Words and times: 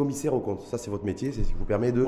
commissaire 0.00 0.32
au 0.32 0.40
compte. 0.40 0.62
Ça, 0.62 0.78
c'est 0.78 0.90
votre 0.90 1.04
métier, 1.04 1.30
c'est 1.30 1.42
ce 1.42 1.48
qui 1.48 1.54
vous 1.58 1.66
permet 1.66 1.92
de, 1.92 2.06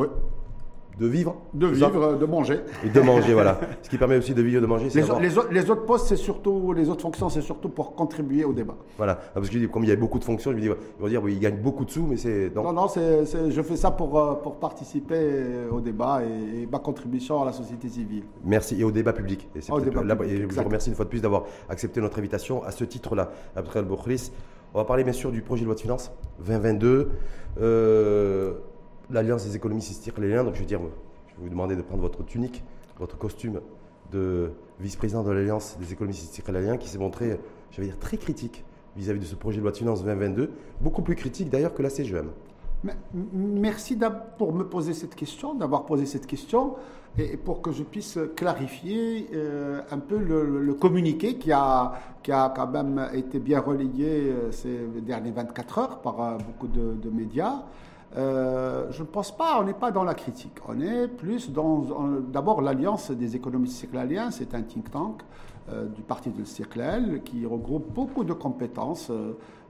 de 0.98 1.06
vivre. 1.06 1.37
De 1.52 1.67
vivre, 1.67 2.16
de 2.16 2.24
manger. 2.24 2.60
Et 2.82 2.88
de 2.88 3.00
manger, 3.02 3.34
voilà. 3.34 3.60
Ce 3.82 3.90
qui 3.90 3.98
permet 3.98 4.16
aussi 4.16 4.32
de 4.32 4.40
vivre, 4.40 4.62
de 4.62 4.66
manger. 4.66 4.88
Les, 4.88 5.03
les, 5.03 5.38
autres, 5.38 5.53
les, 5.53 5.71
autres 5.71 5.84
postes, 5.84 6.06
c'est 6.06 6.16
surtout, 6.16 6.72
les 6.72 6.88
autres 6.88 7.02
fonctions, 7.02 7.28
c'est 7.28 7.42
surtout 7.42 7.68
pour 7.68 7.94
contribuer 7.94 8.44
au 8.44 8.54
débat. 8.54 8.76
Voilà. 8.96 9.18
Ah, 9.20 9.32
parce 9.34 9.50
que 9.50 9.66
comme 9.66 9.84
il 9.84 9.90
y 9.90 9.92
a 9.92 9.96
beaucoup 9.96 10.18
de 10.18 10.24
fonctions, 10.24 10.52
je 10.52 10.56
me 10.56 10.62
dis, 10.62 10.68
ils 10.68 11.02
vont 11.02 11.08
dire, 11.08 11.22
oui, 11.22 11.34
ils 11.34 11.40
gagnent 11.40 11.60
beaucoup 11.60 11.84
de 11.84 11.90
sous, 11.90 12.06
mais 12.06 12.16
c'est. 12.16 12.50
Non, 12.54 12.72
non, 12.72 12.86
je 12.88 13.62
fais 13.62 13.76
ça 13.76 13.90
pour, 13.90 14.19
euh, 14.19 14.37
pour 14.37 14.56
participer 14.56 15.67
au 15.71 15.81
débat 15.81 16.23
et, 16.23 16.67
ma 16.67 16.79
contribution 16.79 17.43
à 17.43 17.45
la 17.45 17.53
société 17.53 17.91
civile. 17.91 18.25
Merci. 18.43 18.81
Et 18.81 18.85
au 18.85 18.91
débat 18.91 19.13
public. 19.13 19.51
Et, 19.55 19.71
au 19.71 19.81
débat 19.81 20.03
là, 20.03 20.17
public, 20.17 20.33
et 20.33 20.41
je 20.41 20.47
vous 20.47 20.65
remercie 20.65 20.89
une 20.89 20.97
fois 20.97 21.05
de 21.05 21.11
plus 21.11 21.21
d'avoir 21.21 21.45
accepté 21.69 22.01
notre 22.01 22.19
invitation 22.19 22.65
à 22.65 22.71
ce 22.71 22.85
titre-là. 22.85 23.31
Après 23.55 23.83
le 23.83 23.87
on 24.75 24.79
va 24.79 24.84
parler 24.84 25.04
bien 25.04 25.12
sûr 25.12 25.30
du 25.32 25.43
projet 25.43 25.62
de 25.62 25.66
loi 25.66 25.75
de 25.75 25.80
finances 25.80 26.12
2022. 26.39 27.11
Euh, 27.61 28.54
l'Alliance 29.11 29.45
des 29.45 29.57
économistes 29.57 29.90
liens. 30.18 30.44
Donc 30.44 30.54
je 30.54 30.61
vais 30.61 30.67
dire, 30.67 30.80
je 31.29 31.35
vais 31.36 31.43
vous 31.43 31.50
demander 31.50 31.76
de 31.76 31.82
prendre 31.82 32.00
votre 32.00 32.24
tunique, 32.24 32.64
votre 32.98 33.18
costume 33.18 33.60
de 34.10 34.52
vice-président 34.80 35.22
de 35.22 35.30
l'Alliance 35.30 35.77
des 35.78 35.92
économistes 35.92 36.48
liens, 36.48 36.77
qui 36.77 36.88
s'est 36.88 36.98
montré, 36.98 37.38
je 37.70 37.82
dire, 37.82 37.98
très 37.98 38.16
critique 38.16 38.64
vis-à-vis 38.96 39.20
de 39.20 39.24
ce 39.24 39.34
projet 39.34 39.58
de 39.58 39.62
loi 39.62 39.72
de 39.72 39.77
finances 39.77 40.02
2022, 40.04 40.50
beaucoup 40.80 41.02
plus 41.02 41.16
critique 41.16 41.50
d'ailleurs 41.50 41.74
que 41.74 41.82
la 41.82 41.91
CGM. 41.91 42.30
Merci 43.32 43.98
pour 44.38 44.52
me 44.52 44.64
poser 44.64 44.92
cette 44.92 45.14
question, 45.14 45.54
d'avoir 45.54 45.84
posé 45.84 46.04
cette 46.04 46.27
question, 46.27 46.74
et 47.18 47.36
pour 47.36 47.60
que 47.60 47.72
je 47.72 47.82
puisse 47.82 48.18
clarifier 48.34 49.28
euh, 49.34 49.82
un 49.91 49.98
peu 49.98 50.16
le, 50.18 50.74
communiqué 50.74 51.36
qui 51.36 51.52
a, 51.52 51.92
qui 52.22 52.32
a 52.32 52.52
quand 52.55 52.68
même 52.68 53.08
été 53.12 53.38
bien 53.38 53.60
relayé 53.60 54.06
euh, 54.06 54.50
ces 54.50 54.78
dernières 55.02 55.34
24 55.34 55.78
heures 55.78 55.98
par 56.00 56.20
euh, 56.20 56.38
beaucoup 56.38 56.68
de, 56.68 57.10
médias. 57.10 57.62
je 58.16 59.00
ne 59.00 59.06
pense 59.06 59.36
pas, 59.36 59.60
on 59.60 59.64
n'est 59.64 59.74
pas 59.74 59.91
dans 59.91 60.05
la 60.05 60.14
critique. 60.14 60.56
On 60.66 60.80
est 60.80 61.06
plus 61.06 61.50
dans. 61.50 61.84
D'abord, 62.33 62.62
l'Alliance 62.62 63.10
des 63.10 63.36
économistes 63.36 63.77
cyclaliens, 63.77 64.30
c'est 64.30 64.55
un 64.55 64.62
think 64.62 64.91
tank 64.91 65.22
du 65.94 66.03
parti 66.03 66.30
de 66.30 66.44
Circlel 66.44 67.22
qui 67.25 67.47
regroupe 67.47 67.92
beaucoup 67.94 68.25
de 68.25 68.33
compétences 68.33 69.12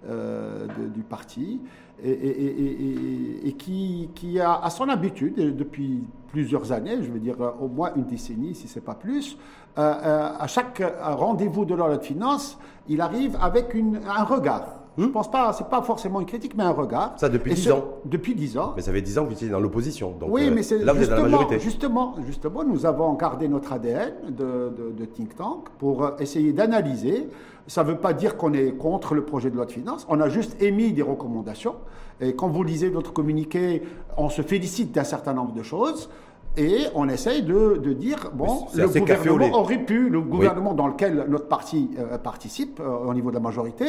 du 0.02 1.02
parti 1.02 1.60
et, 2.04 3.52
qui, 3.58 4.40
a, 4.40 4.60
à 4.62 4.70
son 4.70 4.88
habitude, 4.88 5.56
depuis 5.56 6.02
plusieurs 6.28 6.72
années, 6.72 6.96
je 7.02 7.10
veux 7.10 7.20
dire 7.20 7.36
au 7.60 7.68
moins 7.68 7.92
une 7.94 8.04
décennie, 8.04 8.54
si 8.54 8.68
ce 8.68 8.78
n'est 8.78 8.84
pas 8.84 8.94
plus, 8.94 9.36
euh, 9.78 9.94
euh, 10.04 10.30
à 10.38 10.46
chaque 10.46 10.82
rendez-vous 11.00 11.64
de 11.64 11.74
l'ordre 11.74 11.98
de 11.98 12.02
finance, 12.02 12.58
il 12.88 13.00
arrive 13.00 13.36
avec 13.40 13.74
un 13.74 14.24
regard. 14.24 14.81
Je 14.98 15.04
ne 15.04 15.08
pense 15.08 15.30
pas, 15.30 15.52
c'est 15.52 15.68
pas 15.68 15.80
forcément 15.82 16.20
une 16.20 16.26
critique, 16.26 16.54
mais 16.56 16.64
un 16.64 16.70
regard. 16.70 17.14
Ça 17.16 17.28
depuis 17.28 17.54
dix 17.54 17.70
ans. 17.70 17.84
Depuis 18.04 18.34
dix 18.34 18.58
ans. 18.58 18.74
Mais 18.76 18.82
ça 18.82 18.92
fait 18.92 19.00
dix 19.00 19.18
ans 19.18 19.22
que 19.22 19.28
vous 19.28 19.34
étiez 19.34 19.48
dans 19.48 19.60
l'opposition. 19.60 20.14
Oui, 20.28 20.48
euh, 20.48 20.52
mais 20.54 20.62
c'est 20.62 20.78
là 20.78 20.92
vous 20.92 21.02
êtes 21.02 21.10
dans 21.10 21.16
la 21.16 21.22
majorité. 21.22 21.58
Justement, 21.60 22.14
justement, 22.26 22.64
nous 22.64 22.84
avons 22.84 23.12
gardé 23.14 23.48
notre 23.48 23.72
ADN 23.72 24.12
de, 24.28 24.72
de 24.96 25.04
think 25.06 25.34
tank 25.34 25.68
pour 25.78 26.12
essayer 26.20 26.52
d'analyser 26.52 27.28
ça 27.66 27.84
ne 27.84 27.88
veut 27.88 27.96
pas 27.96 28.12
dire 28.12 28.36
qu'on 28.36 28.52
est 28.52 28.72
contre 28.72 29.14
le 29.14 29.24
projet 29.24 29.50
de 29.50 29.56
loi 29.56 29.66
de 29.66 29.72
finances. 29.72 30.06
On 30.08 30.20
a 30.20 30.28
juste 30.28 30.60
émis 30.60 30.92
des 30.92 31.02
recommandations. 31.02 31.76
Et 32.20 32.34
quand 32.34 32.48
vous 32.48 32.62
lisez 32.62 32.90
notre 32.90 33.12
communiqué, 33.12 33.82
on 34.16 34.28
se 34.28 34.42
félicite 34.42 34.92
d'un 34.92 35.04
certain 35.04 35.32
nombre 35.32 35.52
de 35.52 35.62
choses. 35.62 36.10
Et 36.58 36.86
on 36.94 37.08
essaye 37.08 37.42
de, 37.42 37.78
dire, 37.94 38.30
bon, 38.34 38.66
le 38.74 38.86
gouvernement 38.86 39.58
aurait 39.58 39.78
pu, 39.78 40.10
le 40.10 40.20
gouvernement 40.20 40.74
dans 40.74 40.86
lequel 40.86 41.24
notre 41.28 41.48
parti 41.48 41.90
euh, 41.98 42.18
participe 42.18 42.78
euh, 42.78 43.08
au 43.08 43.14
niveau 43.14 43.30
de 43.30 43.36
la 43.36 43.40
majorité, 43.40 43.86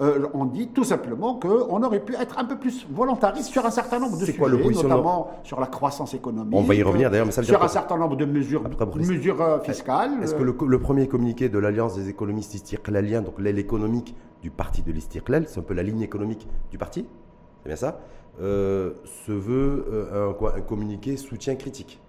euh, 0.00 0.26
on 0.32 0.46
dit 0.46 0.68
tout 0.68 0.84
simplement 0.84 1.34
qu'on 1.34 1.82
aurait 1.82 2.00
pu 2.00 2.14
être 2.14 2.38
un 2.38 2.46
peu 2.46 2.56
plus 2.56 2.86
volontariste 2.90 3.50
sur 3.50 3.66
un 3.66 3.70
certain 3.70 3.98
nombre 3.98 4.18
de 4.18 4.24
sujets, 4.24 4.38
quoi, 4.38 4.48
notamment 4.48 5.30
sur 5.42 5.60
la 5.60 5.66
croissance 5.66 6.14
économique. 6.14 6.54
On 6.54 6.62
va 6.62 6.74
y 6.74 6.82
revenir 6.82 7.10
d'ailleurs, 7.10 7.26
mais 7.26 7.32
ça 7.32 7.42
veut 7.42 7.46
Sur 7.46 7.62
un 7.62 7.68
certain 7.68 7.98
nombre 7.98 8.16
de 8.16 8.24
mesures, 8.24 8.62
mesures 8.96 9.60
fiscales. 9.62 10.12
Est-ce 10.22 10.34
que 10.34 10.42
le, 10.42 10.78
premier 10.78 11.08
communiqué 11.08 11.50
de 11.50 11.58
l'Alliance 11.58 11.96
des 11.96 12.08
économistes 12.08 12.54
istirklaliens, 12.54 13.20
donc 13.20 13.38
l'aile 13.38 13.58
économique 13.58 14.14
du 14.40 14.50
parti 14.50 14.82
de 14.82 14.90
l'Istirklal, 14.90 15.44
c'est 15.48 15.58
un 15.60 15.62
peu 15.62 15.74
la 15.74 15.82
ligne 15.82 16.00
économique 16.00 16.48
du 16.70 16.78
parti, 16.78 17.04
c'est 17.62 17.68
bien 17.68 17.76
ça, 17.76 17.98
se 18.38 19.32
veut 19.32 20.08
un, 20.14 20.32
quoi, 20.32 20.54
un 20.56 20.60
communiqué 20.62 21.18
soutien 21.18 21.56
critique? 21.56 22.00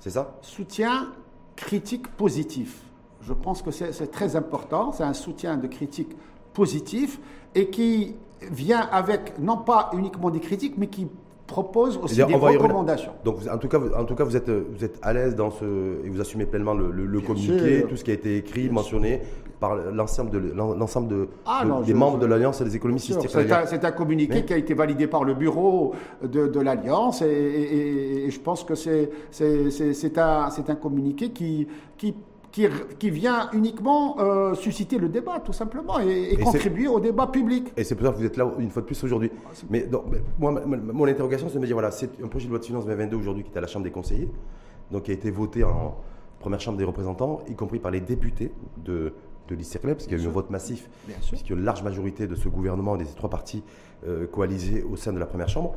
C'est 0.00 0.10
ça? 0.10 0.38
Soutien 0.42 1.12
critique 1.56 2.08
positif. 2.08 2.82
Je 3.22 3.34
pense 3.34 3.62
que 3.62 3.70
c'est 3.70 4.10
très 4.10 4.34
important. 4.34 4.92
C'est 4.92 5.02
un 5.02 5.12
soutien 5.12 5.56
de 5.58 5.66
critique 5.66 6.16
positif 6.54 7.20
et 7.54 7.68
qui 7.68 8.16
vient 8.50 8.88
avec 8.92 9.38
non 9.38 9.58
pas 9.58 9.90
uniquement 9.92 10.30
des 10.30 10.40
critiques, 10.40 10.78
mais 10.78 10.86
qui 10.86 11.06
propose 11.46 11.98
aussi 11.98 12.16
des 12.16 12.22
recommandations. 12.22 13.12
Donc, 13.24 13.38
en 13.52 13.58
tout 13.58 13.68
cas, 13.68 13.78
vous, 13.78 13.92
en 13.92 14.04
tout 14.04 14.14
cas, 14.14 14.24
vous 14.24 14.36
êtes, 14.36 14.48
vous 14.48 14.84
êtes 14.84 14.98
à 15.02 15.12
l'aise 15.12 15.34
dans 15.34 15.50
ce 15.50 16.04
et 16.04 16.08
vous 16.08 16.20
assumez 16.20 16.46
pleinement 16.46 16.74
le, 16.74 17.20
communiqué, 17.20 17.84
tout 17.88 17.96
ce 17.96 18.04
qui 18.04 18.10
a 18.10 18.14
été 18.14 18.36
écrit, 18.36 18.70
mentionné 18.70 19.20
par 19.60 19.76
l'ensemble 19.76 20.30
de 20.30 20.38
l'ensemble 20.56 21.08
de, 21.08 21.28
ah 21.46 21.64
des 21.84 21.94
membres 21.94 22.18
de 22.18 22.26
l'alliance 22.26 22.60
et 22.60 22.64
des 22.64 22.74
économistes. 22.76 23.14
C'est 23.28 23.84
un, 23.84 23.92
communiqué 23.92 24.44
qui 24.44 24.54
a 24.54 24.56
été 24.56 24.74
validé 24.74 25.06
par 25.06 25.22
le 25.22 25.34
bureau 25.34 25.94
de, 26.22 26.60
l'alliance 26.60 27.22
et, 27.22 28.28
je 28.30 28.40
pense 28.40 28.64
que 28.64 28.74
c'est 28.74 29.10
c'est 29.30 30.18
un, 30.18 30.48
un 30.68 30.74
communiqué 30.74 31.30
qui 31.30 31.68
qui 31.96 32.14
qui, 32.52 33.10
vient 33.10 33.48
uniquement 33.52 34.18
euh, 34.18 34.54
susciter 34.54 34.98
le 34.98 35.08
débat, 35.08 35.38
tout 35.38 35.52
simplement, 35.52 36.00
et, 36.00 36.36
contribuer 36.36 36.88
au 36.88 36.98
débat 36.98 37.28
public. 37.28 37.72
Et 37.76 37.84
c'est 37.84 37.94
pour 37.94 38.06
ça 38.06 38.12
que 38.12 38.18
vous 38.18 38.24
êtes 38.24 38.36
là 38.36 38.50
une 38.58 38.70
fois 38.70 38.82
de 38.82 38.86
plus 38.86 39.02
aujourd'hui. 39.04 39.30
Ah, 39.32 39.50
mais, 39.68 39.88
moi, 40.38 40.60
mon 40.66 41.06
interrogation, 41.06 41.48
c'est 41.48 41.54
de 41.54 41.60
me 41.60 41.66
dire 41.66 41.76
voilà, 41.76 41.92
c'est 41.92 42.10
un 42.22 42.26
projet 42.26 42.46
de 42.46 42.50
loi 42.50 42.58
de 42.58 42.64
finances 42.64 42.86
2022 42.86 43.16
aujourd'hui 43.16 43.44
qui 43.44 43.50
est 43.52 43.58
à 43.58 43.60
la 43.60 43.68
Chambre 43.68 43.84
des 43.84 43.92
conseillers, 43.92 44.28
donc 44.90 45.04
qui 45.04 45.12
a 45.12 45.14
été 45.14 45.30
voté 45.30 45.62
en 45.62 45.96
première 46.40 46.60
Chambre 46.60 46.78
des 46.78 46.84
représentants, 46.84 47.42
y 47.48 47.54
compris 47.54 47.78
par 47.78 47.92
les 47.92 48.00
députés 48.00 48.50
de, 48.84 49.12
de 49.50 49.56
l'ICIRCLEP, 49.56 49.96
parce 49.96 50.06
qu'il 50.06 50.16
y 50.16 50.20
a 50.20 50.24
eu 50.24 50.28
un 50.28 50.30
vote 50.30 50.50
massif, 50.50 50.88
a 51.08 51.52
une 51.52 51.64
large 51.64 51.82
majorité 51.82 52.26
de 52.26 52.34
ce 52.34 52.48
gouvernement 52.48 52.96
des 52.96 53.04
trois 53.04 53.28
partis 53.28 53.62
euh, 54.06 54.26
coalisés 54.26 54.82
au 54.82 54.96
sein 54.96 55.12
de 55.12 55.18
la 55.18 55.26
première 55.26 55.48
Chambre. 55.48 55.74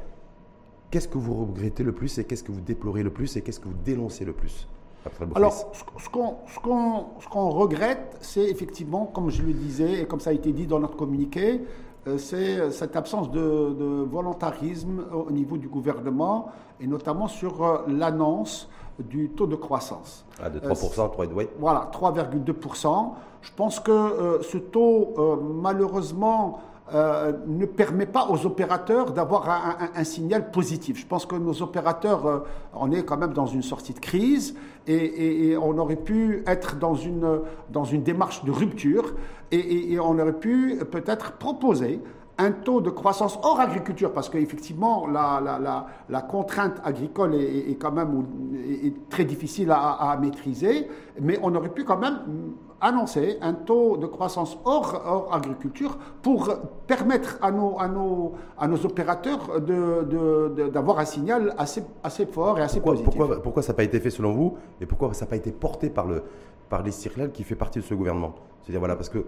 Qu'est-ce 0.91 1.07
que 1.07 1.17
vous 1.17 1.33
regrettez 1.33 1.83
le 1.83 1.91
plus 1.91 2.19
et 2.19 2.23
qu'est-ce 2.23 2.43
que 2.43 2.51
vous 2.51 2.61
déplorez 2.61 3.03
le 3.03 3.09
plus 3.09 3.35
et 3.35 3.41
qu'est-ce 3.41 3.59
que 3.59 3.67
vous 3.67 3.77
dénoncez 3.83 4.25
le 4.25 4.33
plus 4.33 4.67
alors, 5.35 5.73
ce 5.73 6.09
qu'on 6.09 7.49
regrette, 7.49 8.17
c'est 8.21 8.45
effectivement, 8.45 9.05
comme 9.05 9.29
je 9.29 9.41
le 9.41 9.51
disais 9.51 10.01
et 10.01 10.05
comme 10.05 10.21
ça 10.21 10.29
a 10.29 10.33
été 10.33 10.53
dit 10.53 10.65
dans 10.65 10.79
notre 10.79 10.95
communiqué, 10.95 11.59
euh, 12.07 12.17
c'est 12.17 12.71
cette 12.71 12.95
absence 12.95 13.29
de, 13.29 13.41
volontarisme 14.09 15.03
au 15.11 15.29
niveau 15.31 15.57
du 15.57 15.67
gouvernement 15.67 16.51
et 16.79 16.87
notamment 16.87 17.27
sur 17.27 17.63
euh, 17.63 17.77
l'annonce 17.87 18.69
du 18.99 19.29
taux 19.29 19.47
de 19.47 19.55
croissance. 19.55 20.25
Ah, 20.41 20.49
de 20.49 20.59
3%, 20.59 21.11
3, 21.11 21.25
oui. 21.35 21.47
Voilà, 21.59 21.89
3,2%. 21.93 23.13
Je 23.41 23.51
pense 23.55 23.79
que 23.79 23.91
euh, 23.91 24.41
ce 24.41 24.57
taux, 24.57 25.39
malheureusement, 25.61 26.61
euh, 26.93 27.31
ne 27.47 27.65
permet 27.65 28.05
pas 28.05 28.27
aux 28.29 28.45
opérateurs 28.45 29.13
d'avoir 29.13 29.49
un, 29.95 30.03
signal 30.03 30.51
positif. 30.51 30.99
Je 30.99 31.05
pense 31.05 31.25
que 31.25 31.35
nos 31.35 31.61
opérateurs, 31.61 32.25
euh, 32.27 32.39
on 32.73 32.91
est 32.91 33.03
quand 33.03 33.15
même 33.15 33.31
dans 33.31 33.45
une 33.45 33.61
sortie 33.61 33.93
de 33.93 33.99
crise 33.99 34.55
et, 34.85 35.55
on 35.57 35.77
aurait 35.77 35.95
pu 35.95 36.43
être 36.45 36.75
dans 36.77 36.93
une, 36.93 37.39
dans 37.71 37.85
une 37.85 38.03
démarche 38.03 38.43
de 38.43 38.51
rupture 38.51 39.15
et, 39.51 39.97
on 39.97 40.19
aurait 40.19 40.37
pu 40.37 40.77
peut-être 40.91 41.37
proposer 41.37 42.01
un 42.37 42.51
taux 42.51 42.81
de 42.81 42.89
croissance 42.89 43.39
hors 43.43 43.59
agriculture, 43.59 44.11
parce 44.11 44.29
qu'effectivement, 44.29 45.07
la, 45.07 45.39
la, 45.41 45.85
la, 46.09 46.21
contrainte 46.21 46.81
agricole 46.83 47.35
est, 47.35 47.77
quand 47.79 47.91
même 47.91 48.25
est 48.83 49.09
très 49.09 49.23
difficile 49.25 49.71
à, 49.71 50.11
à, 50.11 50.17
maîtriser, 50.17 50.87
mais 51.21 51.37
on 51.43 51.53
aurait 51.53 51.69
pu 51.69 51.83
quand 51.83 51.97
même 51.99 52.19
annoncer 52.81 53.37
un 53.41 53.53
taux 53.53 53.97
de 53.97 54.07
croissance 54.07 54.57
hors, 54.65 55.29
agriculture 55.31 55.97
pour 56.21 56.49
permettre 56.85 57.37
à 57.41 57.51
nos, 57.51 57.79
à 57.79 57.87
nos, 57.87 58.33
à 58.57 58.67
nos 58.67 58.85
opérateurs 58.85 59.61
d'avoir 59.61 60.97
de, 60.97 61.01
un 61.01 61.05
signal 61.05 61.55
assez, 61.57 61.83
assez 62.03 62.25
fort 62.25 62.59
et 62.59 62.61
assez 62.61 62.81
positif. 62.81 63.15
Pourquoi, 63.15 63.41
pourquoi 63.41 63.61
ça 63.63 63.71
n'a 63.71 63.77
pas 63.77 63.83
été 63.83 63.99
fait 63.99 64.09
selon 64.09 64.33
vous 64.33 64.57
et 64.81 64.85
pourquoi 64.85 65.13
ça 65.13 65.25
n'a 65.25 65.29
pas 65.29 65.37
été 65.37 65.51
porté 65.51 65.89
par 65.89 66.07
le, 66.07 66.23
par 66.69 66.83
les 66.83 66.91
qui 67.31 67.43
fait 67.43 67.55
partie 67.55 67.79
de 67.79 67.83
ce 67.85 67.93
gouvernement? 67.93 68.33
C'est-à-dire, 68.63 68.79
voilà, 68.79 68.95
parce 68.95 69.09
que 69.09 69.25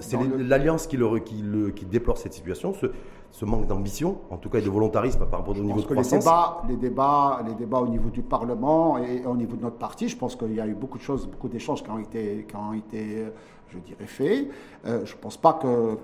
c'est 0.00 0.18
l'alliance 0.38 0.86
qui, 0.86 0.96
qui, 1.26 1.44
qui, 1.76 1.84
déplore 1.84 2.16
cette 2.16 2.32
situation, 2.32 2.72
ce, 2.72 2.86
ce 3.30 3.44
manque 3.44 3.66
d'ambition, 3.66 4.18
en 4.30 4.38
tout 4.38 4.48
cas, 4.48 4.58
et 4.58 4.62
de 4.62 4.70
volontarisme 4.70 5.26
par 5.26 5.40
rapport 5.40 5.56
au 5.56 5.62
niveau 5.62 5.80
de 5.80 5.86
croissance. 5.86 6.12
Les 6.12 6.18
débats, 6.18 6.62
les, 6.68 6.76
débats, 6.76 7.42
les 7.46 7.54
débats 7.54 7.80
au 7.80 7.88
niveau 7.88 8.08
du 8.08 8.22
Parlement 8.22 8.96
et 8.96 9.26
au 9.26 9.36
niveau 9.36 9.56
de 9.56 9.62
notre 9.62 9.76
parti, 9.76 10.08
je 10.08 10.16
pense 10.16 10.36
qu'il 10.36 10.54
y 10.54 10.60
a 10.60 10.66
eu 10.66 10.74
beaucoup 10.74 10.96
de 10.96 11.02
choses, 11.02 11.26
beaucoup 11.26 11.48
d'échanges 11.48 11.82
qui 11.82 11.90
ont 11.90 11.98
été, 11.98 12.46
qui 12.48 12.56
ont 12.56 12.72
été 12.72 13.26
je 13.70 13.78
dirais, 13.78 14.06
fait. 14.06 14.48
Euh, 14.86 15.04
je 15.04 15.14
ne 15.14 15.18
pense 15.18 15.36
pas 15.36 15.54
que, 15.54 15.98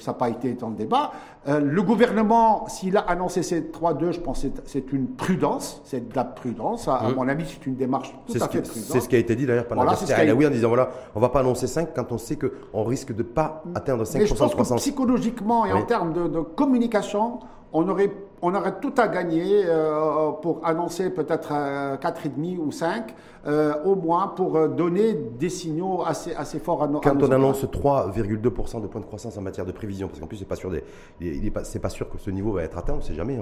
ça 0.00 0.12
n'a 0.12 0.18
pas 0.18 0.28
été 0.28 0.54
dans 0.54 0.70
le 0.70 0.76
débat. 0.76 1.12
Euh, 1.46 1.60
le 1.60 1.82
gouvernement, 1.82 2.66
s'il 2.68 2.96
a 2.96 3.00
annoncé 3.00 3.42
ces 3.42 3.60
3-2, 3.62 4.12
je 4.12 4.20
pense 4.20 4.42
que 4.42 4.48
c'est 4.64 4.92
une 4.92 5.08
prudence, 5.08 5.80
c'est 5.84 6.08
de 6.08 6.16
la 6.16 6.24
prudence. 6.24 6.88
À, 6.88 7.08
mon 7.14 7.28
avis, 7.28 7.44
c'est 7.46 7.66
une 7.66 7.76
démarche 7.76 8.14
tout 8.26 8.34
à 8.40 8.48
fait 8.48 8.62
prudente. 8.62 8.68
C'est 8.68 9.00
ce 9.00 9.08
qui 9.08 9.16
a 9.16 9.18
été 9.18 9.36
dit 9.36 9.46
d'ailleurs 9.46 9.68
par 9.68 9.76
voilà, 9.76 10.34
oui 10.34 10.46
en 10.46 10.50
disant 10.50 10.68
voilà, 10.68 10.90
on 11.14 11.18
ne 11.18 11.22
va 11.22 11.28
pas 11.28 11.40
annoncer 11.40 11.66
5 11.66 11.90
quand 11.94 12.12
on 12.12 12.18
sait 12.18 12.36
qu'on 12.36 12.84
risque 12.84 13.12
de 13.12 13.22
ne 13.22 13.28
pas 13.28 13.62
atteindre 13.74 14.04
5% 14.04 14.18
Mais 14.18 14.26
je 14.26 14.34
pense 14.34 14.54
Que 14.54 14.76
psychologiquement 14.76 15.66
et 15.66 15.72
en 15.72 15.82
termes 15.82 16.12
de, 16.12 16.40
communication, 16.40 17.40
on 17.72 17.88
aurait, 17.88 18.10
on 18.42 18.54
aurait 18.54 18.78
tout 18.80 18.94
à 18.96 19.08
gagner 19.08 19.64
euh, 19.66 20.30
pour 20.42 20.60
annoncer 20.64 21.10
peut-être 21.10 21.52
4,5 21.52 22.58
ou 22.58 22.70
5, 22.70 23.14
euh, 23.46 23.74
au 23.84 23.94
moins 23.94 24.28
pour 24.28 24.56
euh, 24.56 24.68
donner 24.68 25.12
des 25.12 25.48
signaux 25.48 26.02
assez, 26.06 26.34
assez 26.34 26.58
forts 26.58 26.82
à 26.82 26.88
nos 26.88 27.00
Quand 27.00 27.22
on 27.22 27.30
annonce 27.30 27.64
3,2% 27.64 28.82
de 28.82 28.86
points 28.86 29.00
de 29.00 29.06
croissance 29.06 29.36
en 29.36 29.42
matière 29.42 29.66
de 29.66 29.72
prévision, 29.72 30.08
parce 30.08 30.20
qu'en 30.20 30.26
plus, 30.26 30.38
c'est 30.38 30.48
pas 30.48 30.56
sûr, 30.56 30.70
des, 30.70 30.82
il 31.20 31.52
pas, 31.52 31.62
pas, 31.82 31.88
sûr 31.88 32.08
que 32.08 32.18
ce 32.18 32.30
niveau 32.30 32.52
va 32.52 32.62
être 32.62 32.78
atteint, 32.78 32.94
on 32.94 32.98
ne 32.98 33.02
sait 33.02 33.14
jamais. 33.14 33.38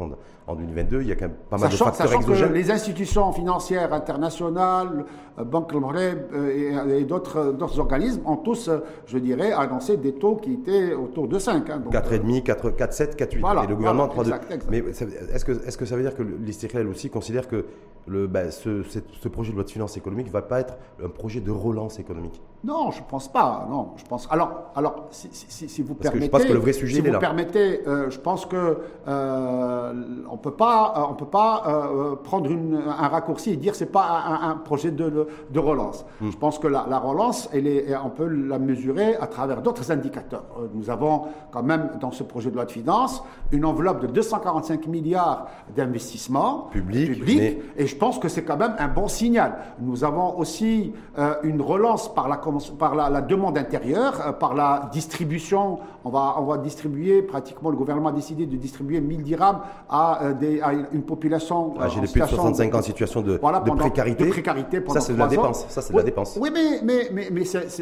En, 0.46 0.54
2022, 0.54 1.02
il 1.02 1.08
y 1.08 1.12
a 1.12 1.14
quand 1.14 1.26
même 1.26 1.36
pas 1.48 1.56
mal 1.56 1.70
de 1.70 1.76
facteurs 1.76 2.08
sachant 2.08 2.20
Que 2.20 2.52
les 2.52 2.70
institutions 2.70 3.32
financières 3.32 3.92
internationales, 3.92 5.04
Banque 5.38 5.72
et, 6.36 6.72
et 6.98 7.04
d'autres 7.04 7.78
organismes 7.78 8.22
ont 8.26 8.36
tous, 8.36 8.70
je 9.06 9.18
dirais, 9.18 9.52
annoncé 9.52 9.96
des 9.96 10.12
taux 10.12 10.36
qui 10.36 10.54
étaient 10.54 10.94
autour 10.94 11.28
de 11.28 11.38
5. 11.38 11.68
4,5, 11.68 12.42
4,7, 12.42 13.16
4,8. 13.16 13.64
et 13.64 13.66
le 13.66 13.76
gouvernement 13.76 14.08
mais 14.70 14.78
est-ce 14.78 15.44
que, 15.44 15.52
est 15.52 15.76
que 15.76 15.84
ça 15.84 15.96
veut 15.96 16.02
dire 16.02 16.14
que 16.14 16.22
l'Istiklal 16.22 16.86
aussi 16.88 17.10
considère 17.10 17.48
que 17.48 17.64
le, 18.06 18.26
bah, 18.26 18.50
ce, 18.50 18.82
ce, 18.82 19.28
projet 19.28 19.50
de 19.50 19.56
loi 19.56 19.64
de 19.64 19.70
finances 19.70 19.91
économique 19.96 20.26
ne 20.26 20.32
va 20.32 20.42
pas 20.42 20.60
être 20.60 20.76
un 21.02 21.08
projet 21.08 21.40
de 21.40 21.50
relance 21.50 21.98
économique 21.98 22.40
Non, 22.64 22.90
je 22.92 23.00
ne 23.00 23.04
pense 23.06 23.28
pas. 23.28 23.66
Non, 23.68 23.90
je 23.96 24.04
pense. 24.04 24.28
Alors, 24.30 24.70
alors 24.76 25.06
si, 25.10 25.28
si, 25.32 25.82
vous 25.82 25.94
permettez, 25.94 26.26
je 26.26 26.30
pense 26.30 26.44
que 26.44 26.52
le 26.52 26.58
vrai 26.60 26.72
sujet 26.72 26.96
si 26.96 27.00
vous 27.00 27.10
là. 27.12 27.18
permettez, 27.18 27.86
euh, 27.88 28.08
je 28.08 28.18
pense 28.20 28.46
que 28.46 28.78
euh, 29.08 29.92
on 30.30 30.36
peut 30.36 30.52
pas, 30.52 30.94
euh, 30.96 31.10
on 31.10 31.14
peut 31.14 31.26
pas 31.26 32.16
prendre 32.22 32.50
une, 32.50 32.80
un 32.86 33.08
raccourci 33.08 33.50
et 33.50 33.56
dire 33.56 33.74
c'est 33.74 33.90
pas 33.90 34.24
un, 34.42 34.54
projet 34.56 34.90
de, 34.90 35.26
de 35.50 35.58
relance. 35.58 36.04
Hmm. 36.20 36.30
Je 36.30 36.36
pense 36.36 36.58
que 36.58 36.68
la, 36.68 36.86
la, 36.88 36.98
relance, 36.98 37.48
elle 37.52 37.66
est, 37.66 37.96
on 37.96 38.10
peut 38.10 38.28
la 38.28 38.58
mesurer 38.58 39.16
à 39.16 39.26
travers 39.26 39.62
d'autres 39.62 39.90
indicateurs. 39.90 40.44
Nous 40.74 40.88
avons 40.88 41.22
quand 41.50 41.62
même 41.62 41.90
dans 42.00 42.12
ce 42.12 42.22
projet 42.22 42.50
de 42.50 42.54
loi 42.54 42.64
de 42.64 42.70
finances 42.70 43.22
une 43.50 43.64
enveloppe 43.64 44.02
de 44.02 44.06
245 44.06 44.86
milliards 44.86 45.48
d'investissements 45.74 46.68
publics, 46.70 47.22
et 47.76 47.86
je 47.86 47.96
pense 47.96 48.18
que 48.18 48.28
c'est 48.28 48.44
quand 48.44 48.56
même 48.56 48.74
un 48.78 48.88
bon 48.88 49.08
signal. 49.08 49.54
Nous 49.80 50.04
avons 50.04 50.38
aussi 50.38 50.92
euh, 51.18 51.34
une 51.42 51.60
relance 51.60 52.12
par 52.14 52.28
la, 52.28 52.36
par 52.78 52.94
la, 52.94 53.20
demande 53.20 53.58
intérieure, 53.58 54.20
euh, 54.26 54.32
par 54.32 54.54
la 54.54 54.88
distribution. 54.92 55.78
On 56.04 56.10
va, 56.10 56.36
on 56.38 56.44
va 56.44 56.58
distribuer, 56.58 57.22
pratiquement, 57.22 57.70
le 57.70 57.76
gouvernement 57.76 58.08
a 58.08 58.12
décidé 58.12 58.46
de 58.46 58.56
distribuer 58.56 59.00
1000 59.00 59.22
dirhams 59.22 59.60
à, 59.88 60.24
euh, 60.24 60.32
des, 60.32 60.60
à 60.60 60.72
une 60.72 61.02
population. 61.02 61.74
Ah, 61.80 61.88
J'ai 61.88 62.00
plus 62.00 62.20
de 62.20 62.26
65 62.26 62.74
ans 62.74 62.78
en 62.78 62.82
situation 62.82 63.20
de, 63.20 63.32
de 63.32 63.76
précarité. 63.76 64.24
De 64.24 64.30
précarité 64.30 64.82
ça, 64.88 65.00
c'est 65.00 65.14
de 65.14 65.18
la 65.18 65.28
dépense. 65.28 65.66
Ça, 65.68 65.82
c'est 65.82 65.92
de 65.92 65.98
la 65.98 66.04
dépense. 66.04 66.38
Oui, 66.40 66.50
mais, 66.52 66.80
mais, 66.82 67.08
mais, 67.12 67.28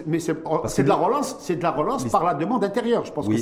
mais 0.06 0.18
c'est 0.20 0.82
de 0.82 0.88
la 0.88 0.94
relance, 0.94 1.36
c'est 1.40 1.56
de 1.56 1.62
la 1.62 1.70
relance 1.70 2.04
par 2.06 2.24
la 2.24 2.34
demande 2.34 2.64
intérieure. 2.64 3.04
Je 3.04 3.12
pense 3.12 3.28
que. 3.28 3.34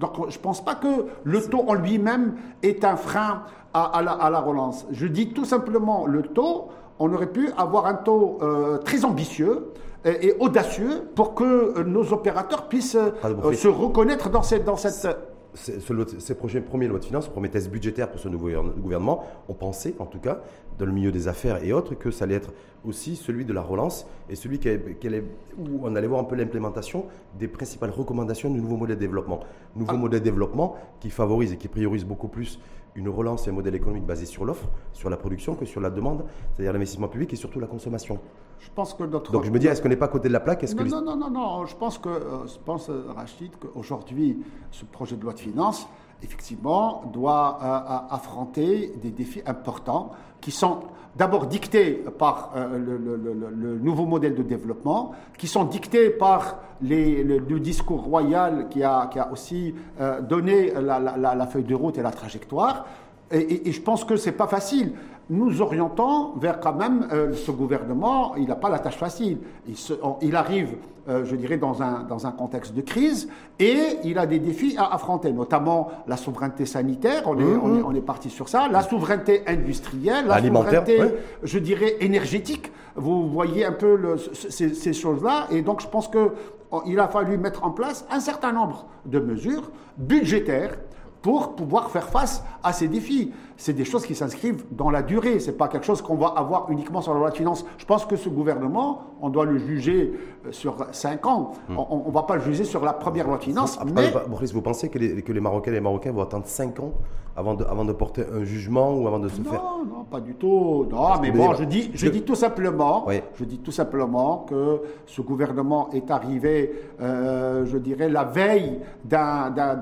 Donc, 0.00 0.12
je 0.28 0.38
pense 0.38 0.64
pas 0.64 0.74
que 0.74 1.06
le 1.22 1.42
taux 1.42 1.64
en 1.66 1.74
lui-même 1.74 2.34
est 2.62 2.84
un 2.84 2.96
frein 2.96 3.42
à, 3.74 4.30
la, 4.30 4.40
relance. 4.40 4.86
Je 4.90 5.06
dis 5.06 5.30
tout 5.30 5.44
simplement 5.44 6.06
le 6.06 6.22
taux, 6.22 6.68
on 6.98 7.12
aurait 7.12 7.30
pu 7.30 7.50
avoir 7.58 7.86
un 7.86 7.94
taux 7.94 8.38
euh, 8.40 8.78
très 8.78 9.04
ambitieux 9.04 9.72
et, 10.04 10.34
audacieux 10.38 11.08
pour 11.14 11.34
que 11.34 11.78
euh, 11.78 11.84
nos 11.84 12.12
opérateurs 12.12 12.68
puissent 12.68 12.96
euh, 12.96 13.52
se 13.52 13.68
reconnaître 13.68 14.30
dans 14.30 14.42
cette... 14.42 14.64
Dans 14.64 14.76
cette 14.76 15.08
ces 15.56 16.34
prochains 16.34 16.62
premiers 16.62 16.88
lois 16.88 16.98
de 16.98 17.04
finances, 17.04 17.28
premiers 17.28 17.48
tests 17.48 17.70
budgétaires 17.70 18.10
pour 18.10 18.18
ce 18.18 18.28
nouveau 18.28 18.50
gouvernement, 18.76 19.24
on 19.48 19.54
pensait, 19.54 19.94
en 20.00 20.06
tout 20.06 20.18
cas, 20.18 20.40
dans 20.80 20.84
le 20.84 20.90
milieu 20.90 21.12
des 21.12 21.28
affaires 21.28 21.62
et 21.62 21.72
autres, 21.72 21.94
que 21.94 22.10
ça 22.10 22.24
allait 22.24 22.34
être 22.34 22.52
aussi 22.84 23.14
celui 23.14 23.44
de 23.44 23.52
la 23.52 23.62
relance 23.62 24.06
et 24.28 24.34
celui 24.34 24.58
qui, 24.58 24.68
où 24.68 25.80
on 25.82 25.94
allait 25.94 26.08
voir 26.08 26.20
un 26.20 26.24
peu 26.24 26.34
l'implémentation 26.34 27.06
des 27.38 27.46
principales 27.46 27.90
recommandations 27.90 28.50
du 28.50 28.60
nouveau 28.60 28.76
modèle 28.76 28.96
de 28.96 29.00
développement. 29.00 29.40
Nouveau 29.76 29.92
ah. 29.94 29.96
modèle 29.96 30.18
de 30.20 30.24
développement 30.24 30.76
qui 30.98 31.10
favorise 31.10 31.52
et 31.52 31.56
qui 31.56 31.68
priorise 31.68 32.04
beaucoup 32.04 32.28
plus 32.28 32.58
une 32.96 33.08
relance 33.08 33.46
et 33.46 33.50
un 33.50 33.54
modèle 33.54 33.74
économique 33.74 34.06
basé 34.06 34.26
sur 34.26 34.44
l'offre, 34.44 34.68
sur 34.92 35.08
la 35.08 35.16
production, 35.16 35.54
que 35.54 35.64
sur 35.64 35.80
la 35.80 35.90
demande, 35.90 36.24
c'est-à-dire 36.52 36.72
l'investissement 36.72 37.08
public 37.08 37.32
et 37.32 37.36
surtout 37.36 37.60
la 37.60 37.66
consommation. 37.66 38.18
Je 38.60 38.70
pense 38.74 38.94
que 38.94 39.04
notre... 39.04 39.32
Donc 39.32 39.44
je 39.44 39.50
me 39.50 39.58
dis, 39.58 39.66
est-ce 39.66 39.82
qu'on 39.82 39.88
n'est 39.88 39.96
pas 39.96 40.06
à 40.06 40.08
côté 40.08 40.28
de 40.28 40.32
la 40.32 40.40
plaque? 40.40 40.62
Non, 40.74 40.84
non, 40.84 41.02
non, 41.02 41.16
non, 41.16 41.30
non, 41.30 41.66
je 41.66 41.76
pense 41.76 41.98
que, 41.98 42.08
euh, 42.08 42.46
je 42.46 42.58
pense, 42.64 42.88
euh, 42.88 43.04
Rachid, 43.14 43.52
qu'aujourd'hui, 43.60 44.42
ce 44.70 44.84
projet 44.84 45.16
de 45.16 45.22
loi 45.22 45.32
de 45.32 45.40
finances, 45.40 45.86
effectivement, 46.22 47.04
doit 47.12 47.58
euh, 47.62 48.14
affronter 48.14 48.92
des 49.02 49.10
défis 49.10 49.42
importants 49.46 50.12
qui 50.40 50.50
sont 50.50 50.80
d'abord 51.16 51.46
dictés 51.46 52.04
par 52.18 52.52
euh, 52.56 52.78
le, 52.78 53.78
nouveau 53.78 54.06
modèle 54.06 54.34
de 54.34 54.42
développement, 54.42 55.12
qui 55.38 55.46
sont 55.46 55.64
dictés 55.64 56.10
par 56.10 56.58
le, 56.82 57.58
discours 57.58 58.02
royal 58.02 58.68
qui 58.68 58.82
a, 58.82 59.06
qui 59.06 59.18
a 59.18 59.30
aussi 59.30 59.74
euh, 60.00 60.20
donné 60.20 60.72
la, 60.72 61.46
feuille 61.46 61.64
de 61.64 61.74
route 61.74 61.98
et 61.98 62.02
la 62.02 62.10
trajectoire. 62.10 62.86
Et, 63.30 63.70
je 63.70 63.80
pense 63.80 64.04
que 64.04 64.16
c'est 64.16 64.32
pas 64.32 64.46
facile. 64.46 64.92
Nous 65.30 65.62
orientons 65.62 66.32
vers 66.36 66.60
quand 66.60 66.74
même 66.74 67.08
ce 67.32 67.50
gouvernement. 67.50 68.34
Il 68.36 68.46
n'a 68.46 68.56
pas 68.56 68.68
la 68.68 68.78
tâche 68.78 68.98
facile. 68.98 69.38
Il, 69.66 69.74
il 70.20 70.36
arrive 70.36 70.76
euh, 71.06 71.22
je 71.26 71.36
dirais, 71.36 71.58
dans 71.58 71.82
un, 71.82 72.02
dans 72.04 72.26
un 72.26 72.30
contexte 72.30 72.74
de 72.74 72.80
crise, 72.80 73.28
et 73.58 73.76
il 74.04 74.18
a 74.18 74.24
des 74.24 74.38
défis 74.38 74.74
à 74.78 74.94
affronter, 74.94 75.32
notamment 75.32 75.90
la 76.06 76.16
souveraineté 76.16 76.64
sanitaire, 76.64 77.24
on 77.26 77.38
est, 77.38 77.42
on 77.42 77.74
est, 77.74 77.78
mhm. 77.80 77.84
on 77.86 77.94
est 77.94 78.00
parti 78.00 78.30
sur 78.30 78.48
ça, 78.48 78.68
la 78.68 78.82
souveraineté 78.82 79.42
industrielle, 79.46 80.26
la 80.26 80.42
souveraineté, 80.42 80.98
je 81.42 81.58
dirais, 81.58 81.96
énergétique. 82.00 82.72
Vous 82.96 83.28
voyez 83.28 83.66
un 83.66 83.72
peu 83.72 83.96
le, 83.96 84.16
ces, 84.16 84.72
ces 84.72 84.92
choses-là, 84.94 85.48
et 85.50 85.60
donc 85.60 85.82
je 85.82 85.88
pense 85.88 86.08
qu'il 86.08 86.98
a 86.98 87.08
fallu 87.08 87.36
mettre 87.36 87.64
en 87.66 87.70
place 87.70 88.06
un 88.10 88.20
certain 88.20 88.52
nombre 88.52 88.86
de 89.04 89.18
mesures 89.18 89.70
budgétaires 89.98 90.74
pour 91.20 91.54
pouvoir 91.54 91.90
faire 91.90 92.08
face 92.08 92.42
à 92.62 92.72
ces 92.72 92.88
défis. 92.88 93.32
C'est 93.56 93.72
des 93.72 93.84
choses 93.84 94.06
qui 94.06 94.14
s'inscrivent 94.14 94.64
dans 94.72 94.90
la 94.90 95.02
durée. 95.02 95.38
C'est 95.38 95.56
pas 95.56 95.68
quelque 95.68 95.86
chose 95.86 96.02
qu'on 96.02 96.16
va 96.16 96.28
avoir 96.28 96.70
uniquement 96.70 97.00
sur 97.00 97.14
la 97.14 97.20
loi 97.20 97.30
de 97.30 97.36
finances. 97.36 97.64
Je 97.78 97.84
pense 97.84 98.04
que 98.04 98.16
ce 98.16 98.28
gouvernement, 98.28 99.02
on 99.20 99.28
doit 99.28 99.44
le 99.44 99.58
juger 99.58 100.12
euh, 100.46 100.52
sur 100.52 100.76
cinq 100.92 101.26
ans. 101.26 101.52
Hmm. 101.68 101.78
On, 101.78 102.08
ne 102.08 102.12
va 102.12 102.22
pas 102.24 102.36
le 102.36 102.42
juger 102.42 102.64
sur 102.64 102.84
la 102.84 102.92
première 102.92 103.26
loi 103.26 103.38
de 103.38 103.44
finances. 103.44 103.78
mais... 103.94 104.12
Maurice, 104.28 104.52
vous 104.52 104.62
pensez 104.62 104.88
que 104.88 104.98
les, 104.98 105.22
que 105.22 105.32
les 105.32 105.40
Marocains 105.40 105.70
et 105.70 105.74
les 105.74 105.80
Marocains 105.80 106.12
vont 106.12 106.22
attendre 106.22 106.46
cinq 106.46 106.80
ans 106.80 106.92
avant 107.36 107.54
de, 107.54 107.64
avant 107.64 107.84
de 107.84 107.92
porter 107.92 108.24
un 108.32 108.44
jugement 108.44 108.94
ou 108.94 109.06
avant 109.08 109.18
de 109.18 109.28
se 109.28 109.40
non, 109.40 109.50
faire 109.50 109.62
Non, 109.62 110.04
pas 110.04 110.20
du 110.20 110.34
tout. 110.34 110.86
Non, 110.90 111.20
mais 111.20 111.30
bon, 111.30 111.54
je 111.54 111.64
dis, 111.64 111.90
je 111.94 112.08
dis 112.08 112.22
tout 112.22 112.34
simplement, 112.34 113.06
je 113.34 113.44
dis 113.44 113.58
tout 113.58 113.72
simplement 113.72 114.46
que 114.48 114.80
ce 115.06 115.20
gouvernement 115.20 115.90
est 115.92 116.10
arrivé, 116.10 116.72
euh, 117.00 117.64
je 117.66 117.78
dirais, 117.78 118.08
la 118.08 118.24
veille 118.24 118.80
de, 119.04 119.16
la, 119.16 119.74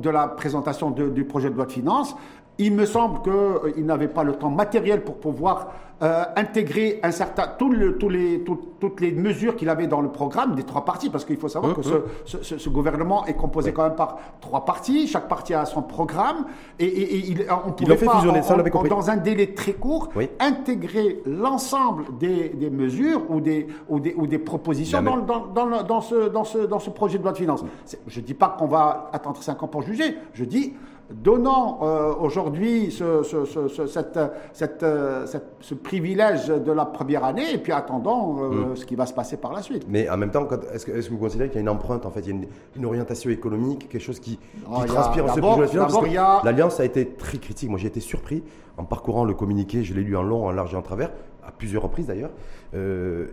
de 0.00 0.10
la 0.10 0.28
présentation 0.28 0.90
du 0.90 1.24
projet 1.24 1.50
de 1.50 1.54
loi 1.54 1.66
de 1.66 1.72
finances. 1.72 2.14
Il 2.58 2.74
me 2.74 2.86
semble 2.86 3.22
qu'il 3.22 3.32
euh, 3.32 3.72
n'avait 3.78 4.08
pas 4.08 4.22
le 4.22 4.34
temps 4.34 4.50
matériel 4.50 5.02
pour 5.02 5.16
pouvoir 5.16 5.72
euh, 6.02 6.24
intégrer 6.36 7.00
un 7.02 7.12
certain, 7.12 7.46
tout 7.58 7.70
le, 7.70 7.96
tous 7.96 8.08
les, 8.08 8.44
toutes 8.80 9.00
les 9.00 9.12
mesures 9.12 9.54
qu'il 9.56 9.68
avait 9.68 9.86
dans 9.86 10.00
le 10.00 10.08
programme 10.08 10.54
des 10.54 10.64
trois 10.64 10.84
parties, 10.84 11.08
parce 11.08 11.24
qu'il 11.24 11.36
faut 11.36 11.48
savoir 11.48 11.74
que 11.74 11.82
ce, 11.82 11.94
ce, 12.24 12.58
ce, 12.58 12.68
gouvernement 12.68 13.24
est 13.26 13.34
composé 13.34 13.72
quand 13.72 13.84
même 13.84 13.94
par 13.94 14.18
trois 14.40 14.64
parties, 14.64 15.06
chaque 15.06 15.28
partie 15.28 15.54
a 15.54 15.64
son 15.64 15.82
programme, 15.82 16.46
et, 16.78 16.84
et, 16.84 17.14
et 17.14 17.18
il, 17.30 17.46
on 17.64 17.70
pouvait 17.72 17.96
pas, 17.96 18.20
ça, 18.42 18.56
dans 18.88 19.10
un 19.10 19.16
délai 19.16 19.54
très 19.54 19.74
court, 19.74 20.10
intégrer 20.40 21.22
l'ensemble 21.26 22.04
des, 22.18 22.48
des, 22.48 22.70
mesures 22.70 23.22
ou 23.30 23.40
des, 23.40 23.68
ou 23.88 24.00
des, 24.00 24.14
ou 24.16 24.26
des 24.26 24.38
propositions 24.38 25.00
dans, 25.00 25.18
dans, 25.18 25.46
dans, 25.46 25.82
dans, 25.84 26.00
ce, 26.00 26.28
dans, 26.28 26.44
ce, 26.44 26.58
dans 26.58 26.80
ce 26.80 26.90
projet 26.90 27.18
de 27.18 27.22
loi 27.22 27.32
de 27.32 27.38
finances. 27.38 27.64
Je 28.08 28.20
ne 28.20 28.24
dis 28.24 28.34
pas 28.34 28.54
qu'on 28.58 28.66
va 28.66 29.10
attendre 29.12 29.40
cinq 29.42 29.62
ans 29.62 29.68
pour 29.68 29.82
juger, 29.82 30.16
je 30.32 30.44
dis 30.44 30.74
donnant 31.10 31.80
euh, 31.82 32.14
aujourd'hui 32.18 32.90
ce, 32.90 33.22
ce, 33.22 33.86
cette, 33.86 34.18
cette, 34.52 34.82
euh, 34.82 35.26
ce, 35.60 35.74
privilège 35.74 36.48
de 36.48 36.72
la 36.72 36.86
première 36.86 37.24
année 37.24 37.52
et 37.52 37.58
puis 37.58 37.72
attendant 37.72 38.36
euh, 38.38 38.72
mm. 38.72 38.76
ce 38.76 38.86
qui 38.86 38.94
va 38.94 39.06
se 39.06 39.12
passer 39.12 39.36
par 39.36 39.52
la 39.52 39.62
suite. 39.62 39.86
Mais 39.88 40.08
en 40.08 40.16
même 40.16 40.30
temps, 40.30 40.48
est-ce 40.72 40.86
que, 40.86 40.92
est 40.92 41.06
que, 41.06 41.10
vous 41.10 41.18
considérez 41.18 41.48
qu'il 41.48 41.56
y 41.56 41.58
a 41.58 41.62
une 41.62 41.68
empreinte, 41.68 42.06
en 42.06 42.10
fait, 42.10 42.20
il 42.20 42.28
y 42.28 42.32
a 42.32 42.46
une, 42.76 42.84
orientation 42.84 43.30
économique, 43.30 43.88
quelque 43.88 44.02
chose 44.02 44.20
qui, 44.20 44.38
qui 44.38 44.86
transpire 44.86 45.32
ce 45.32 45.40
projet 45.40 46.16
a... 46.18 46.40
L'Alliance 46.44 46.80
a 46.80 46.84
été 46.84 47.06
très 47.06 47.38
critique. 47.38 47.68
Moi, 47.68 47.78
j'ai 47.78 47.88
été 47.88 48.00
surpris 48.00 48.42
en 48.76 48.84
parcourant 48.84 49.24
le 49.24 49.34
communiqué, 49.34 49.84
je 49.84 49.94
l'ai 49.94 50.02
lu 50.02 50.16
en 50.16 50.22
long, 50.22 50.46
en 50.46 50.52
large 50.52 50.74
et 50.74 50.76
en 50.76 50.82
travers, 50.82 51.10
à 51.46 51.52
plusieurs 51.52 51.82
reprises 51.82 52.06
d'ailleurs, 52.06 52.30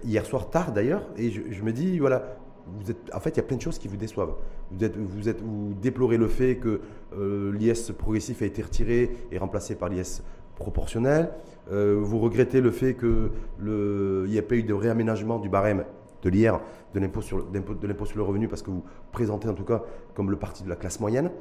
hier 0.03 0.25
soir 0.25 0.49
tard 0.49 0.71
d'ailleurs, 0.71 1.03
et 1.17 1.31
je, 1.31 1.41
je 1.49 1.63
me 1.63 1.71
dis, 1.71 1.99
voilà, 1.99 2.23
en 3.13 3.19
fait, 3.19 3.31
il 3.31 3.37
y 3.37 3.39
a 3.39 3.43
plein 3.43 3.57
de 3.57 3.61
choses 3.61 3.79
qui 3.79 3.87
vous 3.87 3.97
déçoivent. 3.97 4.33
Vous, 4.71 4.83
êtes, 4.83 4.97
vous, 4.97 5.29
êtes, 5.29 5.41
vous 5.41 5.73
déplorez 5.81 6.17
le 6.17 6.27
fait 6.27 6.57
que 6.57 6.81
euh, 7.17 7.51
l'IS 7.53 7.91
progressif 7.97 8.41
a 8.41 8.45
été 8.45 8.61
retiré 8.61 9.11
et 9.31 9.37
remplacé 9.37 9.75
par 9.75 9.89
l'IS 9.89 10.23
proportionnel. 10.55 11.31
Euh, 11.71 11.97
vous 12.01 12.19
regrettez 12.19 12.61
le 12.61 12.71
fait 12.71 12.95
qu'il 12.95 13.31
n'y 13.63 14.37
ait 14.37 14.41
pas 14.41 14.55
eu 14.55 14.63
de 14.63 14.73
réaménagement 14.73 15.39
du 15.39 15.49
barème 15.49 15.85
de 16.21 16.29
l'IR, 16.29 16.59
de 16.93 16.99
l'impôt 16.99 17.21
sur, 17.21 17.39
sur, 17.39 18.17
le 18.17 18.23
revenu, 18.23 18.47
parce 18.47 18.61
que 18.61 18.69
vous 18.69 18.83
présentez 19.11 19.49
en 19.49 19.53
tout 19.53 19.63
cas 19.63 19.81
comme 20.13 20.29
le 20.29 20.37
parti 20.37 20.63
de 20.63 20.69
la 20.69 20.75
classe 20.75 20.99
moyenne. 20.99 21.31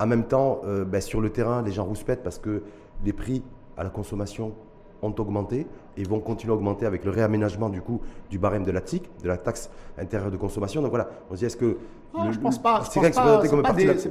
En 0.00 0.06
même 0.06 0.24
temps, 0.24 0.60
euh, 0.64 0.84
ben, 0.84 1.00
sur 1.00 1.20
le 1.20 1.30
terrain, 1.30 1.62
les 1.62 1.70
gens 1.70 1.84
rouspètent 1.84 2.22
parce 2.22 2.38
que 2.38 2.62
les 3.04 3.12
prix 3.12 3.42
à 3.76 3.84
la 3.84 3.90
consommation 3.90 4.54
ont 5.02 5.14
augmenté 5.18 5.66
et 5.96 6.04
vont 6.04 6.20
continuer 6.20 6.52
à 6.52 6.56
augmenter 6.56 6.86
avec 6.86 7.04
le 7.04 7.10
réaménagement 7.10 7.68
du 7.68 7.82
coup 7.82 8.00
du 8.30 8.38
barème 8.38 8.64
de 8.64 8.70
la 8.70 8.80
TIC, 8.80 9.10
de 9.22 9.28
la 9.28 9.36
taxe 9.36 9.70
intérieure 9.98 10.30
de 10.30 10.36
consommation. 10.36 10.82
Donc 10.82 10.90
voilà, 10.90 11.08
on 11.30 11.34
se 11.34 11.40
dit 11.40 11.44
est-ce 11.46 11.56
que... 11.56 11.78
Non, 12.14 12.30
je 12.30 12.38
pense 12.38 12.60
pas. 12.60 12.84
Ce 12.84 13.00
n'est 13.00 13.10
pas, 13.10 13.42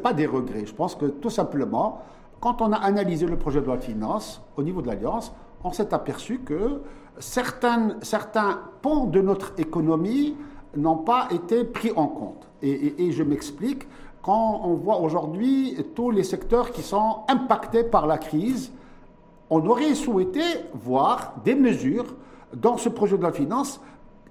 pas, 0.02 0.14
des 0.14 0.26
regrets. 0.26 0.66
Je 0.66 0.74
pense 0.74 0.96
que 0.96 1.06
tout 1.06 1.30
simplement, 1.30 2.02
quand 2.40 2.62
on 2.62 2.72
a 2.72 2.78
analysé 2.78 3.28
le 3.28 3.38
projet 3.38 3.62
de 3.62 3.66
loi 3.66 3.78
de 3.78 3.84
finances 3.84 4.42
au 4.58 4.64
niveau 4.64 4.82
de 4.82 4.88
l'Alliance, 4.88 5.34
on 5.64 5.72
s'est 5.72 5.94
aperçu 5.94 6.40
que 6.40 6.82
certains, 7.20 7.98
certains 8.02 8.60
pans 8.82 9.06
de 9.06 9.22
notre 9.22 9.54
économie 9.60 10.36
n'ont 10.76 10.98
pas 10.98 11.28
été 11.32 11.64
pris 11.64 11.92
en 11.96 12.08
compte. 12.08 12.48
Et, 12.64 13.12
je 13.12 13.24
m'explique, 13.24 13.88
quand 14.22 14.62
on 14.64 14.76
voit 14.76 15.00
aujourd'hui 15.00 15.78
tous 15.96 16.12
les 16.12 16.24
secteurs 16.24 16.72
qui 16.72 16.82
sont 16.84 17.22
impactés 17.28 17.84
par 17.84 18.06
la 18.06 18.18
crise, 18.18 18.72
on 19.52 19.68
aurait 19.68 19.94
souhaité 19.94 20.42
voir 20.74 21.36
des 21.44 21.54
mesures 21.54 22.16
dans 22.56 22.78
ce 22.78 22.90
projet 22.90 23.18
de 23.18 23.22
loi 23.22 23.32
de 23.32 23.36
finances 23.36 23.82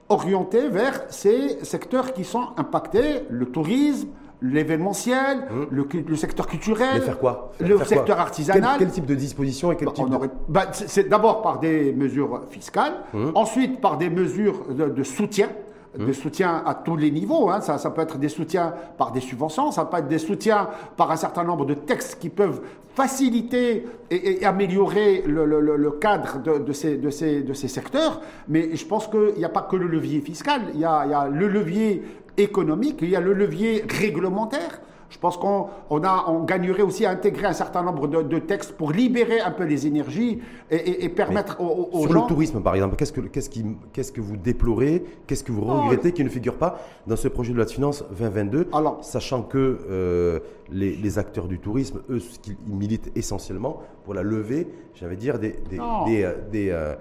orientées 0.08 0.68
vers 0.68 1.02
ces 1.10 1.62
secteurs 1.64 2.12
qui 2.12 2.24
sont 2.24 2.48
impactés, 2.56 3.20
le 3.28 3.46
tourisme, 3.46 4.08
l'événementiel, 4.42 5.46
hum. 5.50 5.66
le, 5.70 6.16
secteur 6.16 6.46
culturel, 6.46 7.02
faire 7.02 7.18
quoi? 7.18 7.52
Le 7.60 7.78
secteur 7.84 8.18
artisanal. 8.18 8.76
Quel, 8.78 8.90
type 8.90 9.04
de 9.04 9.14
disposition 9.14 9.70
et 9.70 9.76
quel 9.76 9.88
bah, 9.88 9.92
type 9.94 10.06
bah, 10.48 10.66
C'est 10.72 11.08
d'abord 11.08 11.42
par 11.42 11.60
des 11.60 11.92
mesures 11.92 12.42
fiscales, 12.48 12.94
hum. 13.14 13.32
ensuite 13.34 13.80
par 13.80 13.98
des 13.98 14.08
mesures 14.08 14.64
de 14.74 15.02
soutien 15.02 15.50
de 15.98 16.06
mmh. 16.06 16.12
soutien 16.14 16.62
à 16.64 16.74
tous 16.74 16.96
les 16.96 17.10
niveaux. 17.10 17.50
Hein. 17.50 17.60
Ça, 17.60 17.78
ça, 17.78 17.90
peut 17.90 18.02
être 18.02 18.18
des 18.18 18.28
soutiens 18.28 18.74
par 18.96 19.12
des 19.12 19.20
subventions, 19.20 19.72
ça 19.72 19.84
peut 19.84 19.98
être 19.98 20.08
des 20.08 20.18
soutiens 20.18 20.68
par 20.96 21.10
un 21.10 21.16
certain 21.16 21.44
nombre 21.44 21.66
de 21.66 21.74
textes 21.74 22.18
qui 22.20 22.28
peuvent 22.28 22.62
faciliter 22.94 23.86
et, 24.10 24.44
améliorer 24.44 25.22
le, 25.26 25.90
cadre 25.92 26.38
de, 26.42 26.72
ces, 26.72 26.96
de, 26.96 27.10
ces, 27.10 27.42
de, 27.42 27.52
ces, 27.54 27.68
secteurs. 27.68 28.20
Mais 28.48 28.74
je 28.76 28.84
pense 28.84 29.06
qu'il 29.06 29.34
n'y 29.38 29.44
a 29.44 29.48
pas 29.48 29.62
que 29.62 29.76
le 29.76 29.86
levier 29.86 30.20
fiscal, 30.20 30.62
il 30.74 30.80
y 30.80 30.84
a 30.84 31.28
le 31.28 31.48
levier 31.48 32.02
économique, 32.36 32.98
il 33.02 33.10
y 33.10 33.16
a 33.16 33.20
le 33.20 33.32
levier 33.32 33.84
réglementaire. 33.88 34.80
Je 35.10 35.18
pense 35.18 35.36
qu'on 35.36 35.66
on 35.90 36.00
on 36.26 36.44
gagnerait 36.44 36.82
aussi 36.82 37.04
à 37.04 37.10
intégrer 37.10 37.46
un 37.46 37.52
certain 37.52 37.82
nombre 37.82 38.06
de, 38.06 38.38
textes 38.38 38.72
pour 38.72 38.92
libérer 38.92 39.40
un 39.40 39.50
peu 39.50 39.64
les 39.64 39.86
énergies 39.86 40.40
et, 40.70 41.08
permettre 41.08 41.60
aux, 41.60 41.90
gens... 41.92 42.08
Sur 42.08 42.22
le 42.22 42.28
tourisme, 42.28 42.62
par 42.62 42.74
exemple, 42.74 42.96
qu'est-ce 42.96 43.12
que, 43.12 43.20
qu'est-ce, 43.20 43.50
qui, 43.50 43.64
qu'est-ce 43.92 44.12
que 44.12 44.20
vous 44.20 44.36
déplorez, 44.36 45.04
qu'est-ce 45.26 45.44
que 45.44 45.52
vous 45.52 45.62
oh, 45.66 45.82
regrettez 45.82 46.12
qui 46.12 46.24
ne 46.24 46.28
figure 46.28 46.56
pas 46.56 46.78
dans 47.06 47.16
ce 47.16 47.28
projet 47.28 47.50
de 47.50 47.56
loi 47.56 47.64
de 47.64 47.70
finances 47.70 48.04
2022, 48.10 48.68
Alors, 48.72 49.04
sachant 49.04 49.42
que 49.42 49.80
euh, 49.90 50.38
les, 50.70 51.18
acteurs 51.18 51.48
du 51.48 51.58
tourisme, 51.58 52.00
eux, 52.08 52.20
ils 52.46 52.76
militent 52.76 53.10
essentiellement 53.16 53.82
pour 54.04 54.14
la 54.14 54.22
levée, 54.22 54.68
j'allais 54.94 55.16
dire, 55.16 55.38
des, 55.38 55.56
des, 55.68 55.78
des, 56.06 56.22
euh, 56.22 56.34
euh, 56.54 56.94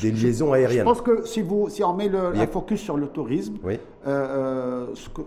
des, 0.00 0.10
liaisons 0.12 0.52
aériennes. 0.52 0.80
Je 0.80 0.84
pense 0.84 1.02
que 1.02 1.26
si, 1.26 1.42
vous, 1.42 1.68
si 1.68 1.82
on 1.82 1.94
met 1.94 2.08
le, 2.08 2.32
focus 2.46 2.80
sur 2.80 2.96
le 2.96 3.08
tourisme, 3.08 3.56
oui. 3.64 3.78
ce 4.04 5.08
que 5.10 5.22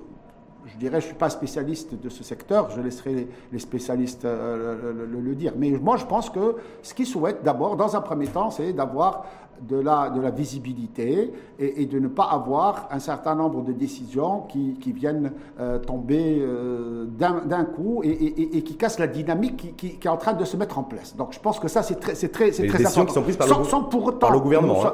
je 0.65 0.77
dirais, 0.77 1.00
je 1.01 1.05
ne 1.05 1.10
suis 1.10 1.17
pas 1.17 1.29
spécialiste 1.29 2.00
de 2.00 2.10
ce 2.10 2.24
secteur, 2.24 2.70
je 2.70 2.82
laisserai 2.82 3.27
les 3.51 3.60
spécialistes 3.60 4.25
euh, 4.25 5.08
le, 5.10 5.36
dire. 5.36 5.53
Mais 5.58 5.72
moi, 5.72 5.98
je 5.98 6.05
pense 6.05 6.29
que 6.29 6.55
ce 6.82 6.93
qu'ils 6.93 7.08
souhaitent 7.08 7.43
d'abord, 7.43 7.75
dans 7.75 7.96
un 7.96 8.01
premier 8.01 8.27
temps, 8.27 8.50
c'est 8.51 8.74
d'avoir 8.74 9.25
de 9.67 9.77
la, 9.77 10.10
de 10.10 10.22
la 10.22 10.32
visibilité 10.32 11.32
et, 11.60 11.86
de 11.86 12.00
ne 12.00 12.08
pas 12.08 12.25
avoir 12.25 12.88
un 12.91 13.00
certain 13.00 13.36
nombre 13.36 13.63
de 13.63 13.72
décisions 13.72 14.41
qui, 14.41 14.75
qui 14.79 14.91
viennent 14.91 15.32
euh, 15.60 15.79
tomber 15.79 16.39
euh, 16.39 17.05
d'un 17.05 17.65
coup 17.65 18.01
et, 18.03 18.62
qui 18.63 18.75
cassent 18.75 19.00
la 19.00 19.08
dynamique 19.08 19.75
qui, 19.77 19.96
qui, 19.96 20.08
est 20.08 20.10
en 20.10 20.17
train 20.17 20.34
de 20.34 20.46
se 20.46 20.58
mettre 20.58 20.77
en 20.79 20.84
place. 20.84 21.15
Donc 21.15 21.34
je 21.34 21.39
pense 21.39 21.60
que 21.60 21.67
ça, 21.67 21.84
c'est 21.84 22.00
très, 22.00 22.15
c'est 22.15 22.29
très, 22.29 22.51
c'est 22.51 22.67
très 22.67 22.79
décisions 22.79 23.05
qui 23.05 23.13
sont 23.13 23.22
prises 23.22 23.38
par, 23.38 23.48
le, 23.48 23.63
sans 23.65 23.84
pour 23.84 24.05
autant, 24.05 24.29
le 24.32 24.39
gouvernement. 24.39 24.86
Hein. 24.86 24.93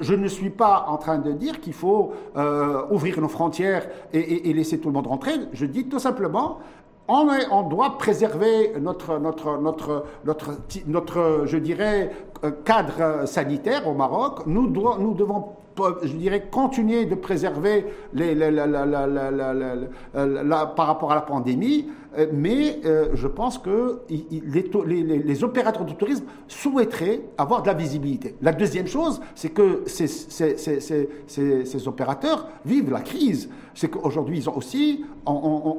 je 0.00 0.14
ne 0.14 0.28
suis 0.28 0.50
pas 0.50 0.86
en 0.88 0.96
train 0.96 1.18
de 1.18 1.32
dire 1.32 1.60
qu'il 1.60 1.74
faut 1.74 2.12
euh, 2.36 2.82
ouvrir 2.90 3.20
nos 3.20 3.28
frontières 3.28 3.86
et, 4.12 4.52
laisser 4.52 4.78
tout 4.78 4.88
le 4.88 4.94
monde 4.94 5.06
rentrer. 5.06 5.32
Je 5.52 5.66
dis 5.66 5.86
tout 5.88 5.98
simplement, 5.98 6.58
on, 7.08 7.28
on, 7.50 7.62
doit 7.68 7.98
préserver 7.98 8.72
notre, 8.80 9.18
notre, 9.18 9.58
notre, 9.58 10.04
notre, 10.24 10.58
notre, 10.86 11.42
je 11.46 11.56
dirais, 11.58 12.12
cadre 12.64 13.26
sanitaire 13.26 13.86
au 13.86 13.94
Maroc. 13.94 14.46
Nous, 14.46 14.68
nous 14.68 15.14
devons 15.14 15.56
je 16.02 16.12
dirais, 16.12 16.48
continuer 16.50 17.04
de 17.06 17.14
préserver 17.14 17.86
les, 18.12 18.34
par 20.76 20.86
rapport 20.86 21.12
à 21.12 21.14
la 21.14 21.20
pandémie, 21.20 21.88
euh, 22.18 22.26
mais 22.32 22.80
euh, 22.84 23.08
je 23.14 23.26
pense 23.26 23.58
que 23.58 24.00
les, 24.08 24.74
les, 24.74 25.44
opérateurs 25.44 25.84
du 25.84 25.94
tourisme 25.96 26.24
souhaiteraient 26.48 27.22
avoir 27.36 27.62
de 27.62 27.66
la 27.66 27.74
visibilité. 27.74 28.34
La 28.40 28.52
deuxième 28.52 28.86
chose, 28.86 29.20
c'est 29.34 29.50
que 29.50 29.82
ces, 29.86 30.08
opérateurs 31.88 32.48
vivent 32.64 32.90
la 32.90 33.00
crise. 33.00 33.50
C'est 33.74 33.88
qu'aujourd'hui, 33.88 34.38
ils 34.38 34.48
ont 34.48 34.56
aussi, 34.56 35.04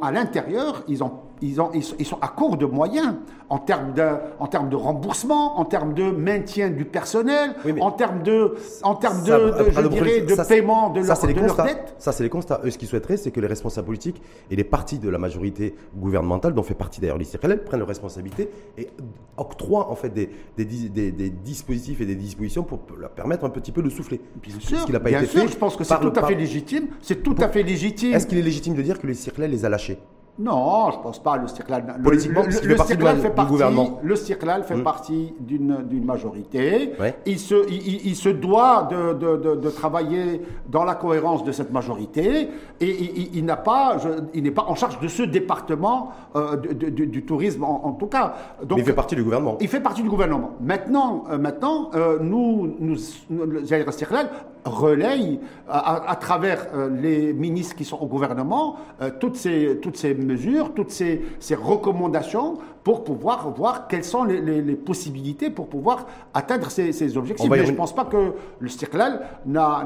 à 0.02 0.12
l'intérieur, 0.12 0.84
ils, 0.88 1.04
ont, 1.04 1.12
ils, 1.42 1.62
ont, 1.62 1.72
ils, 1.74 2.06
sont 2.06 2.18
à 2.22 2.28
court 2.28 2.58
de 2.58 2.66
moyens 2.66 3.16
en 3.50 3.60
termes 3.60 3.94
de, 3.94 4.04
en 4.40 4.48
termes 4.48 4.70
de 4.70 4.76
remboursement, 4.76 5.60
en 5.60 5.66
termes 5.66 5.94
de 5.94 6.12
maintien 6.12 6.70
du 6.70 6.86
personnel, 6.86 7.56
en 7.80 7.92
termes 7.92 8.24
de, 8.24 8.56
en 8.84 8.96
termes 8.96 9.24
de, 9.24 9.54
je 9.72 9.88
dirais, 9.88 10.22
de 10.22 10.48
paiement 10.48 10.90
de, 10.90 11.02
leur, 11.02 11.22
de 11.22 11.64
dette. 11.64 11.96
Ça, 11.98 12.12
c'est 12.12 12.24
les 12.24 12.30
constats. 12.30 12.62
Eux, 12.64 12.72
ce 12.72 12.78
qu'ils 12.78 12.88
souhaiteraient, 12.88 13.18
c'est 13.18 13.32
que 13.32 13.40
les 13.40 13.48
responsables 13.48 13.86
politiques 13.86 14.22
et 14.52 14.56
les 14.56 14.64
partis 14.64 15.00
de 15.00 15.10
la 15.10 15.18
majorité 15.18 15.76
gouvernementale 15.96 16.54
dont 16.54 16.64
fait 16.64 16.74
partie 16.74 17.00
d'ailleurs 17.02 17.18
l'Israël, 17.18 17.64
prennent 17.64 17.80
leurs 17.80 17.88
responsabilités 17.88 18.50
et 18.78 18.90
octroient 19.38 19.90
en 19.90 19.96
fait 19.96 20.10
des, 20.10 20.30
des, 20.58 20.66
des, 21.12 21.30
dispositifs 21.30 22.02
et 22.02 22.06
des 22.06 22.16
dispositions 22.16 22.64
pour 22.64 22.80
leur 22.98 23.12
permettre 23.12 23.46
un 23.46 23.50
petit 23.50 23.72
peu 23.72 23.82
de 23.82 23.90
souffler. 23.90 24.22
Bien 24.42 24.60
sûr, 24.60 24.80
ce 24.80 24.92
n'a 24.92 25.00
pas 25.00 25.12
été 25.12 25.26
fait. 25.26 25.48
Je 25.48 25.58
pense 25.58 25.76
que 25.76 25.84
c'est 25.84 26.00
tout 26.00 26.14
à 26.16 26.26
fait 26.26 26.36
légitime. 26.36 26.88
C'est 27.02 27.24
tout 27.24 27.36
à 27.40 27.48
fait 27.48 27.64
légitime. 27.64 28.14
Est-ce 28.14 28.28
qu'il 28.28 28.38
est 28.38 28.44
légitime 28.44 28.76
de 28.76 28.82
dire 28.82 29.00
que 29.00 29.08
l'Israël 29.08 29.52
les 29.52 29.66
a 29.66 29.70
lâchés? 29.70 30.00
Non, 30.40 30.92
je 30.92 30.98
ne 30.98 31.02
pense 31.02 31.22
pas. 31.22 31.36
Le 31.38 31.48
Circlal, 31.48 31.84
Politiquement, 32.04 32.42
le, 32.44 32.48
le, 32.48 32.76
fait 33.16 33.30
partie 33.32 33.52
gouvernement. 33.52 34.00
Le 34.04 34.16
Circlal 34.16 34.64
fait 34.64 34.76
hmm. 34.76 34.84
partie 34.84 35.34
d'une 35.40 36.06
majorité. 36.06 36.92
Il, 37.26 37.40
se, 37.40 37.68
il, 37.72 38.16
se 38.16 38.30
doit 38.30 38.88
de, 38.92 39.14
de, 39.14 39.56
de, 39.56 39.70
travailler 39.70 40.42
dans 40.70 40.84
la 40.84 40.94
cohérence 40.94 41.44
de 41.44 41.52
cette 41.52 41.72
majorité 41.72 42.50
et 42.80 43.30
il, 43.34 43.46
n'a 43.46 43.58
pas, 43.58 43.98
il 44.34 44.44
n'est 44.44 44.52
pas 44.52 44.66
en 44.68 44.76
charge 44.76 45.00
de 45.00 45.08
ce 45.08 45.24
département 45.24 46.12
euh, 46.36 46.56
du 46.56 47.26
tourisme 47.26 47.64
en, 47.64 47.92
tout 47.94 48.08
cas. 48.08 48.36
Donc, 48.64 48.78
Mais 48.78 48.84
il 48.84 48.86
fait 48.86 48.94
partie 48.94 49.16
du 49.16 49.24
gouvernement. 49.24 49.58
Il 49.60 49.68
fait 49.68 49.80
partie 49.80 50.04
du 50.04 50.10
gouvernement. 50.10 50.52
Maintenant, 50.62 51.24
euh, 51.32 51.38
maintenant 51.40 51.90
euh, 51.96 52.20
nous, 52.22 52.76
nous, 52.80 52.98
le 53.30 53.66
Circlal 53.92 54.30
relaye 54.68 55.40
à, 55.68 56.10
à 56.10 56.16
travers 56.16 56.68
les 56.90 57.34
ministres 57.34 57.76
qui 57.76 57.86
sont 57.86 57.98
au 57.98 58.08
gouvernement 58.08 58.78
toutes 59.20 59.36
ces, 59.36 59.80
toutes 59.82 59.98
ces 59.98 60.14
mesures, 60.14 60.74
toutes 60.74 60.92
ces, 60.92 61.22
recommandations 61.56 62.58
pour 62.84 63.04
pouvoir 63.04 63.50
voir 63.52 63.88
quelles 63.88 64.04
sont 64.04 64.24
les, 64.24 64.62
possibilités 64.76 65.50
pour 65.50 65.68
pouvoir 65.68 66.06
atteindre 66.34 66.70
ces, 66.70 67.18
objectifs. 67.18 67.50
Mais 67.50 67.66
je 67.66 67.72
ne 67.72 67.76
pense 67.76 67.94
pas 67.94 68.06
que 68.06 68.34
le 68.60 68.70
CIRCLAL 68.70 69.22
n'a 69.46 69.86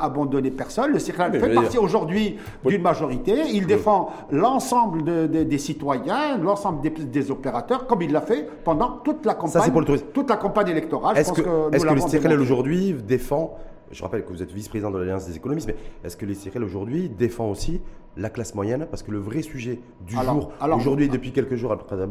abandonné 0.00 0.50
personne. 0.50 0.92
Le 0.92 0.98
CIRCLAL 0.98 1.38
fait 1.38 1.54
partie 1.54 1.78
aujourd'hui 1.78 2.38
d'une 2.64 2.82
majorité. 2.82 3.34
Il 3.52 3.66
défend 3.66 4.10
l'ensemble 4.30 5.28
des 5.28 5.58
citoyens, 5.58 6.38
l'ensemble 6.38 6.80
des, 6.80 7.30
opérateurs, 7.30 7.86
comme 7.86 8.02
il 8.02 8.12
l'a 8.12 8.20
fait 8.20 8.48
pendant 8.64 9.00
toute 9.04 9.26
la 9.26 9.34
campagne, 9.34 9.72
toute 10.12 10.30
la 10.30 10.36
campagne 10.36 10.68
électorale. 10.68 11.18
Est-ce 11.18 11.32
que, 11.32 11.42
que, 11.42 11.94
le 11.94 12.00
CIRCLAL 12.00 12.40
aujourd'hui 12.40 12.94
défend 12.94 13.58
je 13.92 14.02
rappelle 14.02 14.24
que 14.24 14.32
vous 14.32 14.42
êtes 14.42 14.50
vice-président 14.50 14.90
de 14.90 14.98
l'Alliance 14.98 15.26
des 15.26 15.36
économistes, 15.36 15.68
mais 15.68 15.76
est-ce 16.04 16.16
que 16.16 16.26
les 16.26 16.36
aujourd'hui 16.64 17.08
défend 17.08 17.50
aussi 17.50 17.80
la 18.16 18.28
classe 18.28 18.54
moyenne, 18.54 18.86
parce 18.90 19.02
que 19.02 19.10
le 19.10 19.18
vrai 19.18 19.42
sujet 19.42 19.80
du 20.06 20.14
jour, 20.14 20.52
aujourd'hui 20.74 21.08
depuis 21.08 21.32
quelques 21.32 21.54
jours 21.54 21.72
après 21.72 21.96
la 21.96 22.06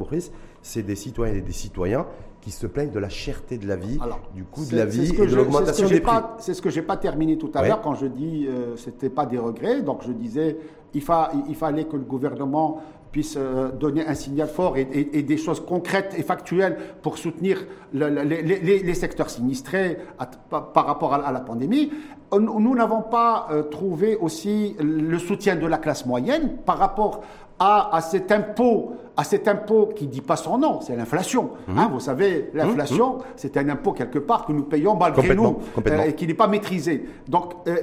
c'est 0.62 0.82
des 0.82 0.96
citoyens 0.96 1.36
et 1.36 1.42
des 1.42 1.52
citoyens 1.52 2.08
qui 2.42 2.50
se 2.50 2.66
plaignent 2.66 2.92
de 2.92 3.00
la 3.00 3.10
cherté 3.10 3.60
de 3.60 3.68
la 3.68 3.76
vie, 3.76 4.00
du 4.34 4.44
coût 4.44 4.66
de 4.66 4.76
la 4.76 4.86
vie 4.86 5.14
et 5.14 5.28
de 5.28 5.36
l'augmentation 5.36 5.88
des 5.88 6.02
prix. 6.02 6.16
C'est 6.40 6.56
ce 6.56 6.62
que 6.62 6.72
j'ai 6.72 6.82
pas 6.82 6.98
terminé 6.98 7.38
tout 7.38 7.52
à 7.54 7.66
l'heure 7.66 7.82
quand 7.82 7.96
je 7.96 8.08
dis 8.08 8.48
euh, 8.48 8.76
c'était 8.78 9.10
pas 9.12 9.28
des 9.28 9.38
regrets. 9.38 9.82
Donc 9.84 10.02
je 10.06 10.12
disais 10.12 10.58
il, 10.94 11.04
il 11.50 11.56
fallait 11.56 11.86
que 11.86 11.96
le 11.96 12.04
gouvernement 12.04 12.82
puisse 13.12 13.36
euh, 13.38 13.72
donner 13.72 14.06
un 14.08 14.16
signal 14.16 14.48
fort 14.48 14.78
et, 14.78 14.86
des 14.86 15.38
choses 15.38 15.60
concrètes 15.60 16.16
et 16.18 16.24
factuelles 16.24 16.78
pour 17.02 17.18
soutenir 17.18 17.66
les, 17.94 18.94
secteurs 18.94 19.30
sinistrés 19.30 19.98
par 20.50 20.86
rapport 20.86 21.14
à, 21.14 21.32
la 21.32 21.40
pandémie. 21.42 21.92
Nous 22.32 22.76
n'avons 22.76 23.02
pas 23.02 23.48
euh, 23.52 23.64
trouvé 23.64 24.16
aussi 24.16 24.76
le 24.80 25.18
soutien 25.20 25.56
de 25.58 25.68
la 25.68 25.78
classe 25.78 26.06
moyenne 26.06 26.58
par 26.66 26.78
rapport 26.78 27.22
à, 27.62 27.96
à 27.96 28.02
cet 28.02 28.32
impôt 28.32 28.96
à 29.18 29.24
cet 29.24 29.48
impôt 29.48 29.90
qui 29.96 30.08
ne 30.08 30.12
dit 30.12 30.22
pas 30.22 30.36
son 30.36 30.58
nom, 30.58 30.80
c'est 30.82 30.96
l'inflation. 30.96 31.52
Mmh. 31.68 31.78
Hein, 31.78 31.90
vous 31.92 32.00
savez, 32.00 32.50
l'inflation, 32.54 33.18
mmh. 33.18 33.22
c'est 33.36 33.58
un 33.58 33.70
impôt 33.70 33.92
quelque 33.92 34.20
part 34.20 34.46
que 34.46 34.54
nous 34.54 34.64
payons 34.64 34.96
malgré 34.96 35.36
nous 35.36 35.60
euh, 35.86 36.04
et 36.04 36.16
qui 36.16 36.28
n'est 36.28 36.34
pas 36.34 36.48
maîtrisé. 36.48 37.06
Donc, 37.28 37.54
euh, 37.68 37.76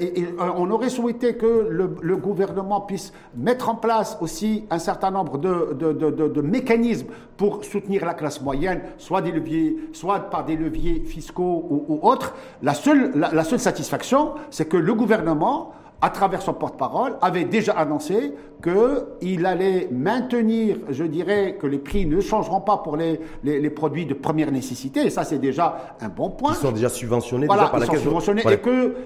on 0.56 0.70
aurait 0.70 0.88
souhaité 0.88 1.36
que 1.36 1.68
le, 1.70 2.16
gouvernement 2.16 2.80
puisse 2.80 3.12
mettre 3.36 3.68
en 3.68 3.76
place 3.76 4.18
aussi 4.20 4.66
un 4.70 4.78
certain 4.78 5.10
nombre 5.10 5.38
de, 5.38 5.74
de, 5.74 6.40
mécanismes 6.42 7.06
pour 7.36 7.64
soutenir 7.64 8.04
la 8.04 8.14
classe 8.14 8.40
moyenne, 8.40 8.80
soit 8.96 9.22
des 9.22 9.30
leviers, 9.30 9.76
soit 9.92 10.18
par 10.18 10.44
des 10.44 10.56
leviers 10.56 11.00
fiscaux 11.00 11.64
ou, 11.70 12.00
autres. 12.02 12.34
La 12.62 12.74
seule, 12.74 13.12
la 13.14 13.44
seule 13.44 13.60
satisfaction, 13.60 14.32
c'est 14.50 14.68
que 14.68 14.76
le 14.76 14.94
gouvernement 14.94 15.72
à 16.00 16.10
travers 16.10 16.42
son 16.42 16.54
porte-parole, 16.54 17.16
avait 17.20 17.44
déjà 17.44 17.72
annoncé 17.72 18.32
qu'il 18.62 19.46
allait 19.46 19.88
maintenir, 19.90 20.76
je 20.90 21.04
dirais, 21.04 21.56
que 21.60 21.66
les 21.66 21.78
prix 21.78 22.06
ne 22.06 22.20
changeront 22.20 22.60
pas 22.60 22.78
pour 22.78 22.96
les, 22.96 23.20
les, 23.42 23.70
produits 23.70 24.06
de 24.06 24.14
première 24.14 24.50
nécessité. 24.50 25.06
Et 25.06 25.10
ça, 25.10 25.24
c'est 25.24 25.38
déjà 25.38 25.96
un 26.00 26.08
bon 26.08 26.30
point. 26.30 26.52
Ils 26.52 26.56
sont 26.62 26.72
déjà 26.72 26.88
subventionnés 26.88 27.46
voilà, 27.46 27.64
déjà 27.64 27.72
par 27.72 27.82
ils 27.82 27.86
sont 27.86 28.02
subventionnés 28.02 28.42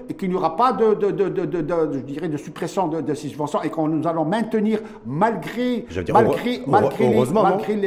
et 0.09 0.13
qu'il 0.13 0.29
n'y 0.29 0.35
aura 0.35 0.55
pas 0.55 0.73
de, 0.73 0.93
de, 0.93 1.11
de, 1.11 1.29
de, 1.29 1.93
je 1.93 1.99
dirais, 1.99 2.29
de 2.29 2.37
suppression 2.37 2.87
de, 2.87 3.13
ces 3.13 3.29
subventions 3.29 3.61
et 3.61 3.69
que 3.69 3.79
nous 3.79 4.07
allons 4.07 4.25
maintenir 4.25 4.79
malgré 5.05 5.85
malgré 6.11 6.61
malgré 6.67 7.81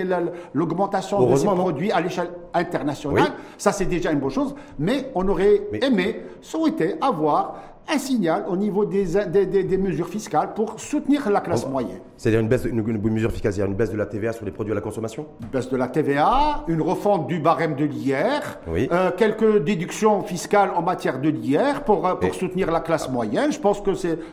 l'augmentation 0.54 1.26
de 1.26 1.36
ces 1.36 1.46
produits 1.46 1.92
à 1.92 2.00
l'échelle 2.00 2.30
internationale. 2.54 3.32
Ça, 3.58 3.72
c'est 3.72 3.86
déjà 3.86 4.12
une 4.12 4.20
bonne 4.20 4.30
chose. 4.30 4.54
Mais 4.78 5.10
on 5.14 5.26
aurait 5.28 5.62
aimé, 5.82 6.22
souhaité 6.40 6.94
avoir 7.00 7.56
un 7.88 7.99
signal 7.99 8.45
au 8.49 8.57
niveau 8.57 8.85
des, 8.85 9.05
des, 9.05 9.78
mesures 9.78 10.09
fiscales 10.09 10.55
pour 10.55 10.81
soutenir 10.81 11.31
la 11.31 11.40
classe 11.40 11.66
moyenne. 11.66 12.00
C'est-à-dire 12.16 12.40
une, 12.40 12.49
baisse, 12.49 12.64
une, 12.64 12.82
mesure 12.82 13.30
c'est-à-dire 13.30 13.66
une 13.66 13.75
baisse 13.75 13.90
de 13.90 13.96
la 13.96 14.06
TVA 14.06 14.32
sur 14.32 14.44
les 14.44 14.50
produits 14.50 14.73
à 14.73 14.75
la 14.75 14.80
consommation 14.80 15.26
Une 15.42 15.49
baisse 15.49 15.68
de 15.68 15.76
la 15.76 15.88
TVA, 15.88 16.64
une 16.68 16.80
refonte 16.80 17.26
du 17.26 17.38
barème 17.38 17.75
de 17.75 17.85
l'IR, 17.85 18.58
euh, 18.68 19.11
quelques 19.16 19.62
déductions 19.62 20.23
fiscales 20.23 20.70
en 20.75 20.82
matière 20.82 21.20
de 21.20 21.28
l'IR 21.28 21.82
pour, 21.85 22.06
euh, 22.06 22.14
soutenir 22.32 22.70
la 22.70 22.80
classe 22.80 23.11
moyenne. 23.11 23.52
Je 23.52 23.58
pense 23.58 23.80
que 23.80 23.90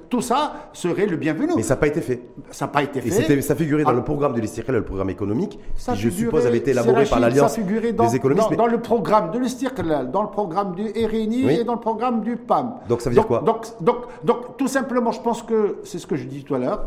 tout 0.10 0.22
ça 0.22 0.70
serait 0.74 1.06
le 1.06 1.18
bienvenu. 1.18 1.54
Mais 1.56 1.64
ça 1.64 1.76
n'a 1.76 1.80
pas 1.80 1.88
été 1.88 2.02
fait. 2.02 2.22
Ça 2.52 2.66
n'a 2.66 2.72
pas 2.72 2.84
été 2.84 3.02
fait. 3.02 3.32
Et 3.34 3.42
ça 3.42 3.56
figurait 3.56 3.84
dans 3.84 3.90
ah. 3.90 3.94
le 3.94 4.04
programme 4.04 4.34
de 4.34 4.42
l'Estirkel, 4.42 4.76
le 4.76 4.84
programme 4.84 5.10
économique, 5.10 5.60
qui 5.76 5.96
je 5.96 6.10
suppose 6.10 6.46
avait 6.46 6.58
été 6.58 6.72
élaboré 6.72 7.06
par 7.06 7.20
l'Alliance 7.20 7.58
des 7.60 8.16
économistes. 8.16 8.50
Dans, 8.52 8.56
dans, 8.56 8.68
le 8.68 8.80
programme 8.80 9.32
de 9.32 9.40
l'Estirkel, 9.40 10.10
dans 10.12 10.24
le 10.24 10.30
programme 10.30 10.76
du 10.76 10.84
RNI 10.84 11.60
et 11.60 11.64
dans 11.64 11.74
le 11.74 11.80
programme 11.80 12.22
du 12.22 12.38
PAM. 12.38 12.76
Donc 12.88 13.02
ça 13.02 13.10
veut 13.10 13.16
dire 13.16 13.28
quoi? 13.28 13.40
donc, 13.40 13.66
donc, 13.82 13.98
donc, 14.24 14.58
tout 14.58 14.68
simplement, 14.68 15.12
je 15.12 15.22
pense 15.22 15.42
que 15.42 15.78
c'est 15.84 16.00
ce 16.00 16.08
que 16.08 16.16
je 16.16 16.26
dis 16.26 16.44
tout 16.44 16.56
à 16.56 16.60
l'heure. 16.60 16.86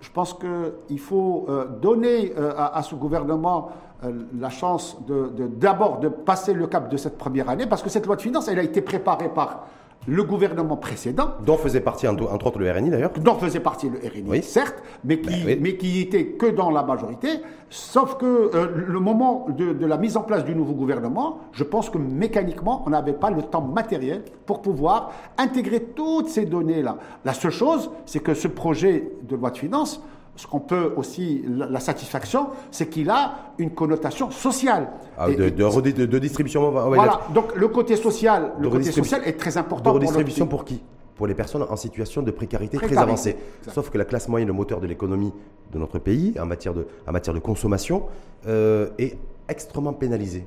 Je 0.00 0.10
pense 0.10 0.34
qu'il 0.34 0.98
faut 0.98 1.46
euh, 1.48 1.66
donner 1.66 2.32
euh, 2.36 2.52
à, 2.56 2.82
ce 2.82 2.94
gouvernement 2.94 3.70
euh, 4.04 4.12
la 4.38 4.50
chance 4.50 4.96
d'abord 5.06 5.98
de, 5.98 6.08
de, 6.08 6.14
passer 6.14 6.54
le 6.54 6.66
cap 6.66 6.88
de 6.88 6.96
cette 6.96 7.18
première 7.18 7.48
année, 7.48 7.66
parce 7.66 7.82
que 7.82 7.90
cette 7.90 8.06
loi 8.06 8.16
de 8.16 8.22
finances, 8.22 8.48
elle 8.48 8.60
a 8.60 8.62
été 8.62 8.80
préparée 8.80 9.28
par 9.28 9.66
le 10.08 10.24
gouvernement 10.24 10.76
précédent. 10.76 11.34
Dont 11.44 11.58
faisait 11.58 11.80
partie 11.80 12.08
entre 12.08 12.46
autres 12.46 12.58
le 12.58 12.70
RNI 12.70 12.90
d'ailleurs. 12.90 13.10
Dont 13.20 13.34
faisait 13.34 13.60
partie 13.60 13.90
le 13.90 13.98
RNI, 13.98 14.42
certes, 14.42 14.82
mais 15.04 15.20
qui, 15.20 15.44
ben 15.44 15.58
mais 15.60 15.76
qui 15.76 16.00
était 16.00 16.28
que 16.28 16.46
dans 16.46 16.70
la 16.70 16.82
majorité. 16.82 17.28
Sauf 17.68 18.16
que 18.16 18.50
euh, 18.54 18.68
le 18.86 18.98
moment 18.98 19.46
de, 19.50 19.84
la 19.84 19.98
mise 19.98 20.16
en 20.16 20.22
place 20.22 20.44
du 20.44 20.54
nouveau 20.54 20.72
gouvernement, 20.72 21.40
je 21.52 21.62
pense 21.62 21.90
que 21.90 21.98
mécaniquement, 21.98 22.82
on 22.86 22.90
n'avait 22.90 23.12
pas 23.12 23.30
le 23.30 23.42
temps 23.42 23.60
matériel 23.60 24.22
pour 24.46 24.62
pouvoir 24.62 25.12
intégrer 25.36 25.80
toutes 25.94 26.28
ces 26.28 26.46
données-là. 26.46 26.96
La 27.26 27.34
seule 27.34 27.52
chose, 27.52 27.90
c'est 28.06 28.20
que 28.20 28.32
ce 28.32 28.48
projet 28.48 29.12
de 29.28 29.36
loi 29.36 29.50
de 29.50 29.58
finances 29.58 30.02
ce 30.38 30.46
qu'on 30.46 30.60
peut 30.60 30.92
aussi, 30.96 31.44
la, 31.48 31.80
satisfaction, 31.80 32.50
c'est 32.70 32.88
qu'il 32.88 33.10
a 33.10 33.52
une 33.58 33.72
connotation 33.72 34.30
sociale. 34.30 34.88
Ah, 35.18 35.28
de, 35.28 35.48
de, 35.48 36.18
distribution. 36.20 36.70
voilà, 36.70 37.20
donc 37.34 37.56
le 37.56 37.66
côté 37.66 37.96
social, 37.96 38.52
le 38.60 38.70
côté 38.70 38.92
social 38.92 39.22
est 39.24 39.32
très 39.32 39.56
important. 39.58 39.90
De 39.90 39.96
redistribution 39.96 40.46
pour, 40.46 40.64
qui? 40.64 40.80
Pour 41.16 41.26
les 41.26 41.34
personnes 41.34 41.66
en 41.68 41.74
situation 41.74 42.22
de 42.22 42.30
précarité, 42.30 42.78
très 42.78 42.96
avancée. 42.96 43.36
Sauf 43.74 43.90
que 43.90 43.98
la 43.98 44.04
classe 44.04 44.28
moyenne, 44.28 44.46
le 44.46 44.54
moteur 44.54 44.80
de 44.80 44.86
l'économie 44.86 45.32
de 45.72 45.78
notre 45.78 45.98
pays, 45.98 46.34
en 46.40 46.46
matière 46.46 46.72
de, 46.72 46.86
en 47.08 47.10
matière 47.10 47.34
de 47.34 47.40
consommation, 47.40 48.04
euh, 48.46 48.90
est 48.96 49.18
extrêmement 49.48 49.92
pénalisée. 49.92 50.46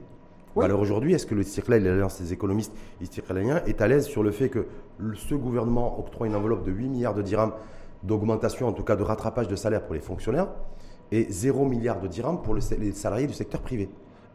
Alors 0.62 0.80
aujourd'hui, 0.80 1.14
est-ce 1.14 1.26
que 1.26 1.36
le 1.36 1.44
CIRCLA, 1.44 1.80
l'Alliance 1.80 2.22
des 2.22 2.32
économistes 2.32 2.74
est 3.02 3.82
à 3.82 3.88
l'aise 3.88 4.06
sur 4.06 4.24
le 4.24 4.32
fait 4.32 4.48
que 4.48 4.68
ce 5.16 5.36
gouvernement 5.36 6.00
octroie 6.00 6.28
une 6.28 6.36
enveloppe 6.36 6.64
de 6.64 6.72
8 6.72 6.88
milliards 6.88 7.14
de 7.14 7.22
dirhams 7.22 7.54
d'augmentation, 8.04 8.68
en 8.68 8.74
tout 8.74 8.84
cas 8.84 8.96
de 8.96 9.04
rattrapage 9.04 9.48
de 9.48 9.56
salaire 9.56 9.84
pour 9.84 9.94
les 9.94 10.02
fonctionnaires, 10.02 10.48
et 11.12 11.28
0 11.30 11.66
milliard 11.66 12.00
de 12.00 12.08
dirhams 12.08 12.42
pour 12.42 12.56
les 12.56 12.92
salariés 12.94 13.28
du 13.28 13.34
secteur 13.34 13.62
privé. 13.62 13.90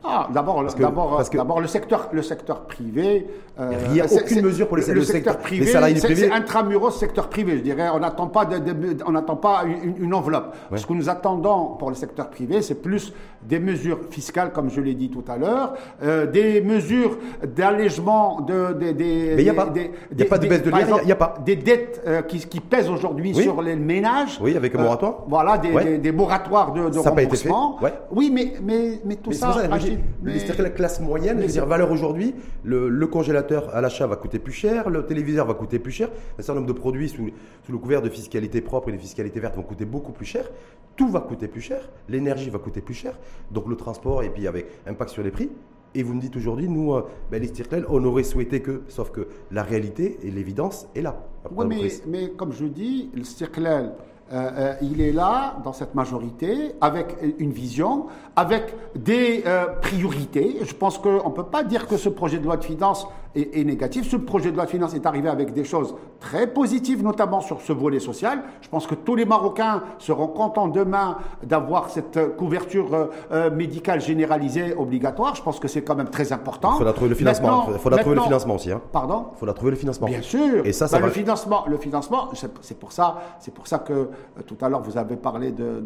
Ah, 0.04 0.28
d'abord, 0.32 0.62
d'abord, 0.64 1.22
d'abord 1.32 1.60
le 1.60 1.66
secteur, 1.66 2.08
le 2.12 2.22
secteur 2.22 2.66
privé. 2.66 3.26
Euh, 3.58 3.72
il 3.86 3.92
n'y 3.92 4.00
a 4.00 4.12
aucune 4.12 4.42
mesure 4.42 4.68
pour 4.68 4.76
les, 4.76 4.86
le 4.86 5.02
secteur, 5.02 5.38
privé. 5.38 5.64
Les 5.64 5.72
salariés 5.72 5.98
privés. 5.98 6.26
C'est 6.26 6.30
intramuros 6.30 6.90
secteur 6.90 7.28
privé, 7.28 7.56
je 7.56 7.62
dirais. 7.62 7.88
On 7.94 8.00
n'attend 8.00 8.26
pas, 8.26 8.44
de, 8.44 8.60
on 9.06 9.36
pas 9.36 9.64
une, 9.98 10.12
enveloppe. 10.12 10.54
Ce 10.74 10.84
que 10.84 10.92
nous 10.92 11.08
attendons 11.08 11.76
pour 11.78 11.88
le 11.88 11.96
secteur 11.96 12.28
privé, 12.28 12.60
c'est 12.60 12.74
plus 12.74 13.14
des 13.42 13.58
mesures 13.58 14.00
fiscales, 14.10 14.52
comme 14.52 14.70
je 14.70 14.80
l'ai 14.80 14.94
dit 14.94 15.08
tout 15.08 15.24
à 15.28 15.38
l'heure, 15.38 15.74
euh, 16.02 16.26
des 16.26 16.60
mesures 16.60 17.16
d'allègement 17.56 18.42
de, 18.42 18.74
des. 18.74 19.34
Mais 19.36 19.42
il 19.42 19.44
n'y 19.44 19.50
a 19.50 19.54
pas. 19.54 19.72
Il 20.10 20.16
n'y 20.16 20.22
a 20.22 20.26
pas 20.26 20.38
de 20.38 20.48
baisse 20.48 20.62
de 20.62 20.70
l'IR. 20.70 20.98
Il 21.02 21.06
n'y 21.06 21.12
a 21.12 21.16
pas. 21.16 21.34
Des 21.44 21.56
dettes 21.56 22.02
euh, 22.06 22.22
qui, 22.22 22.40
qui, 22.40 22.60
pèsent 22.60 22.90
aujourd'hui 22.90 23.34
sur 23.34 23.62
les 23.62 23.76
ménages. 23.76 24.38
Oui, 24.40 24.54
avec 24.54 24.74
un 24.74 24.82
moratoire. 24.82 25.24
voilà, 25.28 25.56
des, 25.56 25.98
des, 25.98 26.12
moratoires 26.12 26.72
de, 26.72 26.88
de 26.90 26.94
ça 26.94 27.10
remboursement. 27.10 27.78
Pas 27.80 27.88
été 27.88 27.96
fait. 27.96 28.02
Oui, 28.10 28.30
mais 28.32 28.52
mais 28.62 29.00
mais 29.04 29.16
tout 29.16 29.32
ça. 29.32 29.54
C'est-à-dire 29.54 30.56
que 30.56 30.62
la 30.62 30.70
classe 30.70 31.00
moyenne, 31.00 31.40
je 31.40 31.46
dire, 31.46 31.66
valeur 31.66 31.90
aujourd'hui, 31.90 32.34
le, 32.64 33.06
congélateur 33.06 33.45
à 33.52 33.80
l'achat 33.80 34.06
va 34.06 34.16
coûter 34.16 34.38
plus 34.38 34.52
cher, 34.52 34.90
le 34.90 35.04
téléviseur 35.06 35.46
va 35.46 35.54
coûter 35.54 35.78
plus 35.78 35.92
cher, 35.92 36.08
un 36.38 36.42
certain 36.42 36.60
nombre 36.60 36.72
de 36.72 36.78
produits 36.78 37.08
sous, 37.08 37.30
le 37.68 37.78
couvert 37.78 38.02
de 38.02 38.08
fiscalité 38.08 38.60
propre 38.60 38.88
et 38.88 38.92
de 38.92 38.98
fiscalité 38.98 39.40
verte 39.40 39.56
vont 39.56 39.62
coûter 39.62 39.84
beaucoup 39.84 40.12
plus 40.12 40.26
cher, 40.26 40.50
tout 40.96 41.08
va 41.08 41.20
coûter 41.20 41.48
plus 41.48 41.60
cher, 41.60 41.88
l'énergie 42.08 42.50
va 42.50 42.58
coûter 42.58 42.80
plus 42.80 42.94
cher, 42.94 43.18
donc 43.50 43.68
le 43.68 43.76
transport 43.76 44.22
et 44.22 44.30
puis 44.30 44.46
avec 44.46 44.66
impact 44.86 45.10
sur 45.10 45.22
les 45.22 45.30
prix. 45.30 45.50
Et 45.94 46.02
vous 46.02 46.12
me 46.12 46.20
dites 46.20 46.36
aujourd'hui, 46.36 46.68
nous, 46.68 46.94
euh, 46.94 47.06
ben, 47.30 47.40
les 47.40 47.48
Stirkel, 47.48 47.86
on 47.88 48.04
aurait 48.04 48.22
souhaité 48.22 48.60
que, 48.60 48.82
sauf 48.88 49.10
que 49.10 49.28
la 49.50 49.62
réalité 49.62 50.18
et 50.22 50.30
l'évidence 50.30 50.88
est 50.94 51.00
là. 51.00 51.26
Oui, 51.50 51.64
mais, 51.66 51.88
mais, 52.06 52.30
comme 52.32 52.52
je 52.52 52.66
dis, 52.66 53.10
le 53.14 53.24
Stirkel, 53.24 53.92
euh, 54.32 54.50
euh, 54.58 54.74
il 54.82 55.00
est 55.00 55.12
là, 55.12 55.56
dans 55.62 55.72
cette 55.72 55.94
majorité, 55.94 56.74
avec 56.80 57.16
une 57.38 57.52
vision, 57.52 58.06
avec 58.34 58.74
des 58.96 59.44
euh, 59.46 59.66
priorités. 59.80 60.58
Je 60.62 60.74
pense 60.74 60.98
qu'on 60.98 61.28
ne 61.28 61.34
peut 61.34 61.44
pas 61.44 61.62
dire 61.62 61.86
que 61.86 61.96
ce 61.96 62.08
projet 62.08 62.38
de 62.38 62.44
loi 62.44 62.56
de 62.56 62.64
finances 62.64 63.06
est, 63.36 63.64
négatif. 63.64 64.08
Ce 64.08 64.16
projet 64.16 64.50
de 64.50 64.56
loi 64.56 64.64
de 64.64 64.70
finances 64.70 64.94
est 64.94 65.06
arrivé 65.06 65.28
avec 65.28 65.52
des 65.52 65.62
choses 65.62 65.94
très 66.18 66.46
positives, 66.46 67.04
notamment 67.04 67.40
sur 67.40 67.60
ce 67.60 67.72
volet 67.72 68.00
social. 68.00 68.42
Je 68.62 68.68
pense 68.68 68.86
que 68.86 68.94
tous 68.94 69.14
les 69.14 69.26
Marocains 69.26 69.82
seront 69.98 70.28
contents 70.28 70.68
demain 70.68 71.18
d'avoir 71.42 71.90
cette 71.90 72.34
couverture 72.36 73.10
médicale 73.52 74.00
généralisée 74.00 74.74
obligatoire. 74.74 75.34
Je 75.34 75.42
pense 75.42 75.60
que 75.60 75.68
c'est 75.68 75.82
quand 75.82 75.94
même 75.94 76.08
très 76.08 76.32
important. 76.32 76.76
Il 76.76 76.78
faudra 76.78 76.94
trouver 76.94 77.10
le 77.10 77.14
financement. 77.14 77.66
Il 77.70 77.78
faudra 77.78 77.98
trouver 77.98 78.16
le 78.16 78.22
financement 78.22 78.54
aussi. 78.54 78.72
Hein. 78.72 78.80
Pardon 78.90 79.26
Il 79.34 79.38
faudra 79.38 79.54
trouver 79.54 79.72
le 79.72 79.76
financement. 79.76 80.06
Bien 80.06 80.22
sûr. 80.22 80.64
Et 80.64 80.72
ça, 80.72 80.88
ça 80.88 80.98
bah, 80.98 81.04
le 81.04 81.12
financement, 81.12 81.64
le 81.68 81.76
financement, 81.76 82.30
c'est 82.32 82.80
pour 82.80 82.92
ça, 82.92 83.18
c'est 83.38 83.52
pour 83.52 83.66
ça 83.66 83.80
que 83.80 84.08
tout 84.46 84.56
à 84.60 84.68
l'heure, 84.68 84.82
vous 84.82 84.98
avez 84.98 85.16
parlé 85.16 85.52
de, 85.52 85.82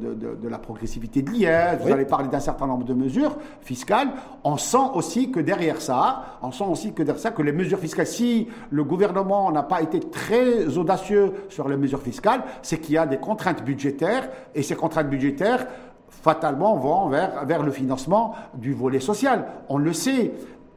la 0.48 0.58
progressivité 0.58 1.22
de 1.22 1.30
l'IS, 1.30 1.82
vous 1.82 1.92
avez 1.92 2.04
parlé 2.04 2.28
d'un 2.28 2.40
certain 2.40 2.66
nombre 2.66 2.84
de 2.84 2.94
mesures 2.94 3.36
fiscales. 3.60 4.08
On 4.44 4.56
sent 4.56 4.90
aussi 4.94 5.30
que 5.30 5.40
derrière 5.40 5.80
ça, 5.80 6.38
on 6.42 6.50
sent 6.50 6.64
aussi 6.68 6.92
que 6.92 7.02
derrière 7.02 7.22
ça, 7.22 7.30
que 7.30 7.42
les 7.42 7.52
mesures 7.52 7.78
fiscales, 7.78 8.06
si 8.06 8.48
le 8.70 8.84
gouvernement 8.84 9.50
n'a 9.52 9.62
pas 9.62 9.82
été 9.82 10.00
très 10.00 10.76
audacieux 10.76 11.32
sur 11.48 11.68
les 11.68 11.76
mesures 11.76 12.02
fiscales, 12.02 12.42
c'est 12.62 12.78
qu'il 12.78 12.94
y 12.94 12.98
a 12.98 13.06
des 13.06 13.18
contraintes 13.18 13.64
budgétaires, 13.64 14.28
et 14.54 14.62
ces 14.62 14.76
contraintes 14.76 15.08
budgétaires, 15.08 15.66
fatalement 16.08 16.76
vont 16.76 17.08
vers, 17.08 17.44
vers 17.46 17.62
le 17.62 17.70
financement 17.70 18.34
du 18.54 18.72
volet 18.72 19.00
social. 19.00 19.46
On 19.68 19.78
le 19.78 19.92
sait. 19.92 20.32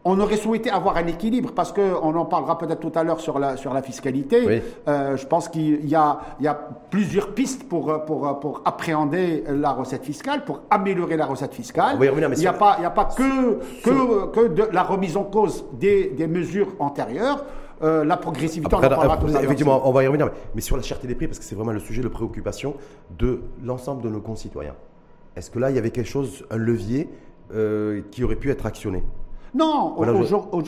On 0.05 0.19
aurait 0.19 0.37
souhaité 0.37 0.69
avoir 0.69 0.97
un 0.97 1.07
équilibre 1.07 1.51
parce 1.53 1.71
qu'on 1.71 2.15
en 2.15 2.25
parlera 2.25 2.57
peut-être 2.57 2.81
tout 2.81 2.91
à 2.95 3.03
l'heure 3.03 3.21
sur 3.21 3.39
la, 3.39 3.55
sur 3.55 3.73
la 3.73 3.81
fiscalité. 3.81 4.61
Euh, 4.87 5.15
je 5.15 5.25
pense 5.25 5.47
qu'il 5.47 5.87
y 5.87 5.95
a, 5.95 6.19
il 6.39 6.45
y 6.45 6.47
a 6.47 6.53
plusieurs 6.89 7.33
pistes 7.33 7.67
pour, 7.69 8.03
pour, 8.05 8.39
pour 8.39 8.61
appréhender 8.65 9.45
la 9.47 9.71
recette 9.71 10.03
fiscale, 10.03 10.43
pour 10.43 10.61
améliorer 10.69 11.15
la 11.15 11.25
recette 11.25 11.53
fiscale. 11.53 11.97
il 12.01 12.39
n'y 12.39 12.47
a, 12.47 12.53
pas, 12.53 12.77
il 12.79 12.85
a 12.85 12.89
pas 12.89 13.05
que, 13.05 13.59
que, 13.81 14.25
que 14.27 14.47
de 14.47 14.67
la 14.73 14.83
remise 14.83 15.15
en 15.15 15.23
cause 15.23 15.65
des, 15.73 16.09
des 16.09 16.27
mesures 16.27 16.73
antérieures. 16.79 17.45
Euh, 17.81 18.05
la 18.05 18.17
progressivité, 18.17 18.73
Après, 18.73 18.87
on 18.87 18.91
en 18.91 18.95
parlera 18.95 19.17
tout 19.17 19.27
à 19.27 19.31
l'heure. 19.31 19.43
Effectivement, 19.43 19.81
on 19.87 19.91
va 19.91 20.03
y 20.03 20.07
revenir. 20.07 20.29
Mais 20.55 20.61
sur 20.61 20.77
la 20.77 20.83
cherté 20.83 21.07
des 21.07 21.15
prix, 21.15 21.27
parce 21.27 21.39
que 21.39 21.45
c'est 21.45 21.55
vraiment 21.55 21.71
le 21.71 21.79
sujet 21.79 22.01
de 22.01 22.07
préoccupation 22.07 22.75
de 23.17 23.41
l'ensemble 23.63 24.01
de 24.01 24.09
nos 24.09 24.21
concitoyens. 24.21 24.75
Est-ce 25.35 25.49
que 25.49 25.59
là, 25.59 25.69
il 25.69 25.75
y 25.75 25.79
avait 25.79 25.89
quelque 25.91 26.09
chose, 26.09 26.45
un 26.49 26.57
levier 26.57 27.09
euh, 27.53 28.01
qui 28.11 28.23
aurait 28.23 28.35
pu 28.35 28.51
être 28.51 28.65
actionné? 28.65 29.03
Non, 29.55 29.95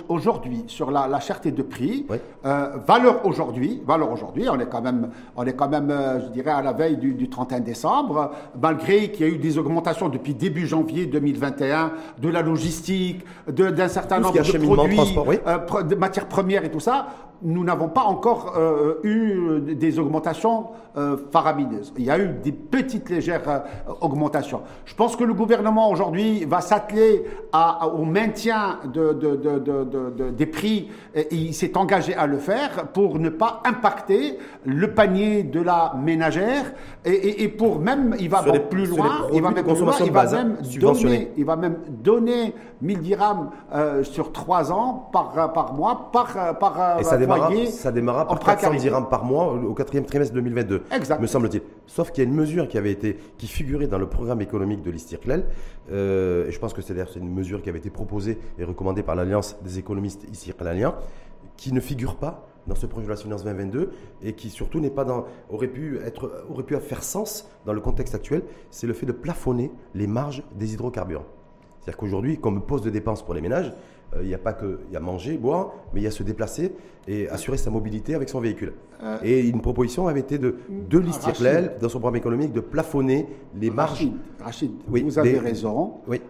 aujourd'hui, 0.09 0.63
sur 0.67 0.91
la, 0.91 1.07
la, 1.07 1.19
cherté 1.19 1.51
de 1.51 1.63
prix, 1.63 2.05
euh, 2.45 2.77
valeur 2.85 3.25
aujourd'hui, 3.25 3.81
valeur 3.85 4.11
aujourd'hui, 4.11 4.47
on 4.47 4.59
est 4.59 4.67
quand 4.67 4.81
même, 4.81 5.09
on 5.35 5.43
est 5.43 5.53
quand 5.53 5.69
même, 5.69 5.89
euh, 5.89 6.19
je 6.21 6.27
dirais, 6.27 6.51
à 6.51 6.61
la 6.61 6.71
veille 6.71 6.97
du, 6.97 7.15
du 7.15 7.27
31 7.27 7.61
décembre, 7.61 8.31
malgré 8.61 9.11
qu'il 9.11 9.25
y 9.25 9.29
a 9.29 9.33
eu 9.33 9.37
des 9.39 9.57
augmentations 9.57 10.07
depuis 10.09 10.35
début 10.35 10.67
janvier 10.67 11.07
2021 11.07 11.93
de 12.21 12.29
la 12.29 12.43
logistique, 12.43 13.25
d'un 13.47 13.87
certain 13.87 14.19
nombre 14.19 14.37
de 14.37 14.57
produits, 14.65 14.99
euh, 15.47 15.83
de 15.83 15.95
matières 15.95 16.27
premières 16.27 16.63
et 16.63 16.69
tout 16.69 16.79
ça. 16.79 17.07
Nous 17.41 17.63
n'avons 17.63 17.89
pas 17.89 18.03
encore 18.03 18.53
euh, 18.57 18.95
eu 19.03 19.75
des 19.75 19.99
augmentations 19.99 20.67
euh, 20.97 21.17
faramineuses. 21.31 21.93
Il 21.97 22.05
y 22.05 22.09
a 22.09 22.17
eu 22.17 22.29
des 22.43 22.51
petites 22.51 23.09
légères 23.09 23.41
euh, 23.47 23.59
augmentations. 24.01 24.61
Je 24.85 24.95
pense 24.95 25.15
que 25.15 25.23
le 25.23 25.33
gouvernement 25.33 25.91
aujourd'hui 25.91 26.45
va 26.45 26.61
s'atteler 26.61 27.25
au 27.93 28.03
maintien 28.03 28.79
de, 28.85 30.31
des 30.31 30.45
prix. 30.45 30.89
Et 31.13 31.27
il 31.31 31.53
s'est 31.53 31.77
engagé 31.77 32.15
à 32.15 32.27
le 32.27 32.37
faire 32.37 32.87
pour 32.93 33.19
ne 33.19 33.29
pas 33.29 33.61
impacter 33.65 34.37
le 34.65 34.93
panier 34.93 35.43
de 35.43 35.61
la 35.61 35.93
ménagère 35.97 36.73
et, 37.05 37.47
pour 37.49 37.79
même, 37.79 38.15
il 38.19 38.29
va 38.29 38.41
plus 38.41 38.85
loin, 38.85 39.27
il 39.33 39.41
va 39.41 39.51
même, 39.51 39.63
plus 39.63 39.79
loin, 39.79 39.93
il 40.03 40.11
va 40.11 40.25
même 40.25 40.57
donner, 40.79 41.31
il 41.37 41.45
va 41.45 41.55
même 41.55 41.77
donner 41.89 42.53
1000 42.81 42.99
dirhams 42.99 43.49
sur 44.03 44.31
trois 44.31 44.71
ans 44.71 45.09
par, 45.11 45.53
par 45.53 45.73
mois, 45.73 46.09
par, 46.11 46.57
par 46.57 46.99
et 46.99 47.03
ça 47.03 47.17
ça 47.67 47.91
démarra 47.91 48.27
par 48.27 48.39
400 48.39 48.75
dirhams 48.75 49.09
par 49.09 49.23
mois 49.23 49.53
au 49.53 49.73
quatrième 49.73 50.05
trimestre 50.05 50.33
2022, 50.33 50.83
me 51.19 51.27
semble-t-il. 51.27 51.61
Sauf 51.87 52.11
qu'il 52.11 52.23
y 52.23 52.27
a 52.27 52.29
une 52.29 52.35
mesure 52.35 52.67
qui 52.67 52.77
avait 52.77 52.91
été, 52.91 53.17
qui 53.37 53.47
figurait 53.47 53.87
dans 53.87 53.97
le 53.97 54.07
programme 54.07 54.41
économique 54.41 54.81
de 54.81 54.91
l'Istirklel, 54.91 55.45
euh, 55.91 56.47
et 56.47 56.51
je 56.51 56.59
pense 56.59 56.73
que 56.73 56.81
c'est 56.81 56.93
d'ailleurs 56.93 57.15
une 57.15 57.33
mesure 57.33 57.61
qui 57.61 57.69
avait 57.69 57.79
été 57.79 57.89
proposée 57.89 58.37
et 58.57 58.63
recommandée 58.63 59.03
par 59.03 59.15
l'Alliance 59.15 59.57
des 59.63 59.79
économistes 59.79 60.25
istirklaliens, 60.31 60.95
qui 61.57 61.73
ne 61.73 61.79
figure 61.79 62.15
pas 62.15 62.47
dans 62.67 62.75
ce 62.75 62.85
projet 62.85 63.03
de 63.03 63.09
loi 63.09 63.15
de 63.15 63.21
finances 63.21 63.43
2022 63.43 63.91
et 64.23 64.33
qui 64.33 64.49
surtout 64.49 64.79
n'est 64.79 64.89
pas 64.89 65.05
dans, 65.05 65.25
aurait 65.49 65.67
pu 65.67 65.99
être, 65.99 66.45
aurait 66.49 66.63
pu 66.63 66.75
faire 66.77 67.03
sens 67.03 67.49
dans 67.65 67.73
le 67.73 67.81
contexte 67.81 68.15
actuel, 68.15 68.43
c'est 68.71 68.87
le 68.87 68.93
fait 68.93 69.05
de 69.05 69.11
plafonner 69.11 69.71
les 69.93 70.07
marges 70.07 70.43
des 70.55 70.73
hydrocarbures. 70.73 71.23
C'est-à-dire 71.79 71.97
qu'aujourd'hui, 71.97 72.39
comme 72.39 72.63
poste 72.63 72.83
de 72.83 72.89
dépense 72.89 73.23
pour 73.23 73.35
les 73.35 73.41
ménages, 73.41 73.71
il 74.21 74.27
n'y 74.27 74.33
a 74.33 74.37
pas 74.39 74.53
que 74.53 74.79
y 74.91 74.95
a 74.95 74.99
manger, 74.99 75.37
boire, 75.37 75.71
mais 75.93 76.01
il 76.01 76.03
y 76.03 76.07
a 76.07 76.11
se 76.11 76.23
déplacer 76.23 76.73
et 77.07 77.29
assurer 77.29 77.57
sa 77.57 77.69
mobilité 77.69 78.15
avec 78.15 78.29
son 78.29 78.39
véhicule. 78.39 78.73
Euh, 79.03 79.17
et 79.23 79.47
une 79.47 79.61
proposition 79.61 80.07
avait 80.07 80.21
été 80.21 80.37
de, 80.37 80.55
de 80.89 80.99
dans 81.79 81.89
son 81.89 81.99
programme 81.99 82.15
économique, 82.15 82.53
de 82.53 82.61
plafonner 82.61 83.27
les 83.59 83.69
marges. 83.69 84.07
Rachid, 84.39 84.71
vous 84.87 85.19
avez 85.19 85.39
raison. 85.39 85.95
Oui. 86.07 86.21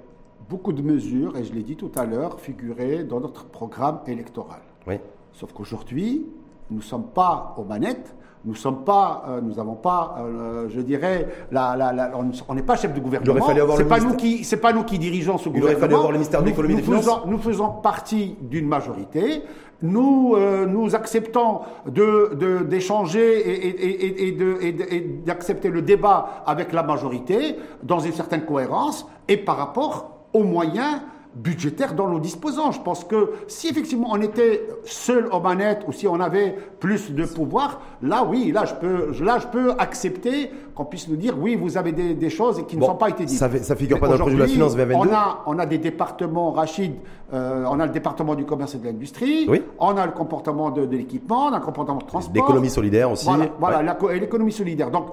Beaucoup 0.50 0.74
de 0.74 0.82
mesures, 0.82 1.38
et 1.38 1.44
je 1.44 1.54
l'ai 1.54 1.64
dit 1.64 1.76
tout 1.76 1.92
à 1.96 2.06
l'heure, 2.06 2.40
figuraient 2.40 3.04
dans 3.04 3.20
notre 3.20 3.46
programme 3.46 4.00
électoral. 4.06 4.62
Oui. 4.88 4.96
Sauf 5.34 5.54
qu'aujourd'hui, 5.54 6.26
nous 6.70 6.78
ne 6.78 6.84
sommes 6.84 7.08
pas 7.08 7.56
aux 7.58 7.64
manettes, 7.64 8.16
nous 8.46 8.56
sommes 8.56 8.84
pas, 8.84 9.24
euh, 9.28 9.42
nous 9.42 9.56
n'avons 9.56 9.74
pas, 9.74 10.18
euh, 10.20 10.68
je 10.70 10.80
dirais, 10.82 11.28
la, 11.52 12.12
on 12.48 12.54
n'est 12.54 12.62
pas 12.62 12.76
chef 12.76 12.94
de 12.94 13.00
gouvernement. 13.00 13.48
C'est 13.76 13.86
pas 13.88 14.00
nous 14.00 14.14
qui, 14.16 14.44
c'est 14.44 14.58
pas 14.58 14.72
nous 14.72 14.84
qui 14.84 15.00
dirigeons 15.00 15.38
ce 15.38 15.50
gouvernement. 15.50 15.72
Il 15.72 15.74
aurait 15.74 15.82
fallu 15.82 15.96
avoir 15.96 16.12
le 16.12 16.18
ministère 16.18 16.42
de 16.42 16.48
l'économie 16.48 16.74
et 16.74 16.78
des 16.78 16.84
finances. 16.84 17.10
nous 17.26 17.40
faisons 17.40 17.70
partie 17.70 18.36
d'une 18.42 18.68
majorité. 18.68 19.42
Nous, 19.82 20.36
euh, 20.36 20.66
nous 20.66 20.96
acceptons 20.96 21.62
de, 21.88 22.64
d'échanger 22.64 23.40
et, 23.40 24.28
et, 24.28 25.02
d'accepter 25.26 25.70
le 25.70 25.82
débat 25.82 26.44
avec 26.46 26.72
la 26.72 26.82
majorité 26.84 27.58
dans 27.84 28.00
une 28.00 28.14
certaine 28.14 28.46
cohérence 28.46 29.06
et 29.28 29.38
par 29.38 29.58
rapport 29.58 30.28
aux 30.34 30.44
moyens 30.44 31.02
budgétaire 31.36 31.94
dont 31.94 32.08
nous 32.08 32.20
disposons. 32.20 32.72
Je 32.72 32.82
pense 32.82 33.04
que 33.04 33.34
si 33.48 33.68
effectivement 33.68 34.10
on 34.12 34.22
était 34.22 34.68
seul 34.84 35.28
aux 35.32 35.40
manettes 35.40 35.84
ou 35.88 35.92
si 35.92 36.08
on 36.08 36.20
avait 36.20 36.56
plus 36.80 37.12
de 37.12 37.26
pouvoir, 37.26 37.82
là 38.02 38.24
oui, 38.24 38.52
là 38.52 38.66
je 38.66 38.74
peux, 38.76 39.24
là, 39.24 39.40
je 39.40 39.48
peux 39.48 39.72
accepter 39.78 40.52
qu'on 40.76 40.86
puisse 40.86 41.08
nous 41.08 41.16
dire 41.16 41.36
oui, 41.40 41.56
vous 41.56 41.78
avez 41.78 41.94
des, 41.94 42.30
choses 42.30 42.66
qui 42.68 42.78
ne 42.78 42.84
sont 42.84 42.96
pas 42.96 43.10
été 43.10 43.26
dites. 43.26 43.38
Ça, 43.38 43.50
ça 43.64 43.76
figure 43.76 44.00
pas 44.00 44.08
dans 44.08 44.14
le 44.14 44.20
projet 44.20 44.36
de 44.36 44.42
la 44.42 44.48
finance 44.48 44.76
2022 44.76 45.10
on 45.10 45.14
a, 45.14 45.44
on 45.46 45.58
a 45.58 45.66
des 45.66 45.78
départements, 45.78 46.52
Rachid, 46.52 46.96
euh, 47.34 47.64
on 47.70 47.80
a 47.80 47.86
le 47.86 47.92
département 47.92 48.36
du 48.36 48.46
commerce 48.46 48.76
et 48.76 48.78
de 48.78 48.86
l'industrie, 48.86 49.50
on 49.80 49.98
a 49.98 50.06
le 50.06 50.12
comportement 50.12 50.72
de, 50.72 50.84
l'équipement, 50.84 51.46
on 51.46 51.54
a 51.54 51.60
le 51.60 51.66
comportement 51.66 52.00
de 52.00 52.06
transport. 52.06 52.36
L'économie 52.36 52.70
solidaire 52.70 53.10
aussi. 53.10 53.30
Voilà, 53.60 53.96
l'économie 54.20 54.52
solidaire. 54.52 54.92
Donc 54.92 55.08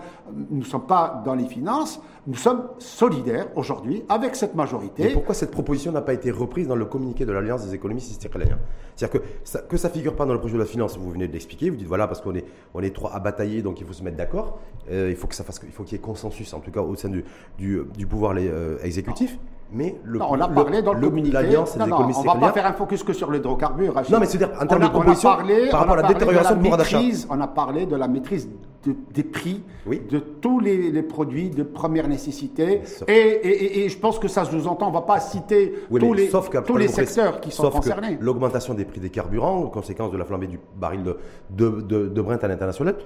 nous 0.51 0.59
ne 0.59 0.65
sommes 0.65 0.87
pas 0.87 1.23
dans 1.25 1.35
les 1.35 1.47
finances, 1.47 2.01
nous 2.27 2.35
sommes 2.35 2.69
solidaires 2.79 3.47
aujourd'hui 3.57 4.05
avec 4.09 4.37
cette 4.37 4.55
majorité. 4.55 5.11
Et 5.11 5.13
pourquoi 5.13 5.35
cette 5.35 5.51
proposition 5.51 5.93
n'a 5.93 6.03
pas 6.03 6.13
été 6.13 6.31
reprise 6.31 6.69
dans 6.69 6.77
le 6.77 6.85
communiqué 6.85 7.25
de 7.25 7.33
l'Alliance 7.33 7.65
des 7.67 7.75
économistes 7.75 8.11
istirkaliens 8.11 8.59
C'est-à-dire 8.95 9.21
que 9.21 9.27
ça, 9.45 9.61
que 9.61 9.77
ça 9.77 9.89
figure 9.89 10.15
pas 10.15 10.27
dans 10.27 10.33
le 10.33 10.39
projet 10.39 10.55
de 10.55 10.61
la 10.61 10.67
finance, 10.67 10.99
vous 10.99 11.11
venez 11.11 11.29
de 11.29 11.33
l'expliquer, 11.33 11.71
vous 11.71 11.77
dites 11.77 11.89
voilà, 11.89 12.07
parce 12.07 12.21
qu'on 12.21 12.35
est, 12.35 12.45
on 12.75 12.81
est 12.83 12.95
trop 12.95 13.09
batailler 13.23 13.63
donc 13.63 13.81
il 13.81 13.87
faut 13.87 13.93
se 13.93 14.03
mettre 14.03 14.17
d'accord, 14.17 14.59
euh, 14.91 15.09
il 15.11 15.17
faut 15.17 15.27
que 15.27 15.35
ça 15.35 15.45
fasse, 15.45 15.52
il 15.63 15.73
faut 15.73 15.85
qu'il 15.85 15.93
y 15.93 15.97
ait 15.97 16.03
consensus, 16.03 16.53
en 16.55 16.61
tout 16.61 16.71
cas 16.71 16.81
au 16.81 16.95
sein 16.97 17.09
du, 17.09 17.25
du, 17.59 18.07
pouvoir 18.07 18.35
les, 18.35 18.49
euh, 18.49 18.79
exécutif. 18.83 19.39
Mais 19.75 19.97
le, 20.05 20.19
non, 20.19 20.27
on 20.31 20.41
a 20.41 20.49
parlé 20.49 20.83
dans 20.83 20.93
le, 20.93 21.01
communiqué. 21.01 21.33
L'Alliance 21.33 21.79
des 21.79 21.85
économistes 21.85 22.19
On 22.21 22.35
ne 22.35 22.41
va 22.41 22.49
pas 22.49 22.53
faire 22.53 22.67
un 22.67 22.75
focus 22.75 23.03
que 23.03 23.15
sur 23.15 23.31
l'hydrocarbure. 23.31 23.95
Non, 24.11 24.21
mais 24.21 24.27
c'est-à-dire 24.27 24.51
en 24.61 24.67
termes 24.67 24.83
de 24.83 24.89
proposition, 24.89 25.31
par 25.71 25.81
rapport 25.81 25.99
à 25.99 26.03
la 26.03 26.09
détérioration 26.09 26.55
du 26.57 26.61
pouvoir 26.61 26.79
d'achat. 26.79 27.01
On 27.31 27.41
a 27.41 27.47
parlé 27.47 27.87
de 27.87 27.97
la 27.97 28.07
maîtrise 28.07 28.49
des 28.85 29.23
prix 29.23 29.63
de 29.87 30.19
tous 30.19 30.61
les, 30.61 31.03
produits 31.03 31.51
de 31.51 31.63
première 31.63 32.07
nécessité. 32.09 32.83
Et, 33.09 33.89
je 33.89 33.99
pense 33.99 34.19
que 34.19 34.29
ça 34.29 34.45
se 34.45 34.51
sous-entend, 34.51 34.87
on 34.87 34.91
ne 34.91 34.95
va 34.95 35.03
pas 35.03 35.21
citer 35.21 35.75
tous 35.89 36.13
les, 36.13 36.31
tous 36.67 36.77
les 36.77 36.89
secteurs 36.89 37.41
qui 37.41 37.51
sont 37.51 37.71
concernés. 37.71 38.19
L'augmentation 38.21 38.75
des 38.75 38.85
prix 38.85 39.01
des 39.01 39.11
carburants, 39.11 39.67
conséquence 39.69 40.13
de 40.13 40.19
la 40.19 40.25
flambée 40.25 40.49
du 40.49 40.61
baril 40.77 41.03
de, 41.03 41.17
de, 41.51 42.09
de, 42.09 42.23
Brent 42.23 42.43
à 42.43 42.49
l'international, 42.49 42.97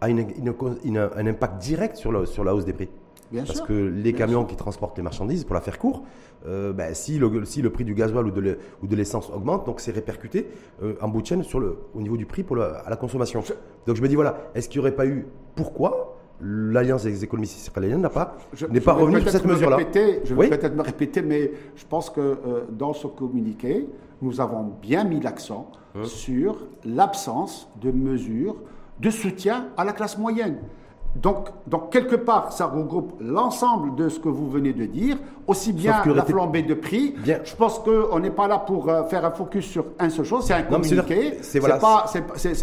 a 0.00 0.08
une, 0.08 0.22
un 0.98 1.26
impact 1.26 1.58
direct 1.58 1.96
sur 1.96 2.12
la, 2.12 2.26
sur 2.26 2.44
la 2.44 2.54
hausse 2.54 2.64
des 2.64 2.72
prix. 2.72 2.88
Parce 3.34 3.60
que 3.60 3.72
les 3.72 4.12
camions 4.12 4.44
qui 4.44 4.56
transportent 4.56 4.96
les 4.96 5.02
marchandises, 5.02 5.44
pour 5.44 5.54
la 5.54 5.60
faire 5.60 5.78
court, 5.78 6.02
euh, 6.46 6.72
ben, 6.72 6.94
si, 6.94 7.18
le, 7.18 7.44
si, 7.44 7.62
le, 7.62 7.70
prix 7.70 7.84
du 7.84 7.94
gasoil 7.94 8.26
ou 8.26 8.30
de 8.86 8.96
l'essence 8.96 9.30
augmente, 9.30 9.66
donc 9.66 9.80
c'est 9.80 9.90
répercuté 9.90 10.46
euh, 10.82 10.94
en 11.00 11.08
bout 11.08 11.22
de 11.22 11.26
chaîne 11.26 11.42
sur 11.42 11.60
le, 11.60 11.76
au 11.94 12.00
niveau 12.00 12.16
du 12.16 12.26
prix 12.26 12.42
pour 12.42 12.58
à 12.60 12.88
la 12.88 12.96
consommation. 12.96 13.42
Donc 13.86 13.96
je 13.96 14.02
me 14.02 14.08
dis, 14.08 14.14
voilà, 14.14 14.50
est-ce 14.54 14.68
qu'il 14.68 14.80
n'y 14.80 14.86
aurait 14.86 14.96
pas 14.96 15.06
eu. 15.06 15.26
Pourquoi 15.54 16.16
l'Alliance 16.40 17.02
des 17.02 17.24
économistes 17.24 17.58
israéliennes 17.58 18.00
n'a 18.00 18.10
pas, 18.10 18.36
n'est 18.70 18.80
pas 18.80 18.92
revenue 18.92 19.20
sur 19.20 19.30
cette 19.30 19.44
mesure-là? 19.44 19.78
Je 20.24 20.34
vais 20.34 20.48
peut-être 20.48 20.76
me 20.76 20.82
répéter, 20.82 21.20
mais 21.20 21.50
je 21.74 21.84
pense 21.84 22.10
que 22.10 22.20
euh, 22.20 22.64
dans 22.70 22.92
ce 22.92 23.08
communiqué, 23.08 23.88
nous 24.22 24.40
avons 24.40 24.72
bien 24.80 25.04
mis 25.04 25.20
l'accent 25.20 25.70
hein? 25.94 26.04
sur 26.04 26.66
l'absence 26.84 27.68
de 27.80 27.90
mesures 27.90 28.56
de 29.00 29.10
soutien 29.10 29.68
à 29.76 29.84
la 29.84 29.92
classe 29.92 30.18
moyenne. 30.18 30.58
Donc, 31.16 31.48
donc, 31.66 31.90
quelque 31.90 32.16
part, 32.16 32.52
ça 32.52 32.66
regroupe 32.66 33.14
l'ensemble 33.20 33.96
de 33.96 34.08
ce 34.08 34.20
que 34.20 34.28
vous 34.28 34.48
venez 34.48 34.72
de 34.72 34.84
dire, 34.84 35.16
aussi 35.46 35.72
bien 35.72 36.02
la 36.04 36.24
flambée 36.24 36.62
de 36.62 36.74
prix. 36.74 37.14
Bien. 37.18 37.40
Je 37.44 37.56
pense 37.56 37.78
qu'on 37.78 38.20
n'est 38.20 38.30
pas 38.30 38.46
là 38.46 38.58
pour 38.58 38.88
euh, 38.88 39.02
faire 39.04 39.24
un 39.24 39.30
focus 39.30 39.66
sur 39.66 39.86
un 39.98 40.10
seul 40.10 40.26
chose, 40.26 40.44
c'est 40.46 40.54
un 40.54 40.62
communiqué. 40.62 41.38
C'est 41.40 41.58
voilà. 41.58 41.78
pas, 41.78 42.04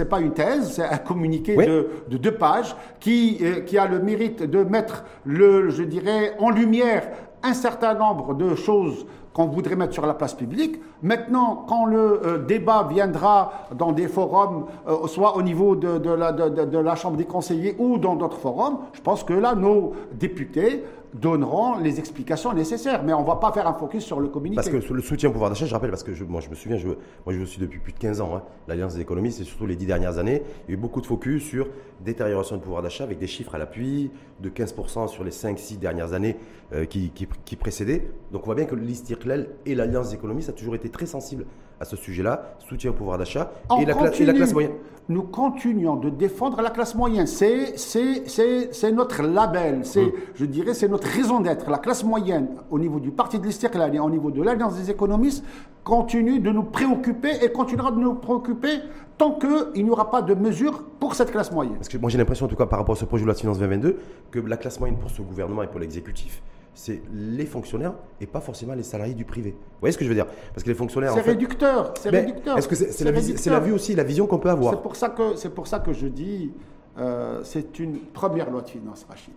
pas, 0.09 0.19
une 0.21 0.31
thèse, 0.31 0.73
c'est 0.73 0.85
un 0.85 0.97
communiqué 0.97 1.55
de, 1.55 1.89
de, 2.07 2.17
deux 2.17 2.35
pages 2.35 2.75
qui, 2.99 3.39
euh, 3.41 3.61
qui 3.61 3.77
a 3.77 3.87
le 3.87 3.99
mérite 3.99 4.43
de 4.43 4.63
mettre, 4.63 5.03
le, 5.25 5.69
je 5.69 5.83
dirais, 5.83 6.35
en 6.39 6.51
lumière 6.51 7.07
un 7.43 7.53
certain 7.53 7.95
nombre 7.95 8.35
de 8.35 8.55
choses 8.55 9.05
qu'on 9.35 9.47
voudrait 9.47 9.75
mettre 9.75 9.93
sur 9.93 10.05
la 10.05 10.13
place 10.13 10.33
publique. 10.33 10.81
Maintenant, 11.03 11.65
quand 11.67 11.85
le 11.85 12.21
euh, 12.25 12.37
débat 12.37 12.87
viendra 12.89 13.67
dans 13.77 13.91
des 13.91 14.07
forums, 14.07 14.67
euh, 14.87 15.07
soit 15.07 15.35
au 15.35 15.41
niveau 15.41 15.75
de, 15.75 16.09
la, 16.09 16.31
de, 16.31 16.77
la, 16.77 16.95
Chambre 16.95 17.17
des 17.17 17.25
conseillers 17.25 17.75
ou 17.77 17.97
dans 17.97 18.15
d'autres 18.15 18.37
forums, 18.37 18.77
je 18.93 19.01
pense 19.01 19.25
que 19.25 19.33
là, 19.33 19.53
nos 19.53 19.91
députés 20.13 20.85
donneront 21.15 21.77
les 21.79 21.99
explications 21.99 22.53
nécessaires. 22.53 23.03
Mais 23.03 23.13
on 23.13 23.21
ne 23.21 23.27
va 23.27 23.37
pas 23.37 23.51
faire 23.51 23.67
un 23.67 23.73
focus 23.73 24.03
sur 24.03 24.19
le 24.19 24.27
communiqué. 24.27 24.55
Parce 24.55 24.69
que 24.69 24.93
le 24.93 25.01
soutien 25.01 25.29
au 25.29 25.31
pouvoir 25.31 25.49
d'achat, 25.49 25.65
je 25.65 25.73
rappelle, 25.73 25.89
parce 25.89 26.03
que 26.03 26.13
je, 26.13 26.23
moi 26.23 26.41
je 26.41 26.49
me 26.49 26.55
souviens, 26.55 26.77
moi 27.25 27.33
je 27.33 27.43
suis 27.43 27.59
depuis 27.59 27.79
plus 27.79 27.93
de 27.93 27.99
15 27.99 28.21
ans, 28.21 28.35
hein, 28.35 28.43
l'Alliance 28.67 28.95
des 28.95 29.01
économistes, 29.01 29.41
et 29.41 29.43
surtout 29.43 29.65
les 29.65 29.75
10 29.75 29.85
dernières 29.85 30.17
années, 30.17 30.43
il 30.67 30.71
y 30.71 30.73
a 30.75 30.77
eu 30.77 30.81
beaucoup 30.81 31.01
de 31.01 31.05
focus 31.05 31.43
sur 31.43 31.67
détérioration 32.01 32.57
du 32.57 32.61
pouvoir 32.61 32.81
d'achat 32.81 33.03
avec 33.03 33.17
des 33.17 33.27
chiffres 33.27 33.55
à 33.55 33.57
l'appui, 33.57 34.11
de 34.41 34.49
15% 34.49 35.07
sur 35.07 35.23
les 35.23 35.31
5-6 35.31 35.79
dernières 35.79 36.13
années 36.13 36.37
euh, 36.73 36.85
qui, 36.85 37.55
précédaient. 37.55 38.11
Donc 38.31 38.43
on 38.43 38.45
voit 38.45 38.55
bien 38.55 38.65
que 38.65 38.75
l'ISTIRCLEL 38.75 39.49
et 39.65 39.75
l'Alliance 39.75 40.09
des 40.09 40.15
économistes 40.15 40.49
a 40.49 40.53
toujours 40.53 40.75
été 40.75 40.89
très 40.89 41.05
sensible 41.05 41.45
à 41.79 41.85
ce 41.85 41.95
sujet-là, 41.95 42.55
soutien 42.59 42.91
au 42.91 42.93
pouvoir 42.93 43.17
d'achat 43.17 43.51
et, 43.79 43.85
la 43.85 43.93
classe 44.33 44.53
moyenne. 44.53 44.71
Nous 45.07 45.21
continuons 45.21 45.97
de 45.97 46.09
défendre 46.09 46.61
la 46.61 46.71
classe 46.71 46.95
moyenne. 46.95 47.27
C'est 47.27 48.91
notre 48.91 49.21
label, 49.21 49.81
c'est, 49.83 50.03
hum. 50.03 50.11
je 50.33 50.45
dirais, 50.45 50.73
c'est 50.73 50.87
notre 50.87 51.07
raison 51.07 51.41
d'être. 51.41 51.69
La 51.69 51.77
classe 51.77 52.03
moyenne, 52.03 52.47
au 52.71 52.79
niveau 52.79 52.99
du 52.99 53.11
parti 53.11 53.37
de 53.37 53.45
l'Istiklal 53.45 53.93
et 53.93 53.99
au 53.99 54.09
niveau 54.09 54.31
de 54.31 54.41
l'Alliance 54.41 54.75
des 54.75 54.89
économistes, 54.89 55.43
continue 55.83 56.39
de 56.39 56.49
nous 56.49 56.63
préoccuper 56.63 57.43
et 57.43 57.51
continuera 57.51 57.91
de 57.91 57.99
nous 57.99 58.15
préoccuper 58.15 58.79
tant 59.17 59.37
qu'il 59.37 59.83
n'y 59.83 59.89
aura 59.89 60.09
pas 60.09 60.21
de 60.21 60.33
mesures 60.33 60.83
pour 60.99 61.13
cette 61.13 61.31
classe 61.31 61.51
moyenne. 61.51 61.75
Parce 61.75 61.89
que 61.89 61.97
moi 61.97 62.09
j'ai 62.09 62.17
l'impression, 62.17 62.47
en 62.47 62.49
tout 62.49 62.55
cas 62.55 62.65
par 62.65 62.79
rapport 62.79 62.95
à 62.95 62.99
ce 62.99 63.05
projet 63.05 63.21
de 63.21 63.27
loi 63.27 63.33
de 63.35 63.39
finances 63.39 63.59
2022, 63.59 63.99
que 64.31 64.39
la 64.39 64.57
classe 64.57 64.79
moyenne 64.79 64.97
pour 64.97 65.11
ce 65.11 65.21
gouvernement 65.21 65.63
et 65.63 65.67
pour 65.67 65.79
l'exécutif, 65.79 66.41
c'est 66.75 67.01
les 67.13 67.45
fonctionnaires 67.45 67.93
et 68.19 68.27
pas 68.27 68.41
forcément 68.41 68.73
les 68.73 68.83
salariés 68.83 69.13
du 69.13 69.23
privé. 69.23 69.51
Vous 69.51 69.79
voyez 69.79 69.93
ce 69.93 69.97
que 69.97 70.03
je 70.03 70.09
veux 70.09 70.15
dire? 70.15 70.27
Parce 70.53 70.61
que 70.61 70.67
les 70.69 70.75
fonctionnaires. 70.75 71.13
C'est 71.13 71.21
réducteur. 71.21 71.93
C'est 71.99 72.09
réducteur. 72.09 72.57
Est-ce 72.57 72.67
que 72.67 72.75
c'est 72.75 73.49
la, 73.49 73.59
vue 73.59 73.71
aussi, 73.71 73.95
la 73.95 74.03
vision 74.03 74.27
qu'on 74.27 74.39
peut 74.39 74.49
avoir 74.49 74.73
C'est 74.73 74.81
pour 74.81 74.95
ça 74.95 75.09
que 75.09 75.35
c'est 75.37 75.55
pour 75.55 75.67
ça 75.67 75.79
que 75.79 75.93
je 75.93 76.07
dis, 76.07 76.51
euh, 76.99 77.39
c'est 77.43 77.79
une 77.79 77.99
première 77.99 78.51
loi 78.51 78.61
de 78.61 78.69
finances, 78.69 79.05
Rachid. 79.09 79.33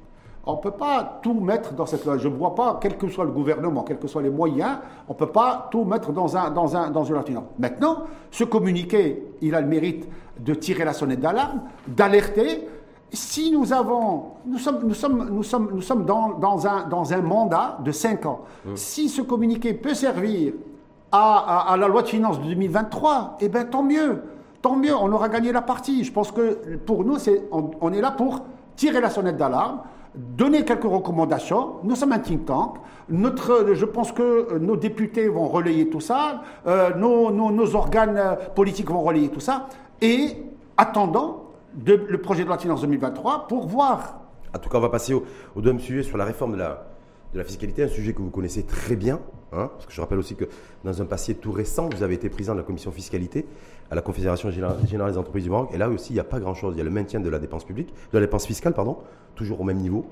on 0.47 0.57
ne 0.57 0.61
peut 0.61 0.73
pas 0.73 1.21
tout 1.23 1.39
mettre 1.39 1.75
dans 1.75 1.87
cette 1.87 2.05
loi. 2.05 2.19
Je 2.19 2.27
ne 2.27 2.35
vois 2.35 2.57
pas, 2.57 2.81
quel 2.83 2.99
que 2.99 3.07
soit 3.07 3.25
le 3.25 3.31
gouvernement, 3.31 3.85
quels 3.85 4.01
que 4.01 4.09
soient 4.09 4.23
les 4.23 4.31
moyens, 4.31 4.79
on 5.07 5.13
ne 5.13 5.19
peut 5.19 5.31
pas 5.31 5.69
tout 5.71 5.85
mettre 5.85 6.13
dans, 6.13 6.37
un, 6.37 6.51
dans, 6.51 6.77
un, 6.77 6.91
dans 6.91 7.05
une 7.05 7.15
loi 7.15 7.25
Maintenant, 7.61 8.05
ce 8.33 8.43
communiqué, 8.43 9.23
il 9.41 9.55
a 9.55 9.61
le 9.61 9.69
mérite 9.69 10.09
de 10.41 10.55
tirer 10.55 10.85
la 10.85 10.93
sonnette 10.93 11.21
d'alarme, 11.21 11.63
d'alerter. 11.87 12.67
Si 13.13 13.51
nous 13.51 13.73
avons, 13.73 14.25
nous 14.45 14.59
sommes, 14.59 14.81
nous 14.85 14.95
sommes, 14.95 15.29
nous 15.31 15.43
sommes, 15.43 15.71
nous 15.73 15.81
sommes 15.81 16.05
dans, 16.05 16.35
dans, 16.35 16.67
un, 16.67 16.87
dans 16.89 17.13
un 17.13 17.23
mandat 17.23 17.79
de 17.83 17.91
5 17.91 18.27
ans. 18.27 18.41
Mmh. 18.65 18.77
Si 18.77 19.09
ce 19.09 19.23
communiqué 19.23 19.73
peut 19.73 19.95
servir 19.95 20.53
à, 21.11 21.73
à, 21.73 21.77
la 21.77 21.89
loi 21.89 22.03
de 22.03 22.09
finances 22.09 22.39
de 22.39 22.45
2023, 22.45 23.39
eh 23.41 23.49
bien 23.49 23.65
tant 23.65 23.83
mieux. 23.83 24.23
Tant 24.61 24.77
mieux, 24.77 24.95
on 24.95 25.11
aura 25.13 25.29
gagné 25.29 25.53
la 25.53 25.63
partie. 25.63 26.05
Je 26.05 26.13
pense 26.13 26.33
que 26.33 26.77
pour 26.85 27.05
nous, 27.05 27.17
on, 27.53 27.71
on 27.81 27.93
est 27.93 28.01
là 28.01 28.11
pour 28.11 28.43
tirer 28.77 29.01
la 29.01 29.09
sonnette 29.09 29.37
d'alarme, 29.37 29.81
donner 30.15 30.65
quelques 30.65 30.85
recommandations. 30.85 31.77
Nous 31.85 31.95
sommes 31.95 32.13
un 32.13 32.19
think 32.19 32.47
tank. 32.47 32.77
Notre, 33.09 33.73
je 33.75 33.85
pense 33.85 34.13
que 34.13 34.59
nos 34.59 34.77
députés 34.77 35.29
vont 35.29 35.49
relayer 35.49 35.89
tout 35.89 36.01
ça, 36.01 36.43
euh, 36.67 36.95
nos, 36.95 37.31
nos, 37.31 37.75
organes 37.75 38.37
politiques 38.55 38.91
vont 38.91 39.01
relayer 39.01 39.29
tout 39.29 39.41
ça, 39.41 39.69
et 40.03 40.37
attendant 40.77 41.38
le 41.87 42.19
projet 42.19 42.43
de 42.43 42.49
loi 42.49 42.57
de 42.57 42.63
finances 42.63 42.83
2023 42.83 43.47
pour 43.49 43.67
voir. 43.67 44.21
En 44.55 44.59
tout 44.59 44.69
cas, 44.69 44.79
on 44.79 44.83
va 44.83 44.89
passer 44.89 45.15
au, 45.15 45.25
au 45.55 45.61
deuxième 45.61 45.81
sujet 45.81 46.03
sur 46.03 46.17
la 46.17 46.25
réforme 46.25 46.53
de 46.53 46.59
la, 46.59 46.89
de 47.33 47.39
la 47.39 47.45
fiscalité, 47.45 47.83
un 47.83 47.89
sujet 47.89 48.15
que 48.15 48.23
vous 48.23 48.31
connaissez 48.31 48.63
très 48.63 48.97
bien, 48.97 49.21
hein, 49.53 49.71
parce 49.75 49.87
que 49.87 49.93
je 49.93 50.01
rappelle 50.01 50.19
aussi 50.19 50.35
que 50.35 50.47
dans 50.85 51.03
un 51.03 51.05
passé 51.05 51.35
tout 51.35 51.53
récent, 51.53 51.89
vous 51.89 52.03
avez 52.03 52.15
été 52.15 52.31
président 52.31 52.55
de 52.55 52.61
la 52.61 52.65
commission 52.65 52.91
fiscalité 52.91 53.47
à 53.91 53.95
la 53.95 54.03
Confédération 54.03 54.51
générale 54.51 55.13
des 55.13 55.19
entreprises 55.19 55.45
du 55.45 55.51
Maroc, 55.51 55.71
et 55.75 55.79
là 55.79 55.89
aussi, 55.89 56.13
il 56.13 56.15
n'y 56.15 56.21
a 56.21 56.25
pas 56.25 56.41
grand-chose. 56.41 56.75
Il 56.75 56.79
y 56.79 56.81
a 56.81 56.85
le 56.85 56.91
maintien 56.91 57.21
de 57.21 57.29
la 57.29 57.39
dépense 57.39 57.65
publique, 57.65 57.93
de 58.13 58.19
la 58.19 58.25
dépense 58.25 58.47
fiscale, 58.47 58.73
pardon, 58.75 58.99
toujours 59.35 59.61
au 59.61 59.65
même 59.65 59.79
niveau. 59.79 60.07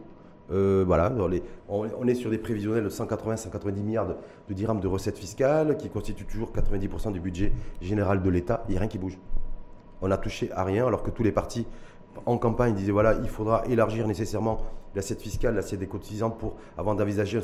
Euh, 0.52 0.84
voilà, 0.86 1.12
on, 1.68 2.06
est 2.06 2.14
sur 2.14 2.30
des 2.30 2.38
prévisionnels 2.38 2.84
de 2.84 2.88
180-190 2.88 3.72
milliards 3.82 4.06
de, 4.06 4.54
dirhams 4.54 4.80
de 4.80 4.86
recettes 4.86 5.18
fiscales, 5.18 5.76
qui 5.76 5.88
constituent 5.88 6.26
toujours 6.26 6.52
90% 6.52 7.12
du 7.12 7.20
budget 7.20 7.52
général 7.80 8.22
de 8.22 8.30
l'État. 8.30 8.64
Il 8.68 8.72
n'y 8.72 8.76
a 8.76 8.80
rien 8.80 8.88
qui 8.88 8.98
bouge. 8.98 9.18
On 10.06 10.08
n'a 10.08 10.18
touché 10.18 10.52
à 10.52 10.62
rien, 10.62 10.86
alors 10.86 11.02
que 11.02 11.10
tous 11.10 11.24
les 11.24 11.32
partis 11.32 11.66
en 12.26 12.38
campagne 12.38 12.74
disaient 12.74 12.92
voilà, 12.92 13.16
il 13.24 13.28
faudra 13.28 13.64
élargir 13.68 14.06
nécessairement 14.06 14.58
l'assiette 14.94 15.20
fiscale, 15.20 15.56
l'assiette 15.56 15.80
des 15.80 15.88
cotisants 15.88 16.30
pour, 16.30 16.54
avant 16.78 16.94
d'envisager 16.94 17.40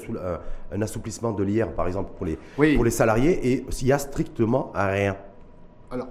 un, 0.72 0.80
assouplissement 0.80 1.32
de 1.32 1.42
l'IR, 1.42 1.72
par 1.72 1.88
exemple, 1.88 2.12
pour 2.16 2.24
les, 2.24 2.38
pour 2.76 2.84
les 2.84 2.90
salariés, 2.92 3.52
et 3.52 3.66
s'il 3.70 3.88
y 3.88 3.92
a 3.92 3.98
strictement 3.98 4.70
rien. 4.74 5.16
Alors, 5.90 6.06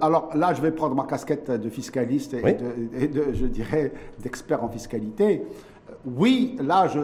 alors, 0.00 0.30
là, 0.34 0.54
je 0.54 0.60
vais 0.60 0.72
prendre 0.72 0.96
ma 0.96 1.04
casquette 1.04 1.52
de 1.52 1.70
fiscaliste 1.70 2.34
et, 2.34 3.06
de, 3.06 3.32
je 3.32 3.46
dirais, 3.46 3.92
d'expert 4.18 4.64
en 4.64 4.68
fiscalité. 4.68 5.42
Oui, 6.04 6.58
là, 6.60 6.88
je, 6.88 6.98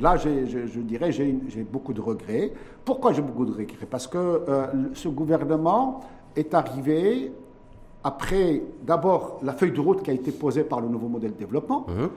là, 0.00 0.16
je, 0.16 0.80
dirais, 0.80 1.10
j'ai 1.10 1.66
beaucoup 1.70 1.92
de 1.92 2.00
regrets. 2.00 2.52
Pourquoi 2.84 3.12
j'ai 3.12 3.22
beaucoup 3.22 3.44
de 3.44 3.50
regrets? 3.50 3.86
Parce 3.90 4.06
que 4.06 4.18
euh, 4.18 4.66
ce 4.94 5.08
gouvernement 5.08 6.00
est 6.36 6.54
arrivé 6.54 7.32
après, 8.02 8.62
d'abord, 8.82 9.38
la 9.42 9.52
feuille 9.52 9.72
de 9.72 9.80
route 9.80 10.02
qui 10.02 10.10
a 10.10 10.14
été 10.14 10.32
posée 10.32 10.64
par 10.64 10.80
le 10.80 10.88
nouveau 10.88 11.08
modèle 11.08 11.32
de 11.32 11.38
développement, 11.38 11.86
mhm. 11.88 12.08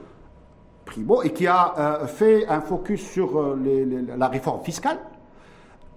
Primo, 0.86 1.23
et 1.23 1.32
qui 1.32 1.47
a 1.47 1.73
euh, 1.78 2.08
fait 2.08 2.47
un 2.47 2.62
focus 2.62 3.02
sur 3.02 3.39
euh, 3.39 3.58
la 4.17 4.28
réforme 4.28 4.62
fiscale. 4.63 4.99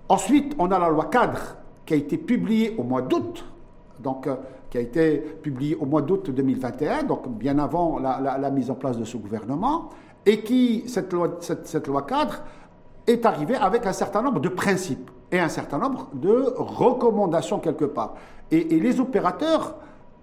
Ensuite, 0.08 0.54
on 0.58 0.70
a 0.70 0.78
la 0.78 0.88
loi 0.88 1.06
cadre 1.06 1.56
qui 1.84 1.94
a 1.94 1.96
été 1.96 2.16
publié 2.18 2.74
au 2.78 2.82
mois 2.82 3.02
d'août, 3.02 3.44
donc 3.98 4.26
euh, 4.26 4.36
qui 4.70 4.78
a 4.78 4.80
été 4.80 5.18
publié 5.18 5.76
au 5.76 5.86
mois 5.86 6.02
d'août 6.02 6.30
2021, 6.30 7.04
donc 7.04 7.28
bien 7.28 7.58
avant 7.58 7.98
la, 7.98 8.50
mise 8.50 8.70
en 8.70 8.74
place 8.74 8.98
de 8.98 9.04
ce 9.04 9.16
gouvernement, 9.16 9.90
et 10.24 10.40
qui, 10.42 10.84
cette 10.88 11.12
loi, 11.12 11.38
cette, 11.40 11.86
loi 11.86 12.02
cadre, 12.02 12.42
est 13.06 13.24
arrivée 13.24 13.56
avec 13.56 13.86
un 13.86 13.92
certain 13.92 14.22
nombre 14.22 14.40
de 14.40 14.48
principes 14.48 15.10
et 15.32 15.38
un 15.38 15.48
certain 15.48 15.78
nombre 15.78 16.08
de 16.14 16.52
recommandations 16.56 17.58
quelque 17.58 17.84
part. 17.84 18.14
Et, 18.50 18.64
les 18.64 19.00
opérateurs 19.00 19.76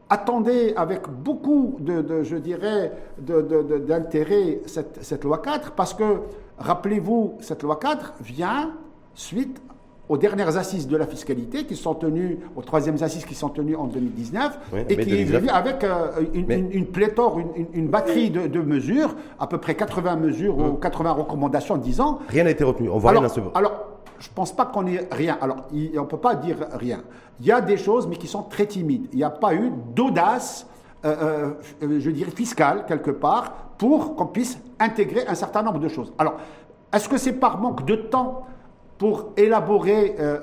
attendaient 0.09 0.75
avec 0.75 1.09
beaucoup 1.09 1.77
de, 1.79 2.23
je 2.23 2.37
dirais, 2.37 2.91
d'intérêt 3.17 4.59
cette, 4.65 5.03
cette 5.03 5.23
loi 5.23 5.39
cadre, 5.39 5.71
parce 5.71 5.93
que, 5.93 6.19
rappelez-vous, 6.57 7.35
cette 7.41 7.63
loi 7.63 7.77
cadre 7.77 8.13
vient 8.21 8.71
suite 9.15 9.61
aux 10.09 10.17
dernières 10.17 10.57
assises 10.57 10.87
de 10.87 10.97
la 10.97 11.07
fiscalité 11.07 11.63
qui 11.65 11.75
sont 11.75 11.95
tenues, 11.95 12.39
aux 12.55 12.61
troisièmes 12.61 13.01
assises 13.01 13.25
qui 13.25 13.35
sont 13.35 13.49
tenues 13.49 13.75
en 13.75 13.85
2019, 13.87 14.59
et 14.89 14.97
qui 14.97 15.21
est 15.21 15.23
venue 15.23 15.49
avec 15.49 15.83
euh, 15.83 16.09
une, 16.33 16.85
pléthore, 16.87 17.39
une, 17.73 17.87
batterie 17.87 18.29
de, 18.29 18.59
mesures, 18.59 19.15
à 19.39 19.47
peu 19.47 19.57
près 19.57 19.75
80 19.75 20.17
mesures 20.17 20.57
ou 20.57 20.73
80 20.73 21.11
recommandations, 21.11 21.77
disant. 21.77 22.19
Rien 22.27 22.43
n'a 22.43 22.51
été 22.51 22.63
retenu. 22.63 22.89
On 22.89 22.97
voit 22.97 23.11
alors, 23.11 23.23
rien 23.23 23.31
à 23.31 23.33
ce... 23.33 23.39
alors, 23.55 23.92
je 24.19 24.29
ne 24.29 24.33
pense 24.33 24.51
pas 24.55 24.65
qu'on 24.65 24.85
ait 24.87 25.07
rien. 25.11 25.37
Alors, 25.41 25.65
on 25.71 25.75
ne 25.75 26.07
peut 26.07 26.17
pas 26.17 26.35
dire 26.35 26.57
rien. 26.73 27.01
Il 27.39 27.45
y 27.45 27.51
a 27.51 27.61
des 27.61 27.77
choses, 27.77 28.07
mais 28.07 28.15
qui 28.15 28.27
sont 28.27 28.43
très 28.43 28.65
timides. 28.65 29.07
Il 29.11 29.17
n'y 29.17 29.23
a 29.23 29.29
pas 29.29 29.53
eu 29.53 29.71
d'audace, 29.93 30.67
euh, 31.05 31.53
euh, 31.81 31.99
je 31.99 32.09
dirais, 32.09 32.31
fiscale, 32.31 32.85
quelque 32.87 33.11
part, 33.11 33.53
pour 33.77 34.15
qu'on 34.15 34.27
puisse 34.27 34.59
intégrer 34.79 35.25
un 35.27 35.35
certain 35.35 35.61
nombre 35.61 35.79
de 35.79 35.87
choses. 35.87 36.13
Alors, 36.17 36.37
est-ce 36.93 37.09
que 37.09 37.17
c'est 37.17 37.33
par 37.33 37.59
manque 37.59 37.85
de 37.85 37.95
temps? 37.95 38.45
Pour 39.03 39.33
élaborer 39.35 40.15
euh, 40.17 40.39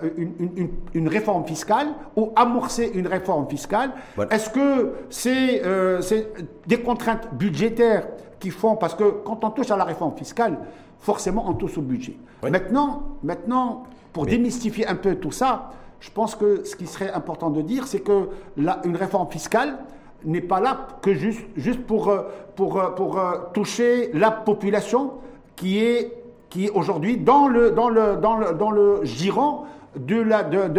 une, 0.93 1.09
réforme 1.09 1.47
fiscale 1.47 1.95
ou 2.15 2.31
amorcer 2.37 2.91
une 2.93 3.07
réforme 3.07 3.49
fiscale. 3.49 3.93
Est-ce 4.31 4.51
que 4.51 4.97
euh, 5.27 6.03
c'est 6.03 6.31
des 6.67 6.79
contraintes 6.83 7.33
budgétaires 7.33 8.07
qui 8.39 8.51
font, 8.51 8.77
parce 8.77 8.95
que 8.95 9.23
quand 9.25 9.43
on 9.45 9.51
touche 9.51 9.71
à 9.71 9.79
la 9.79 9.85
réforme 9.85 10.15
fiscale, 10.15 10.59
forcément 10.99 11.47
on 11.49 11.55
touche 11.55 11.79
au 11.79 11.81
budget. 11.81 12.19
Maintenant, 12.43 13.05
maintenant, 13.23 13.85
pour 14.13 14.27
démystifier 14.27 14.87
un 14.87 14.97
peu 14.97 15.15
tout 15.15 15.33
ça, 15.33 15.71
je 15.99 16.11
pense 16.11 16.35
que 16.35 16.63
ce 16.65 16.77
qui 16.77 16.87
serait 16.87 17.13
important 17.13 17.49
de 17.49 17.63
dire, 17.63 17.87
c'est 17.87 18.01
que 18.01 18.29
une 18.59 18.97
réforme 18.97 19.31
fiscale 19.31 19.79
n'est 20.23 20.43
pas 20.43 20.61
là 20.61 20.87
que 21.01 21.15
juste, 21.15 21.47
juste 21.57 21.81
pour, 21.87 22.11
euh, 22.11 22.25
pour, 22.57 22.95
pour 22.95 23.19
toucher 23.55 24.11
la 24.13 24.31
population 24.31 25.13
qui 25.57 25.79
est 25.79 26.20
qui 26.51 26.67
est 26.67 26.71
aujourd'hui 26.71 27.17
dans 27.17 27.49
le, 27.49 27.71
dans, 27.71 27.89
le, 27.89 28.17
dans, 28.17 28.37
le, 28.37 28.53
dans 28.53 28.71
le 28.71 29.01
giron 29.05 29.61
de 29.97 30.21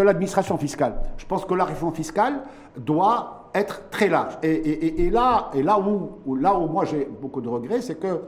l'administration 0.02 0.56
de, 0.56 0.60
fiscale. 0.60 1.02
Je 1.18 1.26
pense 1.26 1.46
que 1.46 1.54
la 1.54 1.66
réforme 1.66 1.96
fiscale 1.96 2.44
doit 2.78 3.50
être 3.54 3.90
très 3.90 4.08
large. 4.08 4.38
Et, 4.44 4.52
et, 4.52 5.06
et, 5.06 5.10
là, 5.10 5.50
et 5.54 5.64
là, 5.64 5.80
où, 5.80 6.36
là 6.36 6.56
où 6.56 6.68
moi 6.68 6.86
j'ai 6.86 7.10
beaucoup 7.22 7.42
de 7.42 7.50
regrets, 7.50 7.82
c'est 7.82 7.96
que 7.96 8.22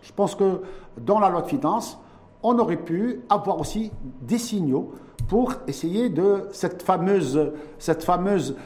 je 0.00 0.12
pense 0.12 0.34
que 0.34 0.62
dans 0.96 1.20
la 1.20 1.28
loi 1.28 1.42
de 1.42 1.48
finances, 1.48 1.98
on 2.42 2.58
aurait 2.58 2.76
pu 2.76 3.20
avoir 3.28 3.60
aussi 3.60 3.92
des 4.22 4.38
signaux 4.38 4.92
pour 5.28 5.54
essayer 5.66 6.08
de 6.08 6.48
cette 6.52 6.82
fameuse, 6.82 7.52
cette 7.78 8.04
fameuse 8.04 8.56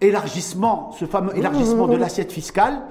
élargissement, 0.00 0.90
ce 0.92 1.04
fameux 1.04 1.36
élargissement 1.36 1.86
de 1.86 1.96
l'assiette 1.96 2.32
fiscale 2.32 2.82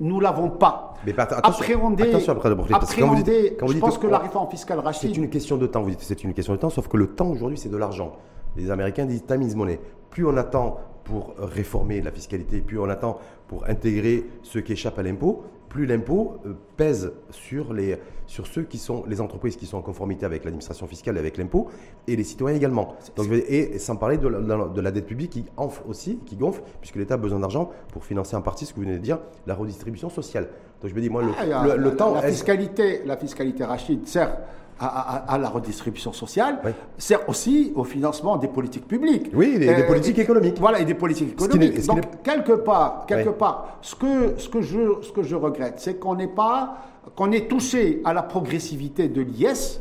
nous 0.00 0.20
l'avons 0.20 0.50
pas. 0.50 0.85
Mais 1.04 1.18
attention, 1.18 1.38
appréhender, 1.38 2.02
attention 2.04 2.32
après 2.32 2.50
quand 2.50 2.56
vous 2.56 3.22
dites, 3.22 3.32
je 3.66 3.78
pense 3.78 3.98
que, 3.98 4.06
la 4.06 4.18
réforme 4.18 4.50
fiscale 4.50 4.78
rachète. 4.78 5.10
C'est 5.10 5.16
une 5.16 5.28
question 5.28 5.56
de 5.56 5.66
temps, 5.66 5.82
vous 5.82 5.90
dites 5.90 6.00
c'est 6.02 6.24
une 6.24 6.34
question 6.34 6.54
de 6.54 6.58
temps, 6.58 6.70
sauf 6.70 6.88
que 6.88 6.96
le 6.96 7.08
temps 7.08 7.28
aujourd'hui 7.28 7.58
c'est 7.58 7.68
de 7.68 7.76
l'argent. 7.76 8.12
Les 8.56 8.70
Américains 8.70 9.04
disent 9.04 9.24
time 9.24 9.42
is 9.42 9.54
money. 9.54 9.78
Plus 10.10 10.26
on 10.26 10.36
attend 10.36 10.78
pour 11.04 11.34
réformer 11.38 12.00
la 12.00 12.10
fiscalité, 12.10 12.60
plus 12.60 12.78
on 12.78 12.88
attend 12.88 13.18
pour 13.48 13.64
intégrer 13.68 14.26
ceux 14.42 14.60
qui 14.60 14.72
échappent 14.72 14.98
à 14.98 15.02
l'impôt, 15.02 15.44
plus 15.68 15.86
l'impôt 15.86 16.38
euh, 16.46 16.54
pèse 16.76 17.12
sur, 17.30 17.72
les, 17.72 17.96
sur 18.36 18.46
ceux 18.46 18.64
qui 18.64 18.76
sont 18.76 19.02
les 19.08 19.22
entreprises 19.22 19.56
qui 19.56 19.64
sont 19.64 19.78
en 19.78 19.82
conformité 19.82 20.26
avec 20.26 20.44
l'administration 20.44 20.86
fiscale 20.86 21.16
et 21.16 21.20
avec 21.20 21.38
l'impôt, 21.38 21.68
et 22.06 22.16
les 22.16 22.22
citoyens 22.22 22.54
également. 22.54 22.94
Donc, 23.16 23.28
et, 23.32 23.78
sans 23.78 23.96
parler 23.96 24.18
de 24.18 24.28
la, 24.28 24.40
de 24.40 24.80
la, 24.82 24.90
dette 24.90 25.06
publique 25.06 25.30
qui 25.30 25.46
enfle 25.56 25.80
aussi, 25.88 26.18
qui 26.26 26.36
gonfle, 26.36 26.60
puisque 26.82 26.96
l'État 26.96 27.14
a 27.14 27.16
besoin 27.16 27.38
d'argent 27.38 27.70
pour 27.94 28.04
financer 28.04 28.36
en 28.36 28.42
partie 28.42 28.66
ce 28.66 28.74
que 28.74 28.76
vous 28.76 28.84
venez 28.84 28.98
de 28.98 29.02
dire, 29.02 29.20
la 29.46 29.54
redistribution 29.54 30.10
sociale. 30.10 30.48
Donc 30.82 30.90
je 30.90 30.94
me 30.94 31.00
dis, 31.00 31.08
moi, 31.08 31.22
le, 31.22 31.30
ah, 31.38 31.90
temps... 31.92 32.12
La 32.12 32.22
fiscalité, 32.28 33.00
la 33.06 33.16
fiscalité 33.16 33.64
Rachid 33.64 34.06
sert 34.06 34.36
à, 34.78 35.38
la 35.40 35.48
redistribution 35.48 36.12
sociale, 36.12 36.58
sert 36.98 37.26
aussi 37.28 37.72
au 37.74 37.84
financement 37.84 38.36
des 38.36 38.48
politiques 38.48 38.86
publiques. 38.86 39.30
Oui, 39.32 39.58
des, 39.58 39.68
euh, 39.68 39.86
politiques 39.86 40.18
économiques. 40.18 40.58
Voilà, 40.60 40.80
et 40.80 40.84
des 40.84 40.94
politiques 40.94 41.32
économiques. 41.32 41.86
Donc, 41.86 42.22
quelque 42.22 42.52
part, 42.52 43.06
quelque 43.06 43.30
part, 43.30 43.78
ce 43.80 43.94
que, 43.94 44.34
ce 44.36 44.48
que 44.50 44.60
je, 44.60 45.00
ce 45.00 45.10
que 45.12 45.22
je 45.22 45.36
regrette, 45.36 45.76
c'est 45.78 45.94
qu'on 45.94 46.16
n'est 46.16 46.26
pas, 46.28 46.76
qu'on 47.14 47.32
ait 47.32 47.46
touché 47.46 48.02
à 48.04 48.12
la 48.12 48.22
progressivité 48.22 49.08
de 49.08 49.22
l'IS 49.22 49.78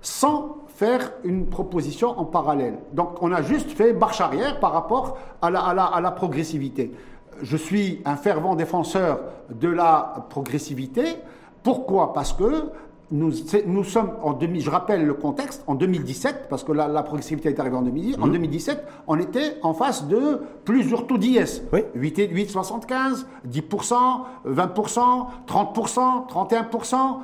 sans 0.00 0.58
faire 0.68 1.12
une 1.24 1.46
proposition 1.46 2.18
en 2.18 2.24
parallèle. 2.24 2.78
Donc, 2.92 3.22
on 3.22 3.32
a 3.32 3.42
juste 3.42 3.70
fait 3.70 3.92
marche 3.92 4.20
arrière 4.20 4.60
par 4.60 4.72
rapport 4.72 5.16
à 5.40 5.50
la, 5.50 5.60
à 5.60 5.74
la, 5.74 5.84
à 5.84 6.00
la 6.00 6.10
progressivité. 6.10 6.92
Je 7.42 7.56
suis 7.56 8.02
un 8.04 8.16
fervent 8.16 8.54
défenseur 8.54 9.20
de 9.50 9.68
la 9.68 10.26
progressivité. 10.28 11.04
Pourquoi? 11.62 12.12
Parce 12.12 12.32
que 12.32 12.70
nous, 13.10 13.32
nous, 13.66 13.84
sommes 13.84 14.12
en 14.22 14.32
2000, 14.32 14.62
je 14.62 14.70
rappelle 14.70 15.06
le 15.06 15.14
contexte, 15.14 15.62
en 15.66 15.74
2017, 15.76 16.46
parce 16.50 16.64
que 16.64 16.72
la, 16.72 16.88
la 16.88 17.02
progressivité 17.02 17.48
est 17.48 17.60
arrivée 17.60 17.76
en 17.76 17.82
2010, 17.82 18.16
en 18.20 18.26
2017, 18.26 18.76
mhm. 18.76 18.82
on 19.06 19.18
était 19.18 19.58
en 19.62 19.74
face 19.74 20.08
de 20.08 20.40
plusieurs 20.64 21.06
taux 21.06 21.18
d'IS. 21.18 21.62
Oui. 21.72 21.84
8, 21.94 22.28
8, 22.32 22.50
75, 22.50 23.26
10%, 23.48 23.94
20%, 24.46 25.26
30%, 25.46 26.28
31%. 26.28 27.18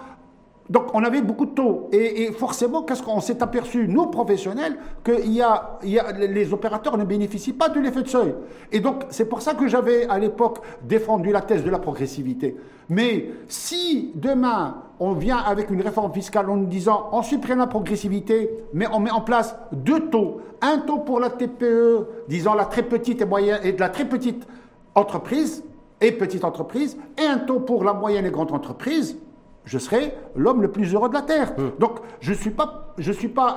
Donc 0.71 0.87
on 0.95 1.03
avait 1.05 1.21
beaucoup 1.21 1.47
de 1.47 1.51
taux. 1.51 1.89
Et, 1.93 2.33
forcément, 2.33 2.83
qu'est-ce 2.83 3.03
qu'on 3.03 3.21
s'est 3.21 3.43
aperçu, 3.43 3.89
nous 3.89 4.07
professionnels, 4.07 4.79
que 5.05 5.27
y 5.27 5.43
a, 5.43 5.79
y 5.83 5.99
a, 5.99 6.13
les 6.13 6.53
opérateurs 6.53 6.97
ne 6.97 7.05
bénéficient 7.05 7.53
pas 7.53 7.69
de 7.69 7.81
l'effet 7.81 8.03
de 8.03 8.09
seuil. 8.09 8.35
Et 8.71 8.81
donc 8.81 9.05
c'est 9.11 9.27
pour 9.27 9.43
ça 9.43 9.55
que 9.55 9.67
j'avais 9.69 10.07
à 10.09 10.19
l'époque 10.19 10.61
défendu 10.83 11.31
la 11.31 11.43
thèse 11.43 11.65
de 11.65 11.71
la 11.71 11.79
progressivité. 11.79 12.57
Mais 12.89 13.31
si 13.49 14.13
demain 14.15 14.77
on 15.03 15.15
vient 15.15 15.39
avec 15.39 15.69
une 15.71 15.83
réforme 15.83 16.13
fiscale 16.13 16.49
en 16.49 16.57
nous 16.57 16.67
disant 16.67 17.09
on 17.11 17.23
supprime 17.23 17.59
la 17.59 17.67
progressivité, 17.67 18.51
mais 18.73 18.87
on 18.93 19.01
met 19.01 19.11
en 19.11 19.21
place 19.21 19.57
deux 19.73 20.09
taux, 20.11 20.41
un 20.61 20.79
taux 20.79 20.99
pour 20.99 21.19
la 21.19 21.29
TPE, 21.29 22.07
disons 22.29 22.55
la 22.55 22.67
très 22.67 22.85
petite 22.85 23.21
et 23.21 23.25
moyenne 23.25 23.59
et 23.65 23.73
de 23.73 23.81
la 23.81 23.89
très 23.89 24.05
petite 24.05 24.47
entreprise 24.95 25.65
et 26.01 26.13
petite 26.13 26.45
entreprise, 26.45 26.97
et 27.19 27.25
un 27.25 27.39
taux 27.39 27.59
pour 27.59 27.83
la 27.83 27.95
moyenne 27.95 28.27
et 28.27 28.31
grande 28.31 28.53
entreprise, 28.53 29.19
je 29.65 29.79
serai 29.79 30.15
l'homme 30.37 30.63
le 30.63 30.71
plus 30.71 30.95
heureux 30.95 31.09
de 31.09 31.15
la 31.15 31.23
Terre. 31.23 31.53
Hum. 31.59 31.73
Donc, 31.81 31.99
je 32.21 32.31
ne 32.31 32.37
suis 32.37 32.51
pas, 32.51 32.95
je 32.97 33.11
suis 33.11 33.29
pas 33.29 33.57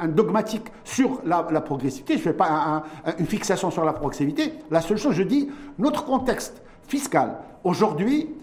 un, 0.00 0.08
dogmatique 0.08 0.66
sur 0.82 1.20
la, 1.24 1.42
progressivité, 1.60 2.14
je 2.14 2.18
ne 2.18 2.24
fais 2.24 2.32
pas 2.32 2.82
une 3.18 3.26
fixation 3.26 3.70
sur 3.70 3.84
la 3.84 3.92
progressivité. 3.92 4.54
La 4.72 4.80
seule 4.80 4.98
chose, 4.98 5.14
je 5.14 5.22
dis, 5.22 5.50
notre 5.78 6.04
contexte 6.04 6.62
fiscal, 6.88 7.38
aujourd'hui, 7.62 8.34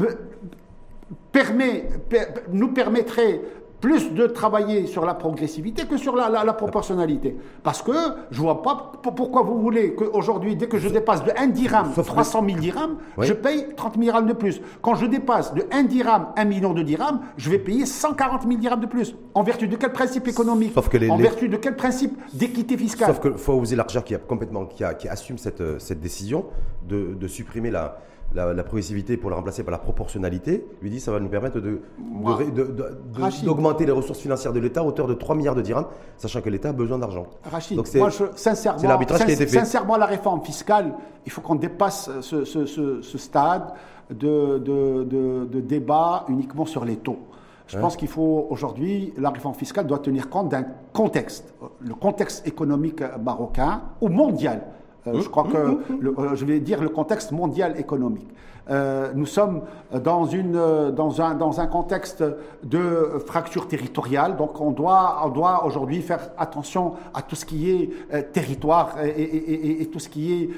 euh, 0.00 0.10
permet, 1.32 1.88
nous 2.52 2.72
permettrait 2.72 3.40
plus 3.82 4.14
de 4.14 4.28
travailler 4.28 4.86
sur 4.86 5.04
la 5.04 5.12
progressivité 5.12 5.86
que 5.86 5.96
sur 5.98 6.14
la, 6.14 6.52
proportionnalité. 6.54 7.36
Parce 7.64 7.82
que 7.82 7.92
je 8.30 8.38
ne 8.38 8.42
vois 8.42 8.62
pas 8.62 8.92
pourquoi 9.02 9.42
vous 9.42 9.60
voulez 9.60 9.94
qu'aujourd'hui, 9.94 10.54
dès 10.54 10.68
que 10.68 10.78
je 10.78 10.88
dépasse 10.88 11.24
de 11.24 11.32
1 11.36 11.48
dirham 11.48 11.92
300 11.92 12.44
000 12.46 12.60
dirhams, 12.60 12.96
je 13.18 13.32
paye 13.32 13.66
30 13.76 13.94
000 13.94 14.04
dirhams 14.04 14.26
de 14.28 14.34
plus. 14.34 14.62
Quand 14.80 14.94
je 14.94 15.06
dépasse 15.06 15.52
de 15.52 15.64
1 15.72 15.82
dirham 15.82 16.28
1 16.36 16.44
million 16.44 16.72
de 16.72 16.82
dirhams, 16.82 17.20
je 17.36 17.50
vais 17.50 17.58
payer 17.58 17.84
140 17.84 18.42
000 18.42 18.54
dirhams 18.60 18.80
de 18.80 18.86
plus. 18.86 19.16
En 19.34 19.42
vertu 19.42 19.66
de 19.66 19.74
quel 19.74 19.90
principe 19.90 20.28
économique 20.28 20.72
En 21.10 21.16
vertu 21.16 21.48
de 21.48 21.56
quel 21.56 21.74
principe 21.74 22.16
d'équité 22.32 22.76
fiscale 22.76 23.08
Sauf 23.08 23.18
que 23.18 23.32
Fawzi 23.32 23.74
Larja 23.74 24.02
qui 24.02 24.14
a 24.14 24.18
complètement 24.18 24.66
qui, 24.66 24.84
a, 24.84 24.94
qui 24.94 25.08
assume 25.08 25.38
cette, 25.38 25.80
cette 25.80 26.00
décision 26.00 26.46
de, 26.88 27.14
de 27.14 27.26
supprimer 27.26 27.72
la, 27.72 27.98
la, 28.34 28.64
progressivité 28.64 29.16
pour 29.16 29.30
la 29.30 29.36
remplacer 29.36 29.62
par 29.62 29.72
la 29.72 29.78
proportionnalité, 29.78 30.66
lui 30.80 30.90
dit 30.90 31.00
ça 31.00 31.12
va 31.12 31.20
nous 31.20 31.28
permettre 31.28 31.60
d'augmenter 31.60 33.84
de, 33.84 33.90
les 33.90 33.96
ressources 33.96 34.20
financières 34.20 34.52
de 34.52 34.60
l'État 34.60 34.80
à 34.80 34.84
hauteur 34.84 35.06
de 35.06 35.14
3 35.14 35.34
milliards 35.34 35.54
de 35.54 35.62
dirhams, 35.62 35.86
sachant 36.16 36.40
que 36.40 36.50
l'État 36.50 36.70
a 36.70 36.72
besoin 36.72 36.98
d'argent. 36.98 37.26
Rachid, 37.44 37.76
Donc 37.76 37.92
moi 37.94 38.10
sincèrement, 38.34 38.82
l'arbitrage 38.82 39.24
qui 39.24 39.30
a 39.30 39.34
été 39.34 39.46
fait. 39.46 39.58
Sincèrement, 39.58 39.96
la 39.96 40.06
réforme 40.06 40.42
fiscale, 40.42 40.94
il 41.26 41.32
faut 41.32 41.40
qu'on 41.40 41.56
dépasse 41.56 42.10
ce, 42.20 43.18
stade 43.18 43.72
de, 44.10 44.58
de, 44.58 45.60
débat 45.60 46.24
uniquement 46.28 46.66
sur 46.66 46.84
les 46.84 46.96
taux. 46.96 47.18
Je 47.68 47.78
pense 47.78 47.96
qu'il 47.96 48.08
faut 48.08 48.48
aujourd'hui, 48.50 49.14
la 49.16 49.30
réforme 49.30 49.54
fiscale 49.54 49.86
doit 49.86 50.00
tenir 50.00 50.28
compte 50.28 50.50
d'un 50.50 50.66
contexte, 50.92 51.54
le 51.80 51.94
contexte 51.94 52.46
économique 52.46 53.02
marocain 53.22 53.82
ou 54.00 54.08
mondial. 54.08 54.62
Euh, 55.06 55.20
je 55.20 55.28
crois 55.28 55.44
que 55.44 55.56
euh, 55.56 56.34
je 56.34 56.44
vais 56.44 56.60
dire 56.60 56.80
le 56.80 56.88
contexte 56.88 57.32
mondial 57.32 57.78
économique. 57.78 58.28
Euh, 58.70 59.10
nous 59.14 59.26
sommes 59.26 59.62
dans, 60.04 60.24
une, 60.24 60.52
dans, 60.94 61.20
un, 61.20 61.34
dans 61.34 61.60
un 61.60 61.66
contexte 61.66 62.22
de 62.62 63.20
fracture 63.26 63.66
territoriale, 63.66 64.36
donc 64.36 64.60
on 64.60 64.70
doit, 64.70 65.20
on 65.24 65.30
doit 65.30 65.64
aujourd'hui 65.64 66.00
faire 66.00 66.30
attention 66.38 66.94
à 67.12 67.22
tout 67.22 67.34
ce 67.34 67.44
qui 67.44 67.70
est 67.70 68.32
territoire 68.32 68.94
et, 69.04 69.82
et, 69.82 69.86
tout 69.86 69.98
ce 69.98 70.08
qui 70.08 70.32
est 70.32 70.50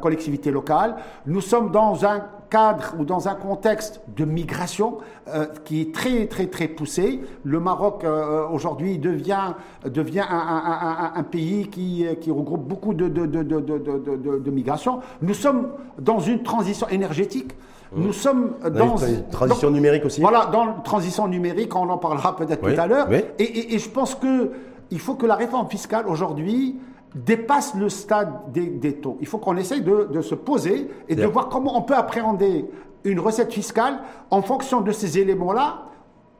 collectivité 0.00 0.52
locale. 0.52 0.94
Nous 1.26 1.40
sommes 1.40 1.72
dans 1.72 2.04
un 2.06 2.26
cadre 2.50 2.94
ou 2.98 3.04
dans 3.04 3.28
un 3.28 3.34
contexte 3.34 4.00
de 4.16 4.24
migration 4.24 4.98
euh, 5.28 5.46
qui 5.64 5.80
est 5.80 5.94
très 5.94 6.26
très 6.26 6.46
très 6.46 6.68
poussé. 6.68 7.20
Le 7.44 7.60
Maroc 7.60 8.04
euh, 8.04 8.46
aujourd'hui 8.48 8.98
devient, 8.98 9.54
devient 9.84 10.24
un, 10.28 11.12
un, 11.14 11.22
pays 11.22 11.68
qui, 11.68 12.06
qui, 12.20 12.30
regroupe 12.30 12.66
beaucoup 12.66 12.94
de, 12.94 13.08
de, 13.08 13.26
de, 13.26 13.42
de, 13.42 14.50
migration. 14.50 15.00
Nous 15.22 15.34
sommes 15.34 15.68
dans 15.98 16.20
une 16.20 16.42
transition 16.42 16.88
énergétique. 16.88 17.52
Nous 17.94 18.12
sommes 18.12 18.52
dans 18.70 18.96
une 18.98 19.28
transition 19.28 19.70
numérique 19.70 20.04
aussi. 20.04 20.20
Voilà, 20.20 20.46
dans 20.46 20.64
la 20.64 20.72
transition 20.84 21.26
numérique, 21.26 21.74
on 21.74 21.88
en 21.88 21.96
parlera 21.98 22.36
peut-être 22.36 22.60
tout 22.60 22.80
à 22.80 22.86
l'heure. 22.86 23.08
Et, 23.38 23.74
et, 23.74 23.78
je 23.78 23.88
pense 23.88 24.14
que 24.14 24.50
il 24.90 25.00
faut 25.00 25.14
que 25.14 25.26
la 25.26 25.34
réforme 25.34 25.68
fiscale 25.68 26.06
aujourd'hui 26.06 26.78
dépasse 27.14 27.74
le 27.74 27.88
stade 27.88 28.52
des, 28.52 28.94
taux. 28.94 29.16
Il 29.20 29.26
faut 29.26 29.38
qu'on 29.38 29.56
essaye 29.56 29.82
de, 29.82 30.20
se 30.20 30.34
poser 30.34 30.88
et 31.08 31.14
de 31.14 31.26
voir 31.26 31.48
comment 31.48 31.76
on 31.76 31.82
peut 31.82 31.94
appréhender 31.94 32.64
une 33.04 33.20
recette 33.20 33.52
fiscale 33.52 34.00
en 34.30 34.42
fonction 34.42 34.80
de 34.80 34.92
ces 34.92 35.18
éléments-là 35.18 35.84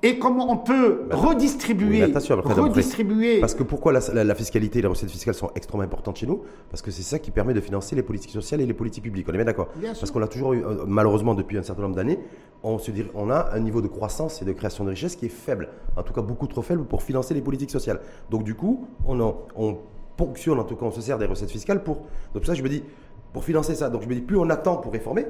et 0.03 0.19
comment 0.21 0.53
on 0.53 0.57
peut 0.57 1.09
redistribuer, 1.11 2.05
redistribuer. 2.05 3.41
Parce 3.41 3.55
que 3.55 3.65
pourquoi 3.65 3.93
la, 3.93 4.35
fiscalité 4.35 4.79
et 4.79 4.83
les 4.83 4.89
recettes 4.89 5.11
fiscales 5.11 5.35
sont 5.35 5.51
extrêmement 5.57 5.85
importantes 5.85 6.19
chez 6.19 6.27
nous? 6.27 6.43
Parce 6.71 6.83
que 6.83 6.93
c'est 6.93 7.03
ça 7.03 7.19
qui 7.19 7.33
permet 7.33 7.53
de 7.53 7.61
financer 7.61 7.97
les 7.97 8.05
politiques 8.05 8.31
sociales 8.31 8.61
et 8.61 8.67
les 8.67 8.75
politiques 8.75 9.03
publiques. 9.03 9.27
On 9.29 9.33
est 9.33 9.39
bien 9.39 9.45
d'accord? 9.45 9.69
Parce 9.83 10.13
qu'on 10.13 10.23
a 10.23 10.29
toujours 10.29 10.53
eu, 10.53 10.65
euh, 10.65 10.85
malheureusement 10.87 11.35
depuis 11.35 11.59
un 11.59 11.65
certain 11.65 11.83
nombre 11.83 11.97
d'années, 11.97 12.21
on, 12.63 12.79
se 12.79 12.93
dit, 12.93 13.05
on 13.15 13.29
a 13.29 13.49
un 13.53 13.59
niveau 13.59 13.81
de 13.81 13.89
croissance 13.89 14.41
et 14.41 14.45
de 14.45 14.53
création 14.53 14.85
de 14.85 14.91
richesse 14.91 15.17
qui 15.17 15.27
est 15.27 15.31
faible. 15.31 15.69
En 15.97 16.05
tout 16.05 16.13
cas, 16.13 16.23
beaucoup 16.23 16.47
trop 16.47 16.63
faible 16.63 16.85
pour 16.85 17.03
financer 17.03 17.35
les 17.35 17.43
politiques 17.43 17.71
sociales. 17.71 18.01
Donc 18.31 18.45
du 18.45 18.55
coup, 18.55 18.87
on, 19.05 19.19
on 19.57 19.79
ponctionne, 20.19 20.59
en 20.59 20.65
tout 20.65 20.77
cas, 20.77 20.85
on 20.85 20.91
se 20.91 21.01
sert 21.01 21.17
des 21.17 21.25
recettes 21.25 21.51
fiscales 21.51 21.83
pour. 21.83 22.03
Donc, 22.35 22.45
ça, 22.45 22.53
je 22.53 22.63
me 22.63 22.69
dis, 22.69 22.85
pour 23.33 23.45
financer 23.45 23.75
ça. 23.75 23.89
Donc, 23.89 24.03
je 24.03 24.09
me 24.09 24.15
dis, 24.15 24.21
plus 24.21 24.37
on 24.37 24.51
attend 24.51 24.77
pour 24.77 24.93
réformer, 24.93 25.27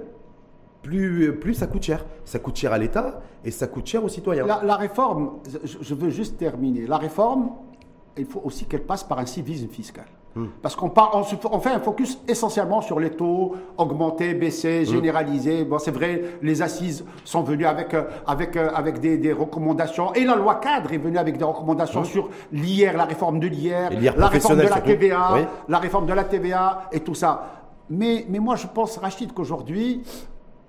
plus, 0.82 1.38
plus 1.38 1.54
ça 1.54 1.68
coûte 1.68 1.84
cher. 1.84 2.04
Ça 2.24 2.40
coûte 2.40 2.56
cher 2.56 2.72
à 2.72 2.78
l'État 2.78 3.20
et 3.44 3.52
ça 3.52 3.68
coûte 3.68 3.86
cher 3.86 4.02
aux 4.02 4.08
citoyens. 4.08 4.46
La, 4.46 4.76
réforme, 4.76 5.38
je 5.64 5.94
veux 5.94 6.10
juste 6.10 6.38
terminer. 6.38 6.86
La 6.86 6.96
réforme, 6.96 7.50
il 8.16 8.26
faut 8.26 8.40
aussi 8.44 8.64
qu'elle 8.64 8.84
passe 8.84 9.04
par 9.04 9.18
un 9.18 9.26
civisme 9.26 9.68
fiscal. 9.68 10.06
Hmm. 10.38 10.46
Parce 10.62 10.76
qu'on 10.76 10.92
on, 10.94 11.58
fait 11.58 11.70
un 11.70 11.80
focus 11.80 12.20
essentiellement 12.28 12.80
sur 12.80 13.00
les 13.00 13.10
taux 13.10 13.56
augmentés, 13.76 14.34
baissés, 14.34 14.82
hmm. 14.82 14.92
généralisés. 14.92 15.64
Bon, 15.64 15.80
c'est 15.80 15.90
vrai, 15.90 16.22
les 16.42 16.62
assises 16.62 17.04
sont 17.24 17.42
venues 17.42 17.66
avec, 17.66 17.92
euh, 17.92 18.04
avec, 18.24 18.56
euh, 18.56 18.70
avec 18.72 19.00
des, 19.00 19.32
recommandations. 19.32 20.12
Et 20.14 20.24
la 20.24 20.36
loi 20.36 20.54
cadre 20.56 20.92
est 20.92 20.98
venue 20.98 21.18
avec 21.18 21.38
des 21.38 21.44
recommandations 21.44 22.02
hmm. 22.02 22.04
sur 22.04 22.28
l'IR, 22.52 22.96
la 22.96 23.04
réforme 23.04 23.40
de 23.40 23.48
l'IR, 23.48 23.90
la 24.16 24.28
réforme 24.28 24.58
de 24.58 24.62
la 24.62 24.80
TVA, 24.80 25.38
la 25.68 25.78
réforme 25.78 26.06
de 26.06 26.12
la 26.12 26.24
TVA 26.24 26.82
et 26.92 27.00
tout 27.00 27.16
ça. 27.16 27.64
Mais, 27.90 28.24
mais 28.28 28.38
moi, 28.38 28.54
je 28.54 28.68
pense, 28.68 28.96
Rachid, 28.98 29.32
qu'aujourd'hui, 29.32 30.02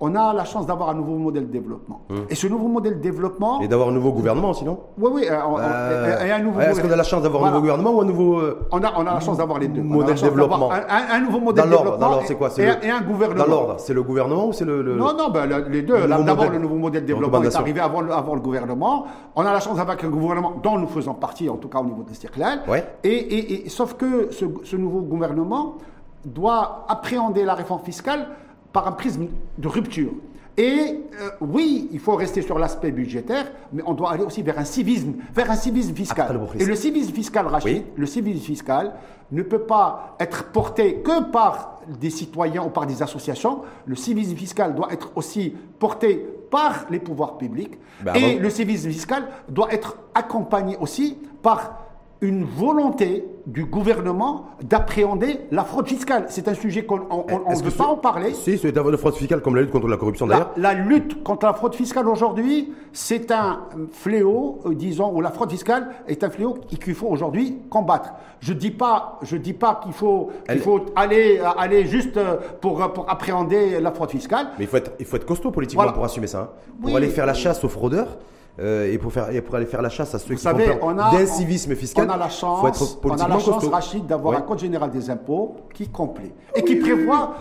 on 0.02 0.14
a 0.14 0.32
la 0.32 0.44
chance 0.46 0.66
d'avoir 0.66 0.88
un 0.88 0.94
nouveau 0.94 1.16
modèle 1.16 1.46
de 1.46 1.52
développement. 1.52 2.00
Hum. 2.08 2.24
Et 2.30 2.34
ce 2.34 2.46
nouveau 2.46 2.68
modèle 2.68 2.96
de 2.96 3.02
développement. 3.02 3.60
Et 3.60 3.68
d'avoir 3.68 3.90
un 3.90 3.92
nouveau 3.92 4.12
gouvernement, 4.12 4.54
sinon 4.54 4.78
Oui, 4.96 5.10
oui. 5.12 5.26
Euh, 5.30 6.24
et 6.24 6.32
un 6.32 6.38
nouveau. 6.38 6.58
Est-ce 6.60 6.80
qu'on 6.80 6.90
a 6.90 6.96
la 6.96 7.02
chance 7.02 7.22
d'avoir 7.22 7.44
un 7.44 7.48
nouveau 7.48 7.60
gouvernement 7.60 7.90
ou 7.92 8.00
un 8.00 8.06
nouveau. 8.06 8.38
Euh, 8.38 8.66
on, 8.72 8.82
a, 8.82 8.92
on 8.96 9.06
a 9.06 9.14
la 9.14 9.20
chance 9.20 9.36
d'avoir 9.36 9.58
les 9.58 9.68
deux. 9.68 9.82
Modèle 9.82 10.16
de 10.16 10.22
développement. 10.22 10.70
Un, 10.72 11.20
nouveau 11.20 11.40
modèle 11.40 11.66
de 11.66 11.70
développement. 11.70 11.98
Dans 11.98 12.08
l'ordre, 12.08 12.24
c'est 12.26 12.34
quoi 12.34 12.48
et, 12.58 12.90
un 12.90 13.02
gouvernement. 13.02 13.44
Dans 13.44 13.50
l'ordre, 13.50 13.74
c'est 13.78 13.92
le 13.92 14.02
gouvernement 14.02 14.48
ou 14.48 14.52
c'est 14.54 14.64
le, 14.64 14.82
Non, 14.96 15.14
non, 15.16 15.28
ben, 15.30 15.46
les 15.68 15.82
deux. 15.82 16.06
D'abord, 16.06 16.50
le 16.50 16.58
nouveau 16.58 16.76
modèle 16.76 17.02
de 17.02 17.06
développement 17.06 17.42
est 17.42 17.56
arrivé 17.56 17.80
avant, 17.80 18.08
avant 18.10 18.34
le 18.34 18.40
gouvernement. 18.40 19.04
On 19.36 19.44
a 19.44 19.52
la 19.52 19.60
chance 19.60 19.76
d'avoir 19.76 19.96
un 20.02 20.08
gouvernement 20.08 20.54
dont 20.62 20.78
nous 20.78 20.88
faisons 20.88 21.14
partie, 21.14 21.48
en 21.50 21.56
tout 21.56 21.68
cas 21.68 21.78
au 21.78 21.84
niveau 21.84 22.02
de 22.02 22.14
Stirklal. 22.14 22.62
Ouais. 22.66 22.84
Et, 23.04 23.66
et, 23.66 23.68
sauf 23.68 23.94
que 23.94 24.30
ce, 24.30 24.46
ce 24.64 24.76
nouveau 24.76 25.00
gouvernement 25.02 25.76
doit 26.24 26.86
appréhender 26.88 27.44
la 27.44 27.54
réforme 27.54 27.80
fiscale 27.80 28.28
par 28.72 28.86
un 28.86 28.92
prisme 28.92 29.26
de 29.58 29.68
rupture. 29.68 30.12
Et 30.56 31.00
euh, 31.20 31.30
oui, 31.40 31.88
il 31.92 32.00
faut 32.00 32.16
rester 32.16 32.42
sur 32.42 32.58
l'aspect 32.58 32.90
budgétaire, 32.90 33.50
mais 33.72 33.82
on 33.86 33.94
doit 33.94 34.12
aller 34.12 34.24
aussi 34.24 34.42
vers 34.42 34.58
un 34.58 34.64
civisme, 34.64 35.14
vers 35.34 35.50
un 35.50 35.56
civisme 35.56 35.94
fiscal. 35.94 36.38
Et 36.58 36.64
le 36.64 36.74
civisme 36.74 37.14
fiscal, 37.14 37.46
Rachid, 37.46 37.84
le 37.96 38.06
civisme 38.06 38.44
fiscal 38.44 38.92
ne 39.32 39.42
peut 39.42 39.60
pas 39.60 40.16
être 40.18 40.44
porté 40.52 40.96
que 40.96 41.22
par 41.30 41.80
des 41.88 42.10
citoyens 42.10 42.64
ou 42.64 42.68
par 42.68 42.86
des 42.86 43.02
associations. 43.02 43.62
Le 43.86 43.94
civisme 43.94 44.36
fiscal 44.36 44.74
doit 44.74 44.92
être 44.92 45.12
aussi 45.14 45.54
porté 45.78 46.26
par 46.50 46.86
les 46.90 46.98
pouvoirs 46.98 47.38
publics. 47.38 47.78
Ben 48.02 48.14
et 48.14 48.38
le 48.38 48.50
civisme 48.50 48.90
fiscal 48.90 49.28
doit 49.48 49.72
être 49.72 49.96
accompagné 50.14 50.76
aussi 50.78 51.16
par 51.42 51.89
une 52.22 52.44
volonté 52.44 53.24
du 53.46 53.64
gouvernement 53.64 54.46
d'appréhender 54.62 55.40
la 55.50 55.64
fraude 55.64 55.88
fiscale. 55.88 56.26
C'est 56.28 56.48
un 56.48 56.54
sujet 56.54 56.84
qu'on 56.84 56.98
ne 56.98 57.62
veut 57.62 57.70
pas 57.70 57.86
en 57.86 57.96
parler. 57.96 58.34
Si, 58.34 58.58
c'est 58.58 58.74
la 58.74 58.96
fraude 58.98 59.14
fiscale 59.14 59.40
comme 59.40 59.56
la 59.56 59.62
lutte 59.62 59.70
contre 59.70 59.88
la 59.88 59.96
corruption 59.96 60.26
d'ailleurs. 60.26 60.52
La, 60.56 60.74
lutte 60.74 61.22
contre 61.22 61.46
la 61.46 61.54
fraude 61.54 61.74
fiscale 61.74 62.06
aujourd'hui, 62.08 62.72
c'est 62.92 63.30
un 63.30 63.60
fléau, 63.92 64.58
euh, 64.66 64.74
disons, 64.74 65.14
ou 65.14 65.20
la 65.20 65.30
fraude 65.30 65.50
fiscale 65.50 65.88
est 66.06 66.22
un 66.22 66.30
fléau 66.30 66.54
qu'il 66.68 66.94
faut 66.94 67.08
aujourd'hui 67.08 67.58
combattre. 67.70 68.12
Je 68.40 68.52
dis 68.52 68.70
pas, 68.70 69.18
je 69.22 69.36
dis 69.36 69.54
pas 69.54 69.80
qu'il 69.82 69.92
faut, 69.92 70.30
qu'il 70.48 70.60
faut 70.60 70.84
aller, 70.94 71.40
aller 71.58 71.86
juste 71.86 72.16
euh, 72.16 72.36
pour, 72.60 72.92
pour 72.92 73.10
appréhender 73.10 73.80
la 73.80 73.92
fraude 73.92 74.10
fiscale. 74.10 74.48
Mais 74.58 74.64
il 74.64 74.68
faut 74.68 74.76
être, 74.76 74.92
il 75.00 75.06
faut 75.06 75.16
être 75.16 75.26
costaud 75.26 75.50
politiquement 75.50 75.90
pour 75.92 76.04
assumer 76.04 76.26
ça. 76.26 76.40
Hein. 76.40 76.48
Pour 76.82 76.96
aller 76.96 77.08
faire 77.08 77.26
la 77.26 77.34
chasse 77.34 77.64
aux 77.64 77.68
fraudeurs. 77.68 78.18
Et, 78.60 78.98
pour 78.98 79.12
faire, 79.12 79.30
et 79.30 79.40
pour 79.40 79.54
aller 79.54 79.66
faire 79.66 79.82
la 79.82 79.88
chasse 79.88 80.14
à 80.14 80.18
ceux 80.18 80.34
qui 80.34 80.40
savez, 80.40 80.66
font 80.66 80.92
d'incivisme 80.94 81.74
fiscal. 81.74 82.06
On 82.08 82.12
a 82.12 82.16
la 82.16 82.28
chance, 82.28 82.60
faut 82.60 82.68
être 82.68 82.98
on 83.04 83.10
a 83.10 83.28
la 83.28 83.38
chance 83.38 83.66
Rachid, 83.66 84.06
d'avoir 84.06 84.36
un 84.36 84.42
code 84.42 84.58
général 84.58 84.90
des 84.90 85.10
impôts 85.10 85.56
qui 85.74 85.84
est 85.84 85.92
complet 85.92 86.32
et 86.54 86.62
qui 86.62 86.76
prévoit 86.76 87.34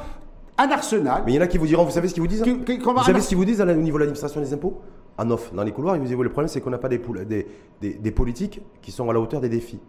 un 0.57 0.69
arsenal. 0.69 1.23
Mais 1.25 1.33
il 1.33 1.35
y 1.35 1.39
en 1.39 1.41
a 1.41 1.47
qui 1.47 1.57
vous 1.57 1.67
diront, 1.67 1.83
vous 1.83 1.91
savez 1.91 2.07
ce 2.07 2.13
qu'ils 2.13 2.21
vous 2.21 2.27
disent 2.27 2.43
Vous 2.43 3.03
savez 3.03 3.21
ce 3.21 3.27
qu'ils 3.27 3.37
vous 3.37 3.45
disent 3.45 3.61
au 3.61 3.65
niveau 3.65 3.97
de 3.97 4.03
l'administration 4.03 4.41
des 4.41 4.53
impôts 4.53 4.79
En 5.17 5.29
off, 5.31 5.53
dans 5.53 5.63
les 5.63 5.71
couloirs, 5.71 5.95
ils 5.95 5.99
vous 5.99 6.07
disent, 6.07 6.17
le 6.17 6.29
problème 6.29 6.47
c'est 6.49 6.61
qu'on 6.61 6.69
n'a 6.69 6.77
pas 6.77 6.89
des, 6.89 7.01
des, 7.81 7.93
des 7.93 8.11
politiques 8.11 8.61
qui 8.81 8.91
sont 8.91 9.09
à 9.09 9.13
la 9.13 9.19
hauteur 9.19 9.41
des 9.41 9.49
défis 9.49 9.79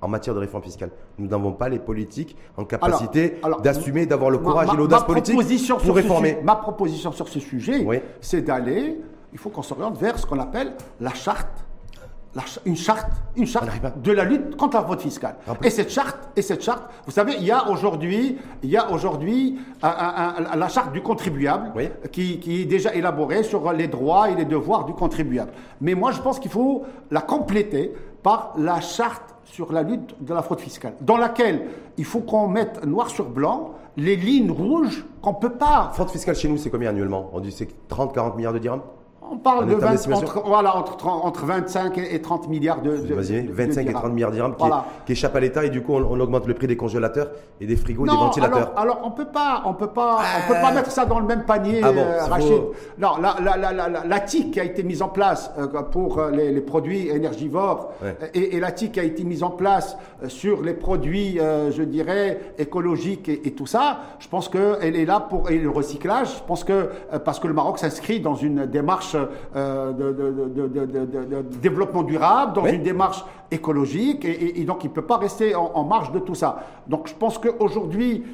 en 0.00 0.08
matière 0.08 0.34
de 0.34 0.40
réforme 0.40 0.62
fiscale. 0.62 0.90
Nous 1.18 1.26
n'avons 1.26 1.52
pas 1.52 1.68
les 1.68 1.78
politiques 1.78 2.36
en 2.56 2.64
capacité 2.64 3.40
d'assumer, 3.62 4.06
d'avoir 4.06 4.30
le 4.30 4.38
courage 4.38 4.68
et 4.72 4.76
l'audace 4.76 5.04
politique 5.04 5.36
pour 5.84 5.96
réformer. 5.96 6.38
ma 6.42 6.56
proposition 6.56 7.12
sur 7.12 7.28
ce 7.28 7.40
sujet, 7.40 7.86
c'est 8.20 8.42
d'aller, 8.42 9.00
il 9.32 9.38
faut 9.38 9.50
qu'on 9.50 9.62
s'oriente 9.62 9.98
vers 9.98 10.18
ce 10.18 10.26
qu'on 10.26 10.38
appelle 10.38 10.74
la 11.00 11.14
charte 11.14 11.64
une 12.64 12.76
charte, 12.76 13.10
une 13.36 13.46
charte 13.46 14.00
de 14.00 14.12
la 14.12 14.24
lutte 14.24 14.56
contre 14.56 14.76
la 14.76 14.84
fraude 14.84 15.00
fiscale. 15.00 15.36
Et 15.62 15.70
cette 15.70 15.90
charte, 15.90 16.28
et 16.36 16.42
cette 16.42 16.62
charte, 16.62 16.84
vous 17.06 17.10
savez, 17.10 17.34
il 17.38 17.44
y 17.44 17.50
a 17.50 17.68
aujourd'hui, 17.68 18.38
il 18.62 18.70
y 18.70 18.76
a 18.76 18.90
aujourd'hui 18.90 19.58
la 19.82 20.68
charte 20.68 20.92
du 20.92 21.02
contribuable 21.02 21.72
qui, 22.12 22.38
qui, 22.38 22.62
est 22.62 22.64
déjà 22.64 22.94
élaborée 22.94 23.42
sur 23.42 23.72
les 23.72 23.88
droits 23.88 24.30
et 24.30 24.34
les 24.34 24.44
devoirs 24.44 24.84
du 24.84 24.92
contribuable. 24.92 25.52
Mais 25.80 25.94
moi, 25.94 26.12
je 26.12 26.20
pense 26.20 26.38
qu'il 26.38 26.50
faut 26.50 26.84
la 27.10 27.20
compléter 27.20 27.94
par 28.22 28.52
la 28.56 28.80
charte 28.80 29.34
sur 29.44 29.72
la 29.72 29.82
lutte 29.82 30.14
de 30.20 30.34
la 30.34 30.42
fraude 30.42 30.60
fiscale, 30.60 30.94
dans 31.00 31.16
laquelle 31.16 31.66
il 31.96 32.04
faut 32.04 32.20
qu'on 32.20 32.48
mette 32.48 32.84
noir 32.84 33.08
sur 33.08 33.30
blanc 33.30 33.74
les 33.96 34.14
lignes 34.14 34.50
rouges 34.50 35.06
qu'on 35.22 35.32
ne 35.32 35.38
peut 35.38 35.54
pas. 35.54 35.90
Fraude 35.94 36.10
fiscale 36.10 36.36
chez 36.36 36.48
nous, 36.48 36.58
c'est 36.58 36.70
combien 36.70 36.90
annuellement? 36.90 37.30
On 37.32 37.40
dit 37.40 37.50
c'est 37.50 37.68
30-40 37.88 38.36
milliards 38.36 38.52
de 38.52 38.58
dirhams? 38.58 38.82
On 39.30 39.36
parle 39.38 39.68
de 39.68 39.74
20, 39.74 40.12
entre, 40.12 40.42
voilà, 40.44 40.76
entre, 40.76 41.06
entre, 41.06 41.44
25 41.44 41.98
et 41.98 42.20
30 42.20 42.48
milliards 42.48 42.82
de, 42.82 42.96
de 42.96 43.14
25 43.14 43.88
et 43.88 43.92
30 43.92 44.12
milliards 44.12 44.30
de 44.30 44.36
dirhams 44.36 44.56
qui, 45.06 45.12
échappent 45.12 45.36
à 45.36 45.40
l'État 45.40 45.64
et 45.64 45.70
du 45.70 45.82
coup 45.82 45.94
on, 45.94 46.20
augmente 46.20 46.46
le 46.46 46.54
prix 46.54 46.66
des 46.66 46.76
congélateurs 46.76 47.30
et 47.60 47.66
des 47.66 47.76
frigos 47.76 48.06
et 48.06 48.10
des 48.10 48.14
ventilateurs. 48.14 48.72
Alors, 48.76 48.78
alors 48.78 49.00
on 49.04 49.10
peut 49.10 49.28
pas, 49.28 49.62
on 49.66 49.74
peut 49.74 49.88
pas, 49.88 50.18
on 50.38 50.52
peut 50.52 50.60
pas 50.60 50.72
mettre 50.72 50.90
ça 50.90 51.04
dans 51.04 51.18
le 51.18 51.26
même 51.26 51.44
panier, 51.44 51.80
ah 51.82 51.88
euh, 51.88 52.24
Rachid. 52.24 52.62
Non, 52.98 53.16
la, 53.20 53.36
la, 53.40 53.72
la, 53.72 53.88
la, 54.04 54.20
TIC 54.20 54.52
qui 54.52 54.60
a 54.60 54.64
été 54.64 54.82
mise 54.82 55.02
en 55.02 55.08
place 55.08 55.50
euh, 55.58 55.66
pour 55.82 56.18
euh, 56.18 56.30
les, 56.30 56.50
les 56.50 56.60
produits 56.60 57.08
énergivores 57.08 57.92
et, 58.34 58.58
la 58.58 58.72
TIC 58.72 58.92
qui 58.92 59.00
a 59.00 59.04
été 59.04 59.24
mise 59.24 59.42
en 59.42 59.50
place 59.50 59.96
sur 60.26 60.62
les 60.62 60.74
produits, 60.74 61.38
je 61.38 61.82
dirais, 61.82 62.54
écologiques 62.58 63.28
et, 63.28 63.52
tout 63.52 63.66
ça, 63.66 64.00
je 64.18 64.28
pense 64.28 64.48
qu'elle 64.48 64.96
est 64.96 65.04
là 65.04 65.20
pour 65.20 65.50
et 65.50 65.58
le 65.58 65.70
recyclage. 65.70 66.38
Je 66.38 66.44
pense 66.44 66.64
que 66.64 66.90
parce 67.24 67.38
que 67.38 67.46
le 67.46 67.54
Maroc 67.54 67.78
s'inscrit 67.78 68.20
dans 68.20 68.34
une 68.34 68.66
démarche 68.66 69.16
euh, 69.56 69.92
de, 69.92 71.42
développement 71.60 72.02
durable, 72.02 72.54
dans 72.54 72.66
une 72.66 72.82
démarche 72.82 73.24
écologique, 73.50 74.24
et, 74.24 74.64
donc 74.64 74.84
il 74.84 74.88
ne 74.88 74.92
peut 74.92 75.02
pas 75.02 75.16
rester 75.16 75.54
en, 75.54 75.84
marge 75.84 76.12
de 76.12 76.18
tout 76.18 76.34
ça. 76.34 76.64
Donc 76.86 77.08
je 77.08 77.14
pense 77.14 77.38
qu'aujourd'hui, 77.38 78.24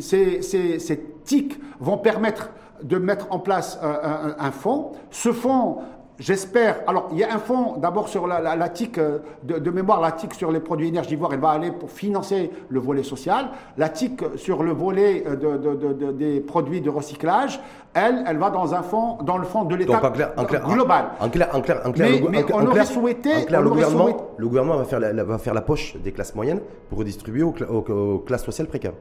ces, 0.00 0.42
ces, 0.42 0.78
ces 0.78 1.00
TIC 1.24 1.60
vont 1.80 1.98
permettre 1.98 2.50
de 2.82 2.98
mettre 2.98 3.26
en 3.30 3.38
place 3.38 3.78
euh, 3.82 4.34
un, 4.38 4.46
un 4.46 4.50
fonds. 4.50 4.92
Ce 5.10 5.32
fonds 5.32 5.78
J'espère. 6.22 6.82
Alors, 6.86 7.08
il 7.10 7.18
y 7.18 7.24
a 7.24 7.34
un 7.34 7.38
fonds 7.38 7.78
d'abord 7.78 8.08
sur 8.08 8.28
la, 8.28 8.40
la, 8.54 8.68
TIC, 8.68 8.96
euh, 8.98 9.18
de, 9.42 9.70
mémoire, 9.70 10.00
la 10.00 10.12
TIC 10.12 10.34
sur 10.34 10.52
les 10.52 10.60
produits 10.60 10.86
énergivores, 10.86 11.34
elle 11.34 11.40
va 11.40 11.50
aller 11.50 11.72
pour 11.72 11.90
financer 11.90 12.52
le 12.68 12.78
volet 12.78 13.02
social. 13.02 13.48
La 13.76 13.88
TIC 13.88 14.22
sur 14.36 14.62
le 14.62 14.70
volet 14.70 15.24
euh, 15.26 15.34
de, 15.36 16.12
des 16.12 16.38
produits 16.40 16.80
de 16.80 16.90
recyclage, 16.90 17.60
elle, 17.92 18.22
elle 18.28 18.38
va 18.38 18.50
dans 18.50 18.72
un 18.72 18.82
fonds, 18.82 19.18
dans 19.22 19.36
le 19.36 19.44
fonds 19.44 19.64
de 19.64 19.74
l'État 19.74 20.00
global. 20.64 21.10
En 21.18 21.28
clair, 21.28 21.48
en 21.52 21.60
clair, 21.60 21.82
en 21.84 21.90
clair, 21.90 22.06
mais, 22.30 22.44
on 22.52 22.66
aurait 22.66 22.84
souhaité. 22.86 23.46
le, 23.50 23.68
gouvernement, 23.68 24.28
le 24.36 24.46
gouvernement 24.46 24.76
va 24.76 24.84
faire, 24.84 25.00
la, 25.00 25.24
va 25.24 25.38
faire 25.38 25.54
la 25.54 25.62
poche 25.62 25.96
des 25.96 26.12
classes 26.12 26.36
moyennes 26.36 26.60
pour 26.88 26.98
redistribuer 26.98 27.42
aux, 27.42 27.54
aux, 27.68 28.18
classes 28.20 28.44
sociales 28.44 28.68
précaires. 28.68 28.94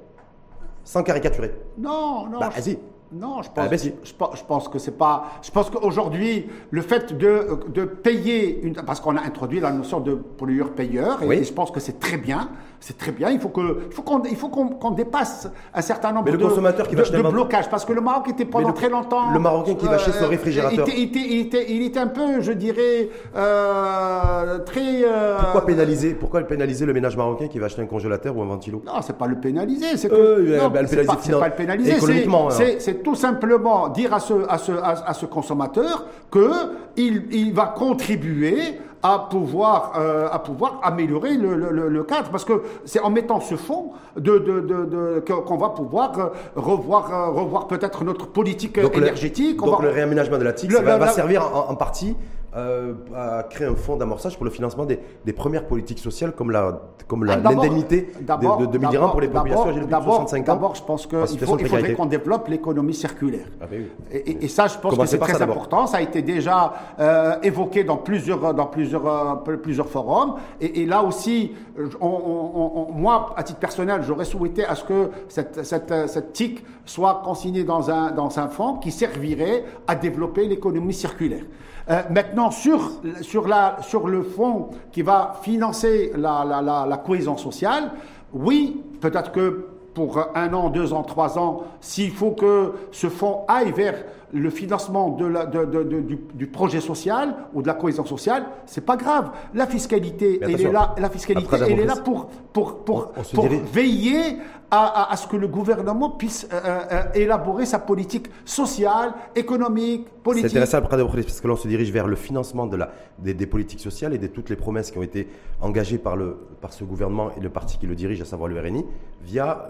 Sans 0.84 1.04
caricaturer. 1.04 1.54
Non, 1.78 2.26
non. 2.28 2.40
Bah, 2.40 2.50
vas-y. 2.56 2.80
Non, 3.14 3.42
je 3.42 3.50
pense, 3.50 3.66
ah, 3.66 3.68
ben 3.68 3.78
je, 3.78 4.44
pense 4.48 4.70
que 4.70 4.80
c'est 4.80 4.98
pas. 4.98 5.34
Je 5.44 5.52
pense 5.52 5.70
qu'aujourd'hui, 5.70 6.48
le 6.70 6.82
fait 6.82 7.18
de, 7.18 7.60
de 7.68 7.84
payer 7.84 8.62
une, 8.62 8.74
parce 8.76 9.02
qu'on 9.02 9.18
a 9.18 9.22
introduit 9.22 9.60
la 9.60 9.72
notion 9.72 10.00
de 10.00 10.14
pollueur-payeur, 10.14 11.22
et, 11.24 11.44
je 11.44 11.52
pense 11.52 11.72
que 11.72 11.82
c'est 11.82 12.00
très 12.00 12.16
bien. 12.16 12.50
C'est 12.84 12.98
très 12.98 13.12
bien. 13.12 13.30
Il 13.30 13.40
faut 13.40 13.50
que, 13.50 13.84
il 13.86 13.94
faut 13.94 14.02
qu'on, 14.02 14.24
il 14.24 14.36
faut 14.36 14.50
qu'on, 14.50 14.90
dépasse 14.90 15.48
un 15.72 15.82
certain 15.82 16.12
nombre 16.12 16.32
le 16.32 16.38
de, 16.38 16.44
consommateur 16.44 16.88
qui 16.88 16.96
de, 16.96 17.30
blocages, 17.30 17.70
parce 17.70 17.86
que 17.86 17.94
le 17.94 18.02
Maroc 18.02 18.30
était 18.30 18.44
pendant 18.44 18.74
très 18.74 18.90
longtemps. 18.90 19.32
Le 19.32 19.40
Marocain 19.40 19.76
qui 19.76 19.86
va 19.86 19.94
acheter 19.94 20.12
son 20.12 20.24
euh, 20.24 20.30
réfrigérateur. 20.30 20.88
Il 20.88 21.04
était, 21.04 21.20
il, 21.20 21.40
était, 21.42 21.66
il, 21.70 21.84
était, 21.84 22.00
un 22.00 22.08
peu, 22.08 22.42
je 22.42 22.52
dirais, 22.52 23.10
euh, 23.36 24.58
très. 24.66 25.04
Euh, 25.06 25.38
Pourquoi 25.40 25.66
pénaliser 25.68 26.16
Pourquoi 26.16 26.42
pénaliser 26.42 26.88
le 26.88 26.94
ménage 26.94 27.16
marocain 27.16 27.48
qui 27.48 27.60
va 27.60 27.68
acheter 27.68 27.84
un 27.84 27.86
congélateur 27.86 28.36
ou 28.36 28.42
un 28.42 28.48
ventilo? 28.48 28.82
Non, 28.84 28.94
c'est 29.02 29.16
pas 29.16 29.28
le 29.28 29.36
pénaliser. 29.36 29.96
C'est 29.96 30.10
que, 30.10 30.68
ben, 30.70 30.88
c'est 30.88 31.06
pas, 31.38 31.50
le 31.50 31.56
pénaliser. 31.56 31.98
Économiquement. 31.98 32.50
C'est 32.50 33.04
tout 33.04 33.16
simplement 33.16 33.90
dire 33.90 34.12
à 34.12 34.20
ce, 34.20 34.34
à 34.50 34.58
ce, 34.58 34.72
à, 34.72 35.14
ce 35.14 35.28
consommateur 35.28 36.08
qu'il 36.32 37.26
il 37.32 37.54
va 37.54 37.68
contribuer 37.68 38.80
à 39.04 39.28
pouvoir, 39.30 39.94
euh, 39.98 40.28
à 40.32 40.40
pouvoir 40.40 40.80
améliorer 40.84 41.36
le, 41.36 41.56
le, 41.56 41.90
le, 41.90 42.04
cadre. 42.04 42.30
Parce 42.30 42.46
que 42.46 42.64
c'est 42.86 43.00
en 43.00 43.10
mettant 43.10 43.40
ce 43.40 43.56
fonds 43.56 43.92
de, 44.16 44.38
de, 44.38 44.60
de, 44.62 45.20
qu'on 45.20 45.58
va 45.58 45.70
pouvoir 45.70 46.20
euh, 46.20 46.28
revoir, 46.56 47.12
euh, 47.14 47.32
revoir 47.32 47.68
peut-être 47.68 48.04
notre 48.04 48.28
politique 48.28 48.78
énergétique. 48.78 49.58
donc 49.58 49.82
le 49.82 49.90
réaménagement 49.90 50.38
de 50.38 50.44
la 50.44 50.54
TIC 50.54 50.72
va, 50.72 50.98
va, 50.98 51.08
servir 51.08 51.44
en, 51.70 51.76
partie 51.76 52.16
euh, 52.56 52.94
à 53.16 53.44
créer 53.44 53.68
un 53.68 53.76
fonds 53.76 53.96
d'amorçage 53.96 54.36
pour 54.36 54.44
le 54.44 54.52
financement 54.52 54.86
des, 54.86 55.00
des, 55.24 55.32
premières 55.32 55.66
politiques 55.66 56.00
sociales 56.00 56.34
comme 56.34 56.52
la 56.52 56.82
comme 57.08 57.26
ah, 57.30 57.38
l'indemnité 57.38 58.12
de, 58.20 58.66
de 58.66 58.66
2000 58.66 59.00
pour 59.00 59.22
les 59.22 59.30
populations 59.30 59.70
âgées 59.70 59.80
de 59.80 59.90
65 59.90 60.40
ans. 60.42 60.54
D'abord, 60.54 60.76
je 60.76 60.84
pense 60.84 61.08
qu'il 61.08 61.18
il 61.32 61.40
faudrait 61.46 61.94
qu'on 61.94 62.06
développe 62.06 62.50
l'économie 62.50 62.94
circulaire. 62.94 63.46
Ah, 63.62 63.68
ben 63.72 63.86
et, 64.12 64.44
et, 64.44 64.48
ça, 64.50 64.68
je 64.68 64.78
pense 64.78 64.98
que 64.98 65.06
c'est 65.06 65.18
très 65.18 65.42
important. 65.42 65.88
Ça 65.88 65.98
a 65.98 66.02
été 66.02 66.22
déjà 66.22 66.74
euh, 67.00 67.36
évoqué 67.42 67.86
dans 67.86 67.96
plusieurs 67.96 68.54
dans 68.54 68.66
plusieurs 68.66 69.08
euh, 69.08 69.56
plusieurs 69.56 69.88
forums. 69.88 70.36
Et, 70.60 70.86
là 70.86 71.04
aussi, 71.04 71.54
on, 72.02 72.88
moi, 72.94 73.34
à 73.38 73.44
titre 73.44 73.60
personnel, 73.60 74.02
j'aurais 74.04 74.26
souhaité 74.26 74.66
à 74.66 74.76
ce 74.76 74.84
que 74.84 75.10
cette, 75.30 75.64
cette, 75.66 76.10
cette 76.10 76.34
TIC 76.34 76.66
soit 76.86 77.22
consignée 77.24 77.64
dans 77.64 77.90
un 77.90 78.12
dans 78.12 78.40
un 78.40 78.50
fonds 78.50 78.76
qui 78.76 78.92
servirait 78.92 79.64
à 79.88 79.96
développer 79.96 80.48
l'économie 80.48 80.94
circulaire. 80.94 81.44
Euh, 81.90 82.02
maintenant, 82.10 82.52
sur, 82.52 82.92
sur, 83.22 83.48
la, 83.48 83.78
sur 83.82 84.08
le 84.08 84.24
fonds 84.24 84.70
qui 84.92 85.02
va 85.02 85.40
financer 85.42 86.12
la, 86.16 86.46
la, 86.48 86.62
la, 86.62 86.86
la 86.88 86.98
cohésion 86.98 87.38
sociale, 87.38 87.92
oui, 88.34 88.82
peut-être 89.02 89.32
que 89.32 89.68
pour 89.94 90.20
un 90.36 90.54
an, 90.54 90.70
deux 90.70 90.94
ans, 90.94 91.04
trois 91.04 91.38
ans, 91.38 91.64
s'il 91.82 92.12
faut 92.12 92.32
que 92.32 92.74
ce 92.92 93.10
fonds 93.10 93.42
aille 93.48 93.72
vers 93.72 94.04
le 94.34 94.50
financement 94.50 95.10
de 95.10 95.26
la, 95.26 95.46
de, 95.46 95.66
de, 95.66 95.84
du, 95.84 96.20
du, 96.34 96.48
projet 96.48 96.80
social 96.80 97.36
ou 97.54 97.62
de 97.62 97.68
la 97.68 97.74
cohésion 97.74 98.06
sociale, 98.06 98.46
c'est 98.66 98.86
pas 98.86 98.98
grave. 98.98 99.32
La 99.54 99.68
fiscalité, 99.68 100.40
elle 100.42 100.60
est 100.60 100.72
là, 100.72 100.96
la 100.98 101.10
fiscalité, 101.10 101.56
elle 101.68 101.80
est 101.80 101.86
là 101.86 101.98
pour, 101.98 102.28
pour, 102.54 102.84
pour, 102.84 103.12
pour 103.12 103.48
veiller 103.74 104.38
à, 104.72 105.12
à, 105.12 105.18
ce 105.18 105.28
que 105.28 105.36
le 105.36 105.50
gouvernement 105.50 106.10
puisse 106.12 106.48
euh, 106.54 106.60
euh, 106.64 106.80
euh, 106.92 107.04
élaborer 107.14 107.66
sa 107.66 107.78
politique 107.78 108.28
sociale, 108.46 109.14
économique, 109.36 110.08
politique. 110.24 110.50
C'est 110.50 110.58
intéressant, 110.58 110.82
parce 110.82 111.42
que 111.42 111.48
là, 111.48 111.54
on 111.54 111.58
se 111.58 111.68
dirige 111.68 111.92
vers 111.92 112.08
le 112.08 112.16
financement 112.16 112.68
de 112.68 112.78
la, 112.78 112.90
des, 113.20 113.34
des, 113.34 113.48
politiques 113.48 113.82
sociales 113.82 114.14
et 114.14 114.18
de 114.18 114.28
toutes 114.28 114.50
les 114.50 114.56
promesses 114.56 114.90
qui 114.92 114.98
ont 114.98 115.04
été 115.04 115.28
engagées 115.60 115.98
par, 115.98 116.16
le, 116.16 116.38
par 116.62 116.72
ce 116.72 116.86
gouvernement 116.86 117.32
et 117.36 117.42
le 117.42 117.50
parti 117.50 117.78
qui 117.78 117.86
le 117.86 117.96
dirige, 117.96 118.22
à 118.22 118.26
savoir 118.26 118.48
le 118.48 118.60
RNI, 118.62 118.86
via 119.22 119.70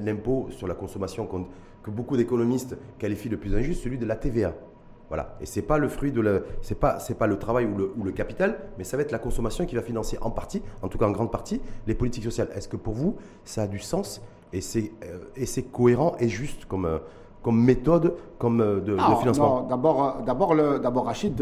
l'impôt 0.00 0.48
sur 0.50 0.66
la 0.66 0.74
consommation 0.74 1.26
que 1.82 1.90
beaucoup 1.90 2.16
d'économistes 2.16 2.76
qualifient 2.98 3.28
de 3.28 3.36
plus 3.36 3.54
injuste, 3.54 3.82
celui 3.82 3.98
de 3.98 4.06
la 4.06 4.16
TVA. 4.16 4.54
Voilà. 5.08 5.36
Et 5.40 5.46
c'est 5.46 5.62
pas 5.62 5.78
le 5.78 5.88
fruit 5.88 6.12
de 6.12 6.20
le, 6.20 6.44
c'est 6.62 6.78
pas, 6.78 7.00
c'est 7.00 7.18
pas 7.18 7.26
le 7.26 7.36
travail 7.36 7.66
ou 7.66 7.76
le, 7.76 7.92
ou 7.96 8.04
le, 8.04 8.12
capital, 8.12 8.60
mais 8.78 8.84
ça 8.84 8.96
va 8.96 9.02
être 9.02 9.10
la 9.10 9.18
consommation 9.18 9.66
qui 9.66 9.74
va 9.74 9.82
financer 9.82 10.16
en 10.20 10.30
partie, 10.30 10.62
en 10.82 10.88
tout 10.88 10.98
cas 10.98 11.06
en 11.06 11.10
grande 11.10 11.32
partie, 11.32 11.60
les 11.88 11.94
politiques 11.94 12.22
sociales. 12.22 12.48
Est-ce 12.54 12.68
que 12.68 12.76
pour 12.76 12.94
vous, 12.94 13.16
ça 13.44 13.62
a 13.62 13.66
du 13.66 13.80
sens 13.80 14.22
et 14.52 14.60
c'est, 14.60 14.92
euh, 15.04 15.18
et 15.34 15.46
c'est 15.46 15.64
cohérent 15.64 16.14
et 16.20 16.28
juste 16.28 16.66
comme, 16.66 16.84
euh, 16.84 16.98
comme 17.42 17.60
méthode, 17.60 18.14
comme 18.40 18.60
euh, 18.60 18.80
de, 18.80 18.96
financement 19.20 19.60
Non, 19.60 19.66
d'abord, 19.68 20.16
d'abord, 20.26 20.54
le, 20.54 20.78
d'abord 20.80 21.04
Rachid, 21.04 21.40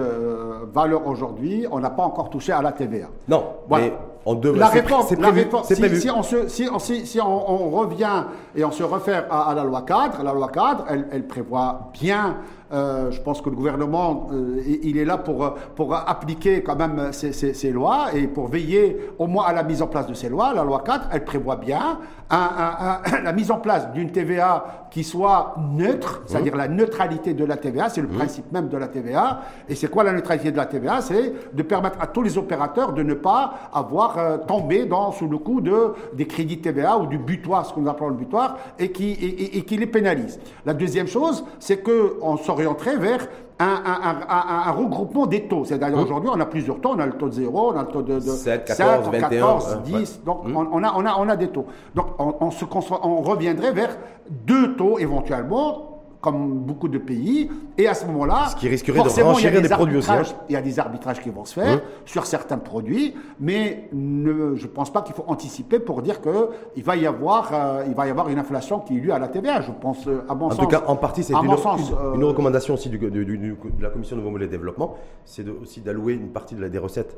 valeur 0.75 1.07
aujourd'hui, 1.07 1.65
on 1.71 1.79
n'a 1.79 1.91
pas 1.91 2.03
encore 2.03 2.29
touché 2.29 2.53
à 2.53 2.61
la 2.61 2.73
TVA. 2.73 3.07
Non, 3.29 3.45
mais 3.71 3.93
on 4.27 4.35
devrait. 4.35 4.59
La 4.59 4.67
réforme, 4.67 5.07
c'est, 5.09 5.17
prévu, 5.17 5.47
si, 5.65 6.01
si, 6.01 6.11
on 6.11 6.23
se, 6.23 6.49
si, 6.49 6.69
on, 6.71 6.79
si, 6.79 7.21
on, 7.21 7.71
revient 7.71 8.25
et 8.57 8.65
on 8.65 8.73
se 8.73 8.83
réfère 8.83 9.33
à, 9.33 9.55
la 9.55 9.65
loi 9.65 9.83
cadre, 9.83 10.23
la 10.25 10.33
loi 10.33 10.49
cadre, 10.49 10.85
elle, 10.89 11.07
elle 11.13 11.27
prévoit 11.27 11.91
bien 11.99 12.37
Euh, 12.71 13.11
je 13.11 13.21
pense 13.23 13.41
que 13.41 13.49
le 13.49 13.57
gouvernement, 13.57 14.29
euh, 14.31 14.61
il 14.83 14.99
est 14.99 15.07
là 15.07 15.17
pour, 15.17 15.55
pour 15.75 15.95
appliquer 15.95 16.63
quand 16.63 16.77
même 16.77 17.13
ces, 17.13 17.33
ces, 17.33 17.71
lois 17.71 18.09
et 18.15 18.27
pour 18.27 18.49
veiller 18.49 19.11
au 19.19 19.27
moins 19.27 19.47
à 19.47 19.55
la 19.55 19.63
mise 19.63 19.81
en 19.81 19.87
place 19.87 20.07
de 20.07 20.13
ces 20.13 20.29
lois. 20.29 20.53
La 20.53 20.65
loi 20.65 20.83
4, 20.85 21.09
elle 21.13 21.25
prévoit 21.25 21.57
bien 21.57 21.99
la 22.31 23.33
mise 23.35 23.51
en 23.51 23.57
place 23.57 23.91
d'une 23.93 24.13
TVA 24.13 24.89
qui 24.91 25.03
soit 25.03 25.55
neutre, 25.59 26.23
c'est-à-dire 26.27 26.57
la 26.57 26.69
neutralité 26.69 26.88
de 26.89 27.45
la 27.45 27.57
TVA, 27.57 27.89
c'est 27.89 28.01
le 28.01 28.09
principe 28.09 28.51
même 28.53 28.69
de 28.69 28.77
la 28.77 28.89
TVA. 28.89 29.41
Et 29.69 29.75
c'est 29.75 29.89
quoi 29.89 30.05
la 30.05 30.13
neutralité 30.13 30.51
de 30.51 30.57
la 30.57 30.67
TVA 30.67 31.01
C'est 31.01 31.33
de 31.53 31.63
permettre 31.63 31.99
à 32.01 32.07
tous 32.07 32.23
les 32.23 32.39
opérateurs 32.39 32.93
de 32.93 33.03
ne 33.03 33.15
pas 33.15 33.55
avoir 33.73 34.19
euh, 34.19 34.39
tombé 34.39 34.85
dans, 34.85 35.13
sous 35.13 35.29
le 35.29 35.39
coup 35.39 35.61
de, 35.61 35.95
des 36.15 36.27
crédits 36.27 36.61
TVA 36.61 36.99
ou 36.99 37.07
du 37.07 37.19
butoir, 37.19 37.67
ce 37.67 37.73
qu'on 37.73 37.87
appelle 37.87 38.09
le 38.09 38.15
butoir, 38.15 38.59
et 38.79 38.91
qui, 38.93 39.11
et, 39.11 39.59
et 39.59 39.63
qui 39.63 39.77
les 39.77 39.87
pénalise. 39.87 40.41
La 40.67 40.75
deuxième 40.75 41.07
chose, 41.07 41.45
c'est 41.59 41.83
qu'on 41.83 42.37
s'orienterait 42.37 42.97
vers 42.97 43.29
un, 43.61 44.71
regroupement 44.73 45.27
des 45.27 45.43
taux. 45.43 45.65
C'est-à-dire 45.65 45.99
aujourd'hui, 45.99 46.31
on 46.33 46.41
a 46.41 46.47
plusieurs 46.47 46.81
taux. 46.81 46.91
On 46.91 46.99
a 46.99 47.07
le 47.07 47.13
taux 47.13 47.29
de 47.29 47.35
0, 47.35 47.73
on 47.73 47.77
a 47.77 47.83
le 47.83 47.89
taux 47.89 48.03
de, 48.03 48.21
7, 48.21 48.65
14, 48.65 49.11
14 49.21 49.79
10. 49.85 50.21
Donc, 50.25 50.45
hum. 50.45 50.69
on, 50.73 50.85
a, 50.85 50.93
on, 50.97 51.05
a, 51.05 51.17
on 51.19 51.29
a 51.29 51.37
des 51.37 51.49
taux. 51.49 51.67
Donc, 51.95 52.07
on, 52.19 52.51
se, 52.51 52.65
on 53.03 53.23
reviendrait 53.23 53.73
vers 53.73 53.97
deux 54.31 54.77
taux 54.77 54.99
éventuellement 54.99 55.88
comme 56.21 56.61
beaucoup 56.61 56.89
de 56.89 56.99
pays. 56.99 57.49
Et 57.77 57.87
à 57.87 57.95
ce 57.95 58.05
moment-là, 58.07 58.49
ce 58.51 58.57
qui 58.57 58.69
risquerait 58.69 58.99
de 58.99 59.23
renchérir 59.23 59.63
des, 59.63 59.69
produits 59.69 59.99
aussi. 59.99 60.11
Hein. 60.11 60.23
Il 60.49 60.53
y 60.53 60.57
a 60.57 60.63
des 60.63 60.79
arbitrages 60.79 61.21
qui 61.21 61.31
vont 61.31 61.45
se 61.45 61.55
faire 61.55 61.81
sur 62.05 62.27
certains 62.27 62.59
produits, 62.59 63.15
mais 63.39 63.89
ne, 63.93 64.57
je 64.57 64.65
ne 64.65 64.71
pense 64.71 64.93
pas 64.93 65.03
qu'il 65.03 65.15
faut 65.15 65.25
anticiper 65.29 65.79
pour 65.79 66.03
dire 66.03 66.21
qu'il 66.21 66.83
va 66.83 66.97
y 66.97 67.07
avoir, 67.07 67.51
euh, 67.53 67.85
il 67.87 67.95
va 67.95 68.07
y 68.07 68.11
avoir 68.11 68.29
une 68.29 68.39
inflation 68.39 68.81
qui 68.81 68.97
est 68.97 69.01
due 69.01 69.13
à 69.13 69.19
la 69.19 69.29
TVA. 69.29 69.61
Je 69.61 69.71
pense, 69.73 70.07
euh, 70.09 70.25
à 70.29 70.35
mon 70.35 70.51
sens. 70.51 70.59
En 70.59 70.63
tout 70.63 70.69
cas, 70.69 70.85
en 70.87 70.97
partie, 70.97 71.23
c'est 71.23 71.35
une, 71.35 71.51
euh, 71.51 72.15
une, 72.15 72.25
recommandation 72.25 72.75
aussi 72.75 72.89
du, 72.89 72.99
de 72.99 73.83
la 73.83 73.91
Commission 73.91 74.17
de 74.17 74.21
Nouveau 74.21 74.33
Modèle 74.33 74.49
Développement, 74.49 74.97
c'est 75.25 75.49
aussi 75.49 75.81
d'allouer 75.81 76.15
une 76.15 76.31
partie 76.31 76.55
de 76.55 76.61
la, 76.61 76.69
des 76.69 76.79
recettes 76.79 77.17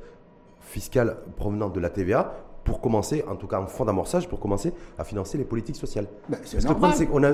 fiscales 0.60 1.16
provenant 1.36 1.68
de 1.68 1.80
la 1.80 1.90
TVA 1.90 2.32
pour 2.64 2.80
commencer, 2.80 3.24
en 3.30 3.36
tout 3.36 3.46
cas 3.46 3.60
en 3.60 3.66
fond 3.66 3.84
d'amorçage, 3.84 4.28
pour 4.28 4.40
commencer 4.40 4.72
à 4.98 5.04
financer 5.04 5.38
les 5.38 5.44
politiques 5.44 5.76
sociales. 5.76 6.06
Ben, 6.28 6.38
c'est 6.44 6.62
normal. 6.64 6.92
on 7.12 7.22
a, 7.24 7.30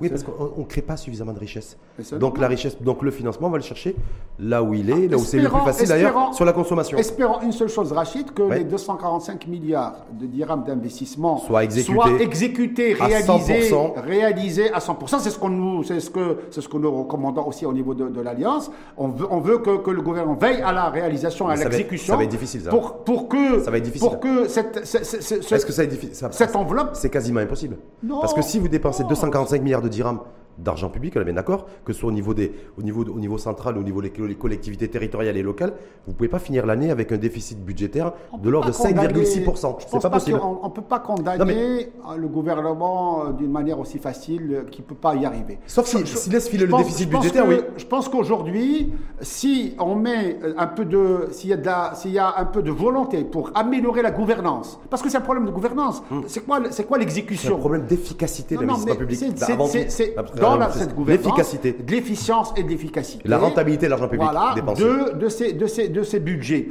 oui, 0.00 0.08
parce 0.08 0.22
qu'on 0.22 0.52
ne 0.58 0.64
crée 0.64 0.82
pas 0.82 0.96
suffisamment 0.96 1.32
de 1.32 1.38
richesse. 1.38 1.76
Donc 2.12 2.38
la 2.38 2.48
richesse, 2.48 2.80
donc 2.80 3.02
le 3.02 3.10
financement, 3.10 3.48
on 3.48 3.50
va 3.50 3.58
le 3.58 3.64
chercher 3.64 3.96
là 4.38 4.62
où 4.62 4.74
il 4.74 4.90
est, 4.90 5.08
là 5.08 5.16
où 5.16 5.20
c'est 5.20 5.38
le 5.38 5.48
plus 5.48 5.60
facile 5.60 5.88
d'ailleurs, 5.88 6.34
sur 6.34 6.44
la 6.44 6.52
consommation. 6.52 6.98
Espérons 6.98 7.40
une 7.42 7.52
seule 7.52 7.68
chose, 7.68 7.92
Rachid, 7.92 8.32
que 8.32 8.42
les 8.42 8.64
245 8.64 9.46
milliards 9.46 10.06
de 10.12 10.26
dirhams 10.26 10.64
d'investissement 10.64 11.38
soient 11.38 11.64
exécutés, 11.64 12.22
exécutés 12.22 12.94
réalisés, 12.94 13.72
à 13.96 14.00
réalisés 14.00 14.72
à 14.72 14.78
100%. 14.78 15.18
C'est 15.20 15.30
ce 15.30 15.38
qu'on 15.38 15.48
nous, 15.48 15.82
c'est 15.82 16.00
ce 16.00 16.10
que, 16.10 16.38
c'est 16.50 16.60
ce 16.60 16.68
que 16.68 16.76
nous 16.76 16.90
recommandons 16.90 17.46
aussi 17.46 17.66
au 17.66 17.72
niveau 17.72 17.94
de, 17.94 18.20
l'Alliance. 18.20 18.70
On 18.96 19.08
veut, 19.08 19.26
on 19.30 19.40
veut 19.40 19.58
que, 19.58 19.76
que, 19.78 19.90
le 19.90 20.02
gouvernement 20.02 20.34
veille 20.34 20.60
à 20.62 20.72
la 20.72 20.88
réalisation, 20.88 21.48
à 21.48 21.56
l'exécution. 21.56 22.14
Ça 22.14 22.16
va 22.16 22.24
être 22.24 22.30
difficile, 22.30 22.62
ça. 22.62 22.70
Pour, 22.70 23.04
pour 23.04 23.28
que, 23.28 23.60
ça 23.60 23.70
va 23.70 23.78
être 23.78 23.84
difficile. 23.84 24.08
Pour 24.08 24.20
que 24.20 24.45
cette, 24.48 24.76
Est-ce 24.76 25.66
que 25.66 25.72
ça 25.72 25.84
est 25.84 26.14
ça, 26.14 26.30
cette 26.32 26.56
enveloppe 26.56 26.90
C'est 26.94 27.10
quasiment 27.10 27.40
impossible. 27.40 27.76
Parce 28.08 28.34
que 28.34 28.42
si 28.42 28.58
vous 28.58 28.68
dépensez 28.68 29.04
245 29.04 29.62
milliards 29.62 29.82
de 29.82 29.88
dirhams 29.88 30.20
d'argent 30.58 30.88
public, 30.88 31.14
on 31.16 31.20
est 31.20 31.24
bien 31.24 31.34
d'accord, 31.34 31.66
que 31.84 31.92
ce 31.92 32.00
soit 32.00 32.08
au 32.08 32.12
niveau, 32.12 32.34
des, 32.34 32.52
au, 32.78 32.82
niveau, 32.82 33.04
au 33.04 33.18
niveau 33.18 33.38
central, 33.38 33.76
au 33.78 33.82
niveau 33.82 34.02
des 34.02 34.10
collectivités 34.10 34.88
territoriales 34.88 35.36
et 35.36 35.42
locales, 35.42 35.72
vous 36.06 36.12
ne 36.12 36.16
pouvez 36.16 36.28
pas 36.28 36.38
finir 36.38 36.66
l'année 36.66 36.90
avec 36.90 37.12
un 37.12 37.16
déficit 37.16 37.62
budgétaire 37.64 38.12
de 38.42 38.50
l'ordre 38.50 38.68
de 38.68 38.72
5,6%. 38.72 39.76
C'est 39.78 40.00
pas, 40.00 40.10
possible. 40.10 40.40
On 40.42 40.68
ne 40.68 40.72
peut 40.72 40.82
pas 40.82 41.00
condamner 41.00 41.90
le 42.16 42.28
gouvernement 42.28 43.26
euh, 43.26 43.32
d'une 43.32 43.50
manière 43.50 43.78
aussi 43.78 43.98
facile 43.98 44.52
euh, 44.52 44.64
qu'il 44.70 44.84
ne 44.84 44.88
peut 44.88 44.94
pas 44.94 45.14
y 45.14 45.24
arriver. 45.24 45.58
Sauf 45.66 45.86
s'il 45.86 46.00
laisse 46.32 46.48
filer 46.48 46.66
le 46.66 46.76
déficit 46.76 47.08
budgétaire, 47.08 47.46
oui. 47.46 47.60
Je 47.76 47.84
pense 47.84 48.08
qu'aujourd'hui, 48.08 48.92
si 49.20 49.74
on 49.78 49.94
met 49.94 50.38
euh, 50.42 50.54
un 50.56 50.66
peu 50.66 50.84
de, 50.84 51.28
s'il 51.30 51.50
y, 51.50 51.52
a 51.52 51.94
s'il 51.94 52.12
y 52.12 52.18
a 52.18 52.34
un 52.38 52.44
peu 52.44 52.62
de 52.62 52.70
volonté 52.70 53.24
pour 53.24 53.50
améliorer 53.54 54.02
la 54.02 54.10
gouvernance, 54.10 54.78
parce 54.90 55.02
que 55.02 55.10
c'est 55.10 55.18
un 55.18 55.22
problème 55.22 55.46
de 55.46 55.50
gouvernance, 55.50 56.02
hmm. 56.10 56.20
c'est 56.26 56.44
quoi, 56.44 56.60
quoi 56.88 56.98
l'exécution 56.98 57.50
C'est 57.50 57.54
un 57.54 57.58
problème 57.58 57.86
d'efficacité 57.86 58.56
de 58.56 58.62
l'investissement 58.62 58.96
public. 58.96 59.88
C'est 59.88 60.14
dans 60.56 60.70
cette 60.70 60.94
gouvernance, 60.94 61.24
l'efficacité, 61.24 61.72
de 61.72 61.90
l'efficience 61.90 62.52
et 62.56 62.62
de 62.62 62.68
l'efficacité. 62.68 63.28
La 63.28 63.38
rentabilité 63.38 63.86
de 63.86 63.90
l'argent 63.90 64.08
public 64.08 64.28
voilà, 64.30 64.54
De, 64.54 65.18
de, 65.18 65.28
ces, 65.28 65.52
de, 65.52 65.66
ces, 65.66 65.88
de 65.88 66.02
ces 66.02 66.20
budgets. 66.20 66.68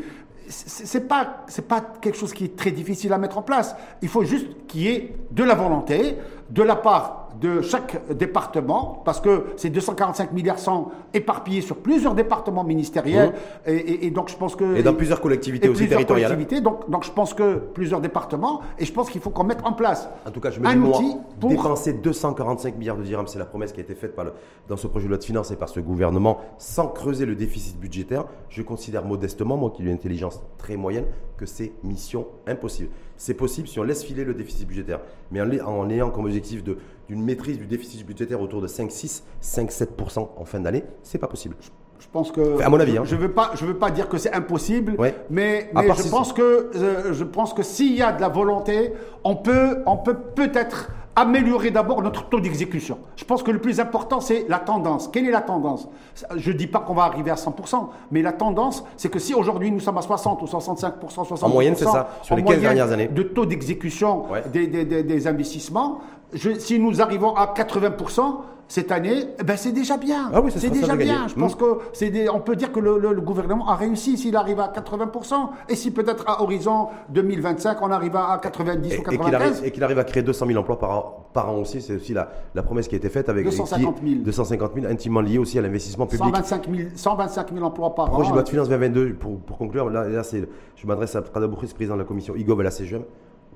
C'est 0.47 1.07
pas, 1.07 1.43
c'est 1.47 1.67
pas 1.67 1.83
quelque 2.01 2.17
chose 2.17 2.31
qui 2.31 2.45
est 2.45 2.55
très 2.55 2.71
difficile 2.71 3.11
à 3.13 3.17
mettre 3.17 3.37
en 3.37 3.41
place. 3.41 3.75
Il 4.01 4.09
faut 4.09 4.23
juste 4.23 4.47
qu'il 4.67 4.81
y 4.81 4.87
ait 4.89 5.15
de 5.31 5.43
la 5.43 5.55
volonté 5.55 6.17
de 6.51 6.63
la 6.63 6.75
part 6.75 7.24
de 7.39 7.61
chaque 7.61 8.13
département, 8.13 9.01
parce 9.05 9.21
que 9.21 9.45
ces 9.55 9.69
245 9.69 10.31
milliards 10.33 10.59
sont 10.59 10.87
éparpillés 11.13 11.61
sur 11.61 11.77
plusieurs 11.77 12.15
départements 12.15 12.63
ministériels, 12.63 13.33
mmh. 13.67 13.69
et, 13.69 14.11
donc 14.11 14.29
je 14.29 14.35
pense 14.35 14.55
que... 14.55 14.75
Et 14.75 14.83
dans 14.83 14.93
plusieurs 14.93 15.21
collectivités 15.21 15.69
aussi 15.69 15.87
territoriales. 15.87 16.37
donc, 16.61 16.89
donc 16.89 17.03
je 17.03 17.11
pense 17.11 17.33
que 17.33 17.55
plusieurs 17.57 18.01
départements, 18.01 18.61
et 18.79 18.85
je 18.85 18.93
pense 18.93 19.09
qu'il 19.09 19.21
faut 19.21 19.29
qu'on 19.29 19.43
mette 19.43 19.63
en 19.63 19.73
place 19.73 20.09
En 20.25 20.31
tout 20.31 20.39
cas, 20.39 20.51
je 20.51 20.59
me 20.59 20.67
un 20.67 20.81
outil 20.81 21.15
pour... 21.39 21.49
Dépenser 21.49 21.93
245 21.93 22.77
milliards 22.77 22.97
de 22.97 23.03
dirhams, 23.03 23.27
c'est 23.27 23.39
la 23.39 23.45
promesse 23.45 23.71
qui 23.71 23.79
a 23.79 23.83
été 23.83 23.95
faite 23.95 24.15
par 24.15 24.25
dans 24.67 24.77
ce 24.77 24.87
projet 24.87 25.05
de 25.05 25.09
loi 25.09 25.17
de 25.17 25.23
finances 25.23 25.51
et 25.51 25.55
par 25.55 25.69
ce 25.69 25.79
gouvernement, 25.79 26.39
sans 26.57 26.87
creuser 26.87 27.25
le 27.25 27.35
déficit 27.35 27.79
budgétaire, 27.79 28.25
je 28.49 28.61
considère 28.61 29.05
modestement, 29.05 29.57
moi 29.57 29.71
qui 29.71 29.83
ai 29.83 29.85
une 29.85 29.93
intelligence 29.93 30.41
très 30.57 30.77
moyenne, 30.77 31.05
que 31.37 31.45
c'est 31.45 31.73
mission 31.83 32.27
impossible. 32.47 32.89
C'est 33.17 33.33
possible 33.33 33.67
si 33.67 33.79
on 33.79 33.83
laisse 33.83 34.03
filer 34.03 34.23
le 34.23 34.33
déficit 34.33 34.67
budgétaire, 34.67 34.99
mais 35.31 35.41
en, 35.41 35.67
en 35.67 35.89
ayant 35.89 36.09
comme 36.09 36.25
objectif 36.25 36.63
d'une 37.07 37.23
maîtrise 37.23 37.57
du 37.57 37.65
déficit 37.65 38.05
budgétaire 38.05 38.41
autour 38.41 38.61
de 38.61 38.67
5-6, 38.67 39.21
5-7% 39.41 40.29
en 40.37 40.45
fin 40.45 40.59
d'année, 40.59 40.83
c'est 41.03 41.17
pas 41.17 41.27
possible. 41.27 41.55
Je 41.99 42.07
pense 42.11 42.31
que. 42.31 42.61
à 42.61 42.69
mon 42.69 42.79
avis. 42.79 42.97
Hein. 42.97 43.03
Je 43.05 43.15
ne 43.15 43.21
veux, 43.21 43.31
pas, 43.31 43.51
je 43.55 43.65
veux 43.65 43.77
pas 43.77 43.89
dire 43.89 44.09
que 44.09 44.17
c'est 44.17 44.33
impossible, 44.33 44.95
mais, 44.99 45.15
mais 45.29 45.69
je, 45.73 46.09
pense 46.09 46.33
que, 46.33 46.71
euh, 46.75 47.13
je 47.13 47.23
pense 47.23 47.53
que 47.53 47.63
s'il 47.63 47.95
y 47.95 48.01
a 48.01 48.11
de 48.11 48.21
la 48.21 48.29
volonté, 48.29 48.93
on 49.23 49.35
peut 49.35 49.79
on 49.85 49.97
peut 49.97 50.17
peut-être 50.35 50.91
améliorer 51.15 51.71
d'abord 51.71 52.01
notre 52.01 52.27
taux 52.27 52.39
d'exécution. 52.39 52.97
Je 53.15 53.23
pense 53.23 53.41
que 53.41 53.51
le 53.51 53.59
plus 53.59 53.79
important, 53.79 54.19
c'est 54.19 54.45
la 54.49 54.59
tendance. 54.59 55.07
Quelle 55.07 55.25
est 55.25 55.31
la 55.31 55.41
tendance? 55.41 55.87
Je 56.35 56.51
ne 56.51 56.57
dis 56.57 56.67
pas 56.67 56.79
qu'on 56.79 56.93
va 56.93 57.03
arriver 57.03 57.31
à 57.31 57.35
100%, 57.35 57.87
mais 58.11 58.21
la 58.21 58.33
tendance, 58.33 58.83
c'est 58.97 59.09
que 59.09 59.19
si 59.19 59.33
aujourd'hui 59.33 59.71
nous 59.71 59.79
sommes 59.79 59.97
à 59.97 60.01
60 60.01 60.41
ou 60.41 60.45
65%, 60.45 60.93
60%, 61.09 61.45
en 61.45 61.49
moyenne, 61.49 61.75
c'est 61.77 61.85
ça, 61.85 62.09
sur 62.21 62.35
les 62.35 62.43
15 62.43 62.59
dernières 62.59 62.91
années, 62.91 63.07
de 63.07 63.23
taux 63.23 63.45
d'exécution 63.45 64.25
des, 64.51 64.67
des, 64.67 65.03
des, 65.03 65.27
investissements, 65.27 65.99
si 66.33 66.79
nous 66.79 67.01
arrivons 67.01 67.35
à 67.35 67.53
80%, 67.53 68.41
cette 68.67 68.91
année, 68.91 69.25
eh 69.39 69.43
ben 69.43 69.57
c'est 69.57 69.71
déjà 69.71 69.97
bien. 69.97 70.29
Ah 70.33 70.41
oui, 70.41 70.51
c'est 70.55 70.69
déjà 70.69 70.95
bien. 70.95 71.27
Je 71.27 71.35
pense 71.35 71.55
mmh. 71.55 71.59
que 71.59 71.65
c'est 71.93 72.29
on 72.29 72.39
peut 72.39 72.55
dire 72.55 72.71
que 72.71 72.79
le, 72.79 73.21
gouvernement 73.21 73.67
a 73.69 73.75
réussi 73.75 74.17
s'il 74.17 74.35
arrive 74.35 74.59
à 74.59 74.67
80%. 74.67 75.33
Et 75.69 75.75
si 75.75 75.91
peut-être 75.91 76.23
à 76.27 76.41
horizon 76.41 76.87
2025, 77.09 77.77
on 77.81 77.91
arrive 77.91 78.15
à 78.15 78.39
90 78.41 78.99
ou 78.99 79.01
95. 79.03 79.63
Et 79.63 79.71
qu'il 79.71 79.83
arrive, 79.83 79.99
à 79.99 80.03
créer 80.03 80.23
200 80.23 80.47
000 80.47 80.59
emplois 80.59 80.79
par 80.79 80.91
an, 80.91 81.27
par 81.33 81.49
an 81.51 81.57
aussi, 81.57 81.81
c'est 81.81 81.95
aussi 81.95 82.13
la, 82.13 82.29
la, 82.55 82.63
promesse 82.63 82.87
qui 82.87 82.95
a 82.95 82.97
été 82.97 83.09
faite 83.09 83.29
avec 83.29 83.45
250 83.45 83.97
000. 84.03 84.21
250 84.23 84.71
000 84.73 84.87
intimement 84.87 85.21
liés 85.21 85.37
aussi 85.37 85.59
à 85.59 85.61
l'investissement 85.61 86.07
public. 86.07 86.35
125 86.35 86.75
000, 86.75 86.89
125 86.95 87.53
000 87.53 87.65
emplois 87.65 87.93
par 87.93 88.09
an. 88.09 88.13
Projet 88.13 88.29
de 88.29 88.33
loi 88.33 88.43
de 88.43 88.49
finances 88.49 88.69
2022, 88.69 89.13
pour, 89.13 89.39
pour 89.41 89.57
conclure, 89.57 89.89
là, 89.89 90.07
là 90.07 90.21
je 90.23 90.87
m'adresse 90.87 91.15
à 91.15 91.21
Prada 91.21 91.47
président 91.47 91.93
de 91.93 91.99
la 91.99 92.05
commission 92.05 92.35
IGOV 92.35 92.61
à 92.61 92.63
la 92.63 92.71
CGM. 92.71 93.03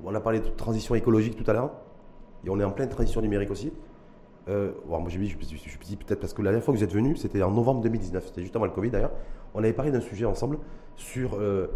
On 0.03 0.13
a 0.13 0.19
parlé 0.19 0.39
de 0.39 0.47
transition 0.47 0.95
écologique 0.95 1.35
tout 1.35 1.49
à 1.49 1.53
l'heure. 1.53 1.71
Et 2.45 2.49
on 2.49 2.59
est 2.59 2.63
en 2.63 2.71
pleine 2.71 2.89
transition 2.89 3.21
numérique 3.21 3.51
aussi. 3.51 3.71
Euh, 4.47 4.71
moi, 4.87 5.03
je, 5.07 5.19
je, 5.19 5.35
je, 5.39 5.55
suis 5.57 5.95
peut-être 5.95 6.19
parce 6.19 6.33
que 6.33 6.41
la 6.41 6.51
dernière 6.51 6.63
fois 6.63 6.73
que 6.73 6.79
vous 6.79 6.83
êtes 6.83 6.93
venu, 6.93 7.15
c'était 7.15 7.43
en 7.43 7.51
novembre 7.51 7.81
2019, 7.81 8.27
c'était 8.27 8.41
juste 8.41 8.55
avant 8.55 8.65
le 8.65 8.71
Covid 8.71 8.89
d'ailleurs. 8.89 9.11
On 9.53 9.59
avait 9.59 9.73
parlé 9.73 9.91
d'un 9.91 10.01
sujet 10.01 10.25
ensemble 10.25 10.57
sur 10.95 11.35
euh, 11.35 11.67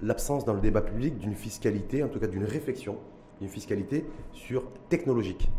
l'absence 0.00 0.44
dans 0.44 0.54
le 0.54 0.60
débat 0.60 0.82
public 0.82 1.18
d'une 1.18 1.34
fiscalité, 1.34 2.02
en 2.02 2.08
tout 2.08 2.20
cas 2.20 2.26
d'une 2.26 2.44
réflexion, 2.44 2.96
d'une 3.40 3.48
fiscalité 3.48 4.04
sur 4.32 4.64
technologique. 4.88 5.50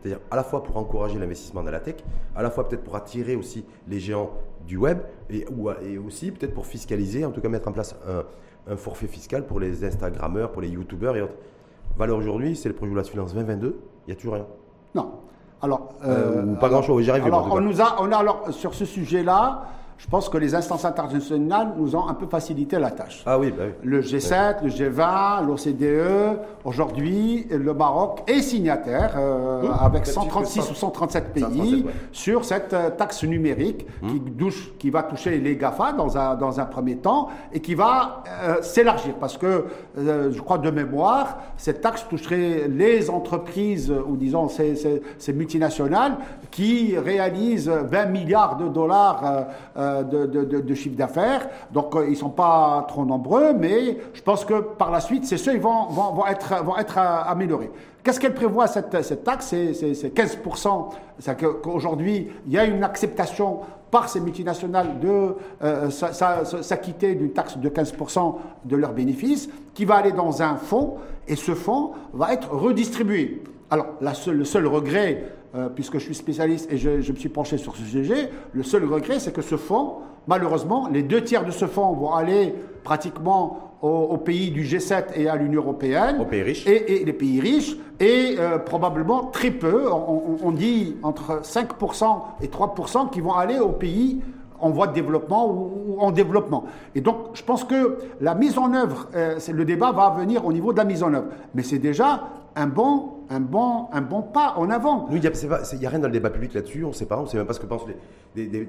C'est-à-dire 0.00 0.20
à 0.30 0.36
la 0.36 0.44
fois 0.44 0.62
pour 0.62 0.76
encourager 0.76 1.18
l'investissement 1.18 1.62
dans 1.62 1.70
la 1.70 1.80
tech, 1.80 1.96
à 2.34 2.42
la 2.42 2.50
fois 2.50 2.68
peut-être 2.68 2.84
pour 2.84 2.96
attirer 2.96 3.36
aussi 3.36 3.64
les 3.88 4.00
géants 4.00 4.30
du 4.66 4.76
web, 4.76 4.98
et, 5.30 5.46
ou, 5.50 5.70
et 5.70 5.98
aussi 5.98 6.30
peut-être 6.30 6.54
pour 6.54 6.66
fiscaliser, 6.66 7.24
en 7.24 7.30
tout 7.30 7.40
cas 7.40 7.48
mettre 7.48 7.68
en 7.68 7.72
place 7.72 7.96
un, 8.06 8.24
un 8.72 8.76
forfait 8.76 9.08
fiscal 9.08 9.46
pour 9.46 9.60
les 9.60 9.84
Instagrammeurs, 9.84 10.52
pour 10.52 10.62
les 10.62 10.68
YouTubeurs 10.68 11.16
et 11.16 11.22
autres. 11.22 11.34
Valeur 11.96 12.18
aujourd'hui, 12.18 12.54
c'est 12.54 12.68
le 12.68 12.74
projet 12.74 12.90
de 12.90 12.94
loi 12.94 13.02
de 13.02 13.08
finances 13.08 13.34
2022, 13.34 13.80
il 14.08 14.12
n'y 14.12 14.16
a 14.16 14.20
toujours 14.20 14.34
rien? 14.34 14.46
Non. 14.94 15.10
Alors, 15.60 15.90
euh, 16.06 16.54
pas 16.54 16.70
grand-chose, 16.70 17.04
j'y 17.04 17.10
arrive. 17.10 17.26
Alors, 17.26 17.52
on 17.52 17.60
nous 17.60 17.82
a, 17.82 17.96
on 18.00 18.10
a 18.10 18.16
alors 18.16 18.46
sur 18.50 18.74
ce 18.74 18.86
sujet-là, 18.86 19.64
je 19.98 20.06
pense 20.06 20.28
que 20.28 20.38
les 20.38 20.54
instances 20.54 20.84
internationales 20.84 21.72
nous 21.76 21.96
ont 21.96 22.08
un 22.08 22.14
peu 22.14 22.26
facilité 22.26 22.78
la 22.78 22.92
tâche. 22.92 23.22
Ah 23.26 23.36
oui, 23.38 23.50
bah 23.50 23.64
oui. 23.66 23.72
Le 23.82 24.00
G7, 24.00 24.62
le 24.62 24.70
G20, 24.70 25.44
l'OCDE, 25.44 26.38
aujourd'hui, 26.64 27.46
le 27.50 27.74
Maroc 27.74 28.22
est 28.28 28.40
signataire 28.40 29.14
euh, 29.16 29.68
avec 29.80 30.06
136 30.06 30.70
ou 30.70 30.74
137 30.74 31.32
pays 31.32 31.84
sur 32.12 32.44
cette 32.44 32.72
euh, 32.72 32.90
taxe 32.90 33.24
numérique 33.24 33.86
qui, 34.08 34.20
douche, 34.20 34.72
qui 34.78 34.90
va 34.90 35.02
toucher 35.02 35.38
les 35.38 35.56
GAFA 35.56 35.92
dans 35.92 36.16
un, 36.16 36.36
dans 36.36 36.60
un 36.60 36.64
premier 36.64 36.96
temps 36.96 37.28
et 37.52 37.60
qui 37.60 37.74
va 37.74 38.22
euh, 38.28 38.62
s'élargir 38.62 39.14
parce 39.14 39.36
que, 39.36 39.64
je 39.96 40.40
crois 40.40 40.58
de 40.58 40.70
mémoire, 40.70 41.38
cette 41.56 41.80
taxe 41.80 42.06
toucherait 42.08 42.68
les 42.68 43.10
entreprises 43.10 43.92
ou 44.06 44.16
disons 44.16 44.48
ces, 44.48 45.02
ces, 45.18 45.32
multinationales 45.32 46.16
qui 46.50 46.96
réalisent 46.96 47.68
20 47.68 48.06
milliards 48.06 48.56
de 48.56 48.68
dollars 48.68 49.46
de, 50.02 50.26
de, 50.26 50.60
de, 50.60 50.74
chiffre 50.74 50.96
d'affaires. 50.96 51.48
Donc 51.72 51.94
ils 52.04 52.10
ne 52.10 52.14
sont 52.14 52.30
pas 52.30 52.84
trop 52.88 53.04
nombreux, 53.04 53.52
mais 53.52 53.98
je 54.12 54.22
pense 54.22 54.44
que 54.44 54.60
par 54.60 54.90
la 54.90 55.00
suite, 55.00 55.26
c'est 55.26 55.36
ceux 55.36 55.52
qui 55.52 55.58
vont, 55.58 55.86
vont, 55.86 56.12
vont, 56.12 56.26
être, 56.26 56.64
vont 56.64 56.76
être 56.76 56.98
améliorés. 56.98 57.70
Qu'est-ce 58.02 58.20
qu'elle 58.20 58.34
prévoit 58.34 58.66
cette, 58.66 59.02
cette 59.02 59.24
taxe? 59.24 59.48
C'est 59.48 60.14
15%. 60.14 60.88
C'est 61.18 61.36
qu'aujourd'hui, 61.36 62.28
il 62.46 62.52
y 62.52 62.58
a 62.58 62.64
une 62.64 62.82
acceptation 62.84 63.60
par 63.90 64.08
ces 64.08 64.20
multinationales 64.20 65.00
de 65.00 65.34
euh, 65.62 65.90
s'acquitter 65.90 67.14
d'une 67.14 67.32
taxe 67.32 67.56
de 67.56 67.68
15% 67.68 68.36
de 68.64 68.76
leurs 68.76 68.92
bénéfices, 68.92 69.48
qui 69.74 69.84
va 69.84 69.96
aller 69.96 70.12
dans 70.12 70.42
un 70.42 70.56
fonds, 70.56 70.96
et 71.26 71.36
ce 71.36 71.54
fonds 71.54 71.92
va 72.12 72.32
être 72.32 72.50
redistribué. 72.50 73.42
Alors, 73.70 73.86
la 74.00 74.12
le 74.32 74.44
seul 74.44 74.66
regret, 74.66 75.24
euh, 75.54 75.68
puisque 75.68 75.94
je 75.94 76.04
suis 76.04 76.14
spécialiste 76.14 76.70
et 76.72 76.76
je, 76.76 77.00
je, 77.00 77.12
me 77.12 77.16
suis 77.16 77.28
penché 77.28 77.58
sur 77.58 77.76
ce 77.76 77.82
sujet, 77.82 78.30
le 78.52 78.62
seul 78.62 78.84
regret, 78.84 79.18
c'est 79.18 79.32
que 79.32 79.42
ce 79.42 79.56
fonds, 79.56 79.96
malheureusement, 80.26 80.88
les 80.92 81.02
deux 81.02 81.22
tiers 81.22 81.44
de 81.44 81.50
ce 81.50 81.66
fonds 81.66 81.92
vont 81.92 82.12
aller 82.12 82.54
pratiquement 82.84 83.68
aux, 83.82 84.16
pays 84.16 84.50
du 84.50 84.64
G7 84.64 85.04
et 85.14 85.28
à 85.28 85.36
l'Union 85.36 85.62
européenne. 85.62 86.20
Aux 86.20 86.24
pays 86.24 86.42
riches. 86.42 86.66
Et, 86.66 87.04
les 87.04 87.12
pays 87.12 87.40
riches. 87.40 87.76
Et 88.00 88.36
euh, 88.38 88.58
probablement 88.58 89.24
très 89.26 89.50
peu, 89.50 89.90
on, 89.92 90.50
dit 90.50 90.96
entre 91.02 91.42
5% 91.42 92.20
et 92.42 92.48
3% 92.48 93.10
qui 93.10 93.20
vont 93.20 93.34
aller 93.34 93.58
aux 93.58 93.70
pays 93.70 94.20
en 94.60 94.70
voie 94.70 94.88
de 94.88 94.94
développement 94.94 95.48
ou, 95.48 95.96
en 96.00 96.10
développement. 96.10 96.64
Et 96.94 97.00
donc, 97.00 97.16
je 97.34 97.42
pense 97.42 97.62
que 97.62 97.98
la 98.20 98.34
mise 98.34 98.58
en 98.58 98.74
œuvre, 98.74 99.08
euh, 99.14 99.38
le 99.52 99.64
débat 99.64 99.92
va 99.92 100.10
venir 100.10 100.44
au 100.44 100.52
niveau 100.52 100.72
de 100.72 100.78
la 100.78 100.84
mise 100.84 101.02
en 101.02 101.14
œuvre. 101.14 101.28
Mais 101.54 101.62
c'est 101.62 101.78
déjà 101.78 102.28
un 102.58 102.66
bon 102.66 103.18
un 103.30 103.40
bon, 103.40 103.88
un 103.92 104.00
bon 104.00 104.22
pas 104.22 104.54
en 104.56 104.70
avant. 104.70 105.06
il 105.10 105.20
n'y 105.20 105.26
a, 105.26 105.90
rien 105.90 105.98
dans 105.98 106.06
le 106.06 106.12
débat 106.12 106.30
public 106.30 106.54
là-dessus, 106.54 106.84
on 106.84 106.88
ne 106.88 106.92
sait 106.92 107.06
pas, 107.06 107.18
on 107.18 107.22
ne 107.22 107.26
sait 107.26 107.36
même 107.36 107.46
pas 107.46 107.52
ce 107.52 107.60
que 107.60 107.66
pensent 107.66 107.84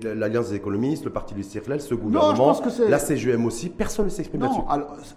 l'Alliance 0.04 0.50
des 0.50 0.56
économistes, 0.56 1.06
le 1.06 1.12
Parti 1.12 1.34
du 1.34 1.44
CIRLEL, 1.44 1.82
ce 1.82 1.94
gouvernement, 1.94 2.56
la 2.88 3.00
CGM 3.00 3.46
aussi, 3.46 3.70
personne 3.70 4.06
ne 4.06 4.10
s'exprime 4.10 4.42
là-dessus. 4.42 4.62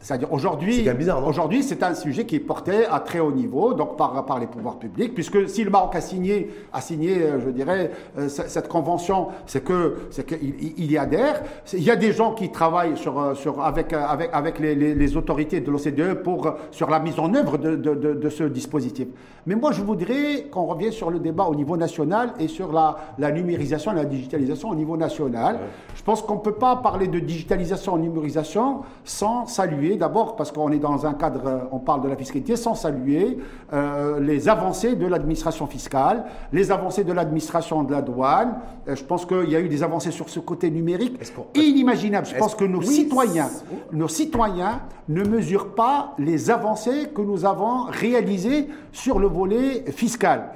C'est-à-dire 0.01 0.33
aujourd'hui, 0.33 0.85
aujourd'hui 1.27 1.63
c'est 1.63 1.83
un 1.83 1.95
sujet 1.95 2.27
qui 2.27 2.37
est 2.37 2.41
porté 2.41 2.87
à 2.87 3.01
très 3.01 3.21
haut 3.21 3.33
niveau, 3.33 3.75
donc 3.75 3.97
par, 3.97 4.25
par 4.27 4.39
les 4.39 4.47
pouvoirs 4.47 4.79
publics, 4.79 5.15
puisque 5.15 5.49
si 5.49 5.65
le 5.65 5.71
Maroc 5.71 5.95
a 5.97 6.01
signé, 6.01 6.51
a 6.73 6.81
signé 6.81 7.23
euh, 7.23 7.41
je 7.41 7.51
dirais, 7.51 7.91
euh, 8.19 8.29
cette 8.29 8.69
convention, 8.69 9.29
c'est 9.47 9.65
qu'il 9.65 10.55
il 10.61 10.91
y 10.91 10.99
adhère. 10.99 11.43
Il 11.73 11.83
y 11.83 11.91
a 11.91 11.97
des 11.97 12.13
gens 12.13 12.35
qui 12.35 12.51
travaillent 12.51 12.97
sur, 12.97 13.19
euh, 13.19 13.35
sur, 13.35 13.63
avec, 13.63 13.93
avec, 13.93 14.31
avec 14.33 14.59
les, 14.59 14.75
les, 14.75 15.17
autorités 15.17 15.61
de 15.61 15.71
l'OCDE 15.71 16.23
pour, 16.23 16.55
sur 16.71 16.91
la 16.91 17.01
mise 17.01 17.19
en 17.19 17.33
œuvre 17.35 17.59
de, 17.59 17.77
de, 17.77 17.95
de, 17.95 18.15
de 18.15 18.29
ce 18.29 18.45
dispositif. 18.45 18.62
Mais 19.47 19.55
moi, 19.55 19.73
je 19.73 19.83
voudrais 19.83 20.45
qu'on 20.51 20.67
revienne 20.67 20.93
sur 20.93 21.11
le 21.11 21.19
débat 21.19 21.45
au 21.45 21.55
niveau 21.55 21.77
national 21.77 22.33
et 22.39 22.49
sur 22.49 22.73
la, 22.73 22.97
la 23.19 23.33
numérisation 23.33 23.93
et 23.93 23.97
la 23.97 24.05
digitalisation 24.05 24.71
au 24.71 24.75
niveau 24.75 24.97
national. 24.97 25.59
Je 25.97 26.03
pense 26.03 26.23
qu'on 26.23 26.37
ne 26.37 26.41
peut 26.41 26.55
pas 26.55 26.77
parler 26.77 27.09
de 27.09 27.19
digitalisation 27.19 27.97
et 27.97 28.01
numérisation 28.01 28.83
sans 29.05 29.47
saluer, 29.47 29.97
d'abord 29.97 30.37
parce 30.37 30.53
qu'on 30.53 30.71
est 30.71 30.79
dans 30.79 31.07
un 31.07 31.15
cadre, 31.15 31.69
on 31.73 31.79
parle 31.79 32.03
de 32.03 32.09
la 32.09 32.17
fiscalité, 32.17 32.57
sans 32.57 32.75
saluer 32.75 33.39
euh, 33.73 34.21
les 34.21 34.49
avancées 34.49 34.95
de 34.95 35.07
l'administration 35.07 35.67
fiscale, 35.67 36.25
les 36.53 36.71
avancées 36.71 37.05
de 37.05 37.13
l'administration 37.13 37.83
de 37.83 37.93
la 37.93 38.03
douane. 38.03 38.59
Euh, 38.89 38.95
je 38.95 39.05
pense 39.05 39.27
qu'il 39.27 39.51
y 39.51 39.57
a 39.57 39.61
eu 39.61 39.69
des 39.69 39.83
avancées 39.83 40.11
sur 40.11 40.29
ce 40.29 40.41
côté 40.41 40.71
numérique 40.71 41.19
inimaginables. 41.55 42.27
Je 42.27 42.37
pense 42.37 42.55
que 42.55 42.65
nos 42.65 42.83
citoyens, 42.83 43.49
nos 43.93 44.09
citoyens 44.09 44.83
ne 45.09 45.25
mesurent 45.25 45.75
pas 45.75 46.15
les 46.19 46.51
avancées 46.51 47.09
que 47.15 47.23
nous 47.23 47.45
avons 47.45 47.85
réalisées 47.85 48.52
sur 48.93 49.19
le 49.19 49.27
volet 49.27 49.85
fiscal. 49.93 50.53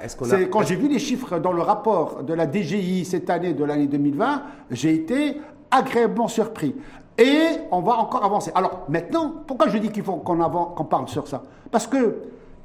Quand 0.50 0.62
j'ai 0.62 0.76
vu 0.76 0.88
les 0.88 0.98
chiffres 0.98 1.38
dans 1.38 1.52
le 1.52 1.62
rapport 1.62 2.22
de 2.22 2.34
la 2.34 2.46
DGI 2.50 3.04
cette 3.04 3.30
année, 3.30 3.52
de 3.52 3.64
l'année 3.64 3.86
2020, 3.86 4.42
j'ai 4.70 4.94
été 4.94 5.40
agréablement 5.70 6.28
surpris. 6.28 6.74
Et 7.18 7.46
on 7.70 7.80
va 7.80 7.94
encore 7.94 8.24
avancer. 8.24 8.52
Alors 8.54 8.84
maintenant, 8.88 9.32
pourquoi 9.46 9.68
je 9.68 9.78
dis 9.78 9.90
qu'il 9.90 10.02
faut 10.02 10.16
qu'on 10.16 10.84
parle 10.84 11.08
sur 11.08 11.26
ça? 11.26 11.42
Parce 11.70 11.86
que 11.86 12.16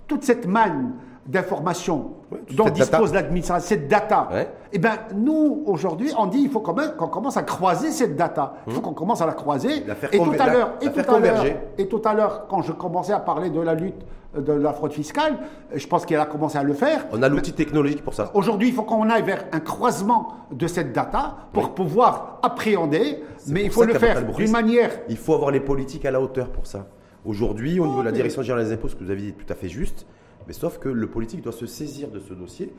toute 0.08 0.24
cette 0.24 0.46
manne 0.46 0.94
d'informations 1.26 2.14
dont 2.52 2.70
dispose 2.70 3.14
l'administration, 3.14 3.68
cette 3.68 3.88
data, 3.88 4.30
eh 4.74 4.80
ben, 4.80 4.94
nous, 5.16 5.64
aujourd'hui, 5.66 6.12
on 6.18 6.26
dit 6.26 6.40
il 6.40 6.50
faut 6.50 6.62
quand 6.62 6.74
même 6.74 6.96
qu'on 6.98 7.08
commence 7.08 7.38
à 7.38 7.44
croiser 7.44 7.92
cette 7.92 8.16
data. 8.16 8.56
Il 8.68 8.74
faut 8.74 8.80
mmh. 8.80 8.84
qu'on 8.84 8.94
commence 8.94 9.22
à 9.22 9.26
la 9.26 9.34
croiser. 9.34 9.84
et, 10.12 10.18
tout 10.18 10.34
à 10.40 10.50
l'heure, 10.50 10.74
et, 10.82 10.90
tout 10.90 11.12
à 11.12 11.20
l'heure, 11.20 11.46
et 11.78 11.88
tout 11.88 12.02
à 12.06 12.14
l'heure, 12.14 12.48
quand 12.48 12.62
je 12.62 12.72
commençais 12.72 13.14
à 13.14 13.20
parler 13.20 13.50
de 13.50 13.62
la 13.62 13.76
lutte 13.76 14.04
de 14.38 14.54
la 14.54 14.72
fraude 14.72 14.94
fiscale, 14.94 15.38
je 15.76 15.86
pense 15.88 16.06
qu'elle 16.06 16.20
a 16.20 16.26
commencé 16.26 16.58
à 16.58 16.64
le 16.64 16.74
faire. 16.74 17.06
On 17.12 17.22
a 17.22 17.28
l'outil 17.28 17.54
technologique 17.54 18.02
pour 18.02 18.14
ça. 18.14 18.32
Aujourd'hui, 18.34 18.70
il 18.70 18.74
faut 18.74 18.84
qu'on 18.84 19.10
aille 19.10 19.24
vers 19.24 19.44
un 19.52 19.60
croisement 19.60 20.36
de 20.52 20.68
cette 20.68 20.94
data 20.94 21.36
pour 21.52 21.76
pouvoir 21.76 22.40
appréhender, 22.42 23.24
mais 23.48 23.64
il 23.64 23.72
faut 23.72 23.84
le 23.84 23.94
faire 23.94 24.24
d'une 24.24 24.52
manière... 24.52 24.92
Il 25.10 25.18
faut 25.18 25.34
avoir 25.34 25.52
les 25.52 25.60
politiques 25.60 26.06
à 26.06 26.12
la 26.12 26.22
hauteur 26.22 26.50
pour 26.50 26.66
ça. 26.66 26.88
Aujourd'hui, 27.26 27.80
au 27.80 27.86
niveau 27.86 28.00
de 28.00 28.06
la 28.06 28.12
direction 28.12 28.42
générale 28.42 28.66
des 28.66 28.74
impôts, 28.74 28.88
ce 28.88 28.96
que 28.96 29.04
vous 29.04 29.12
avez 29.12 29.22
dit 29.22 29.30
est 29.30 29.46
tout 29.46 29.52
à 29.52 29.56
fait 29.56 29.70
juste, 29.70 30.06
mais 30.48 30.54
sauf 30.54 30.78
que 30.78 30.90
le 30.90 31.08
politique 31.08 31.42
doit 31.42 31.52
se 31.52 31.66
saisir 31.66 32.10
de 32.10 32.20
ce 32.20 32.34
dossier, 32.34 32.74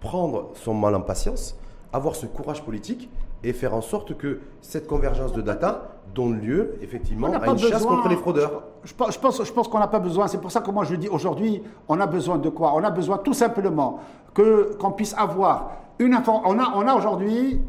prendre 0.00 0.50
son 0.54 0.74
mal 0.74 0.94
en 0.94 1.00
patience, 1.00 1.56
avoir 1.92 2.14
ce 2.14 2.26
courage 2.26 2.62
politique 2.62 3.10
et 3.42 3.52
faire 3.52 3.74
en 3.74 3.80
sorte 3.80 4.16
que 4.16 4.40
cette 4.60 4.86
convergence 4.86 5.32
de 5.32 5.40
data 5.40 5.96
donne 6.14 6.40
lieu 6.40 6.74
effectivement 6.82 7.28
à 7.32 7.46
une 7.46 7.58
chasse 7.58 7.84
contre 7.84 8.08
les 8.08 8.16
fraudeurs. 8.16 8.64
Je 8.84 8.92
pense, 8.94 9.44
je 9.44 9.52
pense, 9.52 9.68
qu'on 9.68 9.78
n'a 9.78 9.88
pas 9.88 9.98
besoin. 10.00 10.26
C'est 10.26 10.40
pour 10.40 10.50
ça 10.50 10.60
que 10.60 10.70
moi 10.70 10.84
je 10.84 10.94
dis 10.96 11.08
aujourd'hui, 11.08 11.62
on 11.88 12.00
a 12.00 12.06
besoin 12.06 12.38
de 12.38 12.48
quoi? 12.48 12.74
On 12.74 12.82
a 12.82 12.90
besoin 12.90 13.18
tout 13.18 13.34
simplement 13.34 14.00
que 14.34 14.74
qu'on 14.74 14.92
puisse 14.92 15.14
avoir 15.14 15.72
une 15.98 16.14
information. 16.14 16.50
On 16.50 16.58
a, 16.58 16.72
on 16.76 16.88
a 16.88 16.94
aujourd'hui, 16.94 17.60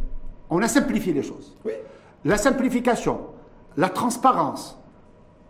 on 0.49 0.61
a 0.61 0.67
simplifié 0.67 1.13
les 1.13 1.23
choses. 1.23 1.55
La 2.25 2.37
simplification, 2.37 3.19
la 3.77 3.89
transparence, 3.89 4.80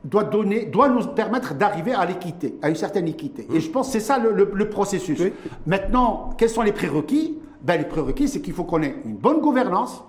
doit, 0.03 0.23
donner, 0.23 0.65
doit 0.65 0.89
nous 0.89 1.05
permettre 1.07 1.53
d'arriver 1.53 1.93
à 1.93 2.05
l'équité, 2.05 2.57
à 2.61 2.69
une 2.69 2.75
certaine 2.75 3.07
équité. 3.07 3.47
Et 3.53 3.59
je 3.59 3.69
pense 3.69 3.87
que 3.87 3.93
c'est 3.93 3.99
ça 3.99 4.17
le, 4.17 4.69
processus. 4.69 5.21
Maintenant, 5.65 6.31
quels 6.37 6.49
sont 6.49 6.61
les 6.61 6.71
prérequis? 6.71 7.37
Ben, 7.61 7.77
Les 7.77 7.85
prérequis, 7.85 8.27
c'est 8.27 8.41
qu'il 8.41 8.53
faut 8.53 8.63
qu'on 8.63 8.81
ait 8.81 8.95
une 9.05 9.15
bonne 9.15 9.39
gouvernance, 9.39 10.03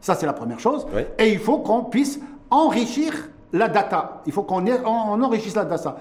ça 0.00 0.14
c'est 0.14 0.26
la 0.26 0.32
première 0.32 0.60
chose, 0.60 0.86
et 1.18 1.32
il 1.32 1.38
faut 1.38 1.58
qu'on 1.58 1.84
puisse 1.84 2.20
enrichir 2.50 3.12
la 3.52 3.68
data. 3.68 4.22
Il 4.26 4.32
faut 4.32 4.42
qu'on 4.42 4.64
on 4.66 5.22
enrichisse 5.22 5.54
la 5.54 5.64
data. 5.64 5.96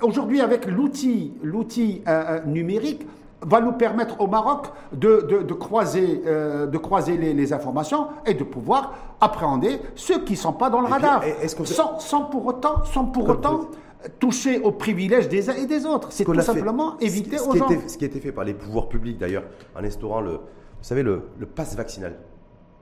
Aujourd'hui, 0.00 0.40
avec 0.40 0.66
l'outil, 0.66 1.32
l'outil 1.42 2.02
euh, 2.06 2.24
euh, 2.28 2.44
numérique, 2.46 3.02
va 3.46 3.60
nous 3.60 3.72
permettre 3.72 4.20
au 4.20 4.26
Maroc 4.26 4.66
de, 4.92 5.52
croiser, 5.52 6.22
euh, 6.26 6.66
de 6.66 6.78
croiser 6.78 7.16
les, 7.16 7.52
informations 7.52 8.08
et 8.26 8.34
de 8.34 8.44
pouvoir 8.44 8.94
appréhender 9.20 9.78
ceux 9.94 10.24
qui 10.24 10.32
ne 10.32 10.38
sont 10.38 10.52
pas 10.52 10.70
dans 10.70 10.80
le 10.80 10.86
radar, 10.86 11.22
sans, 11.98 12.22
pour 12.22 12.46
autant, 12.46 12.84
sans 12.84 13.04
pour 13.04 13.28
autant 13.28 13.68
toucher 14.18 14.60
aux 14.60 14.72
privilèges 14.72 15.28
des 15.28 15.50
uns 15.50 15.54
et 15.54 15.66
des 15.66 15.86
autres. 15.86 16.08
C'est 16.10 16.24
tout 16.24 16.40
simplement 16.40 16.98
éviter 17.00 17.38
aux 17.38 17.54
gens. 17.54 17.68
ce 17.86 17.96
qui 17.96 18.04
a 18.04 18.08
été 18.08 18.20
fait 18.20 18.32
par 18.32 18.44
les 18.44 18.54
pouvoirs 18.54 18.88
publics 18.88 19.18
d'ailleurs, 19.18 19.44
en 19.76 19.84
instaurant 19.84 20.20
le, 20.20 20.32
vous 20.32 20.38
savez, 20.82 21.02
le, 21.02 21.22
le 21.38 21.46
pass 21.46 21.76
vaccinal. 21.76 22.16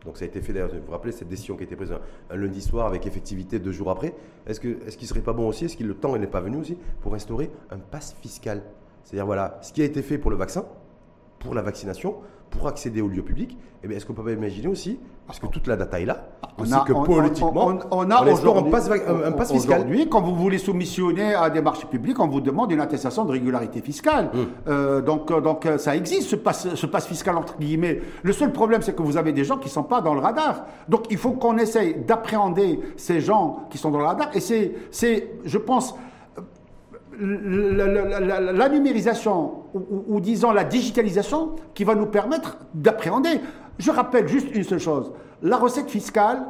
Donc 0.04 0.16
ça 0.16 0.24
a 0.24 0.28
été 0.28 0.40
fait 0.40 0.52
d'ailleurs, 0.52 0.70
vous 0.70 0.80
vous 0.84 0.92
rappelez 0.92 1.12
cette 1.12 1.28
décision 1.28 1.54
qui 1.56 1.62
a 1.62 1.64
été 1.64 1.76
prise 1.76 1.92
un, 2.30 2.36
lundi 2.36 2.60
soir 2.60 2.86
avec 2.86 3.06
effectivité 3.06 3.58
deux 3.58 3.72
jours 3.72 3.90
après. 3.90 4.14
Est-ce 4.46 4.60
qu'il 4.60 4.70
est 4.70 5.00
ne 5.00 5.06
serait 5.06 5.20
pas 5.20 5.32
bon 5.32 5.48
aussi, 5.48 5.66
est-ce 5.66 5.76
que 5.76 5.84
le 5.84 5.94
temps 5.94 6.16
n'est 6.16 6.26
pas 6.26 6.40
venu 6.40 6.56
aussi 6.56 6.76
pour 7.00 7.14
instaurer 7.14 7.50
un 7.70 7.78
pass 7.78 8.16
fiscal? 8.20 8.62
C'est-à-dire, 9.04 9.26
voilà, 9.26 9.58
ce 9.62 9.72
qui 9.72 9.82
a 9.82 9.84
été 9.84 10.02
fait 10.02 10.18
pour 10.18 10.30
le 10.30 10.36
vaccin, 10.36 10.64
pour 11.38 11.54
la 11.54 11.62
vaccination, 11.62 12.16
pour 12.50 12.68
accéder 12.68 13.00
aux 13.00 13.08
lieux 13.08 13.22
publics, 13.22 13.56
eh 13.82 13.92
est-ce 13.92 14.06
qu'on 14.06 14.12
peut 14.12 14.22
pas 14.22 14.32
imaginer 14.32 14.68
aussi, 14.68 15.00
parce 15.26 15.40
que 15.40 15.46
toute 15.46 15.66
la 15.66 15.76
data 15.76 15.98
est 15.98 16.04
là, 16.04 16.28
aussi 16.58 16.72
que 16.86 16.92
politiquement, 16.92 17.78
on, 17.90 18.10
a 18.10 18.22
aujourd'hui 18.22 18.50
un 18.64 19.32
passe, 19.32 19.50
fiscal. 19.50 19.80
Aujourd'hui, 19.80 20.08
quand 20.08 20.20
vous 20.20 20.34
voulez 20.36 20.58
soumissionner 20.58 21.34
à 21.34 21.50
des 21.50 21.60
marchés 21.60 21.86
publics, 21.86 22.18
on 22.20 22.28
vous 22.28 22.40
demande 22.40 22.70
une 22.70 22.80
attestation 22.80 23.24
de 23.24 23.32
régularité 23.32 23.80
fiscale. 23.80 24.30
Hum. 24.34 24.46
Euh, 24.68 25.00
donc, 25.00 25.30
euh, 25.30 25.40
donc 25.40 25.66
euh, 25.66 25.78
ça 25.78 25.96
existe, 25.96 26.28
ce 26.28 26.36
passe, 26.36 26.74
ce 26.74 26.86
passe 26.86 27.06
fiscal 27.06 27.36
entre 27.36 27.58
guillemets. 27.58 28.00
Le 28.22 28.32
seul 28.32 28.52
problème, 28.52 28.82
c'est 28.82 28.94
que 28.94 29.02
vous 29.02 29.16
avez 29.16 29.32
des 29.32 29.44
gens 29.44 29.56
qui 29.56 29.66
ne 29.66 29.72
sont 29.72 29.82
pas 29.82 30.00
dans 30.00 30.14
le 30.14 30.20
radar. 30.20 30.66
Donc 30.88 31.06
il 31.10 31.16
faut 31.16 31.32
qu'on 31.32 31.56
essaye 31.58 31.94
d'appréhender 31.94 32.80
ces 32.96 33.20
gens 33.20 33.66
qui 33.70 33.78
sont 33.78 33.90
dans 33.90 33.98
le 33.98 34.04
radar. 34.04 34.30
Et 34.34 34.40
c'est, 34.40 35.30
je 35.44 35.58
pense, 35.58 35.96
la, 37.20 38.68
numérisation 38.68 39.64
ou, 39.74 40.20
disons 40.20 40.52
la 40.52 40.64
digitalisation 40.64 41.56
qui 41.74 41.84
va 41.84 41.94
nous 41.94 42.06
permettre 42.06 42.58
d'appréhender. 42.74 43.40
Je 43.78 43.90
rappelle 43.90 44.28
juste 44.28 44.54
une 44.54 44.64
seule 44.64 44.78
chose. 44.78 45.12
La 45.42 45.56
recette 45.56 45.90
fiscale 45.90 46.44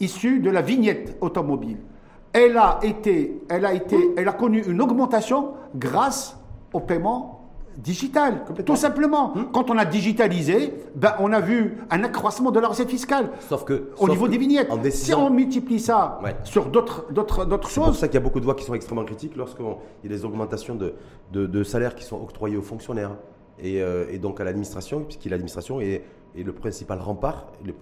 issue 0.00 0.40
de 0.40 0.50
la 0.50 0.62
vignette 0.62 1.16
automobile, 1.20 1.78
elle 2.32 2.56
a 2.56 2.78
été, 2.82 3.40
elle 3.48 3.64
a 3.64 3.74
été, 3.74 3.96
elle 4.16 4.28
a 4.28 4.32
connu 4.32 4.62
une 4.62 4.80
augmentation 4.80 5.54
grâce 5.74 6.38
au 6.72 6.80
paiement 6.80 7.37
digital, 7.78 8.44
tout 8.66 8.76
simplement. 8.76 9.32
Hmm. 9.34 9.44
Quand 9.52 9.70
on 9.70 9.78
a 9.78 9.84
digitalisé, 9.84 10.74
ben, 10.94 11.14
on 11.20 11.32
a 11.32 11.40
vu 11.40 11.78
un 11.90 12.02
accroissement 12.04 12.50
de 12.50 12.60
la 12.60 12.68
recette 12.68 12.90
fiscale. 12.90 13.30
Sauf 13.48 13.64
que 13.64 13.90
au 13.98 14.08
niveau 14.08 14.28
des 14.28 14.36
vignettes, 14.36 14.68
si 14.90 15.14
on 15.14 15.30
multiplie 15.30 15.78
ça 15.80 16.20
sur 16.44 16.66
d'autres 16.66 17.06
d'autres 17.12 17.44
d'autres 17.44 17.70
choses. 17.70 17.84
C'est 17.84 17.90
pour 17.90 17.96
ça 18.00 18.08
qu'il 18.08 18.14
y 18.14 18.18
a 18.18 18.24
beaucoup 18.24 18.40
de 18.40 18.44
voix 18.44 18.54
qui 18.54 18.64
sont 18.64 18.74
extrêmement 18.74 19.04
critiques 19.04 19.36
lorsqu'il 19.36 19.64
y 19.64 20.06
a 20.06 20.08
des 20.08 20.24
augmentations 20.24 20.74
de, 20.74 20.94
de, 21.32 21.62
salaires 21.62 21.94
qui 21.94 22.04
sont 22.04 22.20
octroyées 22.20 22.56
aux 22.56 22.62
fonctionnaires 22.62 23.16
et, 23.60 23.80
euh, 23.82 24.18
donc 24.18 24.40
à 24.40 24.44
l'administration, 24.44 25.02
puisque 25.02 25.24
l'administration 25.26 25.80
est, 25.80 26.02
est, 26.36 26.42
le 26.42 26.52
principal 26.52 27.00
rempart, 27.00 27.46
le, 27.64 27.74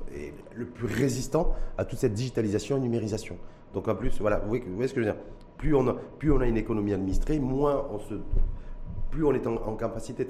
le 0.55 0.67
plus 0.67 0.87
résistant 0.87 1.55
à 1.79 1.85
toute 1.85 1.99
cette 1.99 2.15
digitalisation 2.15 2.77
et 2.77 2.81
numérisation. 2.81 3.37
Donc 3.75 3.89
en 3.89 3.95
plus, 3.95 4.19
voilà, 4.21 4.39
vous 4.39 4.49
voyez, 4.49 4.89
ce 4.89 4.95
que 4.95 5.03
je 5.03 5.07
veux 5.07 5.13
dire. 5.13 5.21
Plus 5.59 5.75
on, 5.75 5.89
a, 5.89 5.95
plus 6.19 6.31
on 6.33 6.41
a 6.41 6.47
une 6.47 6.59
économie 6.59 6.93
administrée, 6.93 7.39
moins 7.39 7.87
on 7.91 7.99
se 7.99 8.15
plus 9.17 9.25
on 9.25 9.33
est 9.33 9.47
en, 9.47 9.55
en 9.55 9.77
capacité 9.77 10.27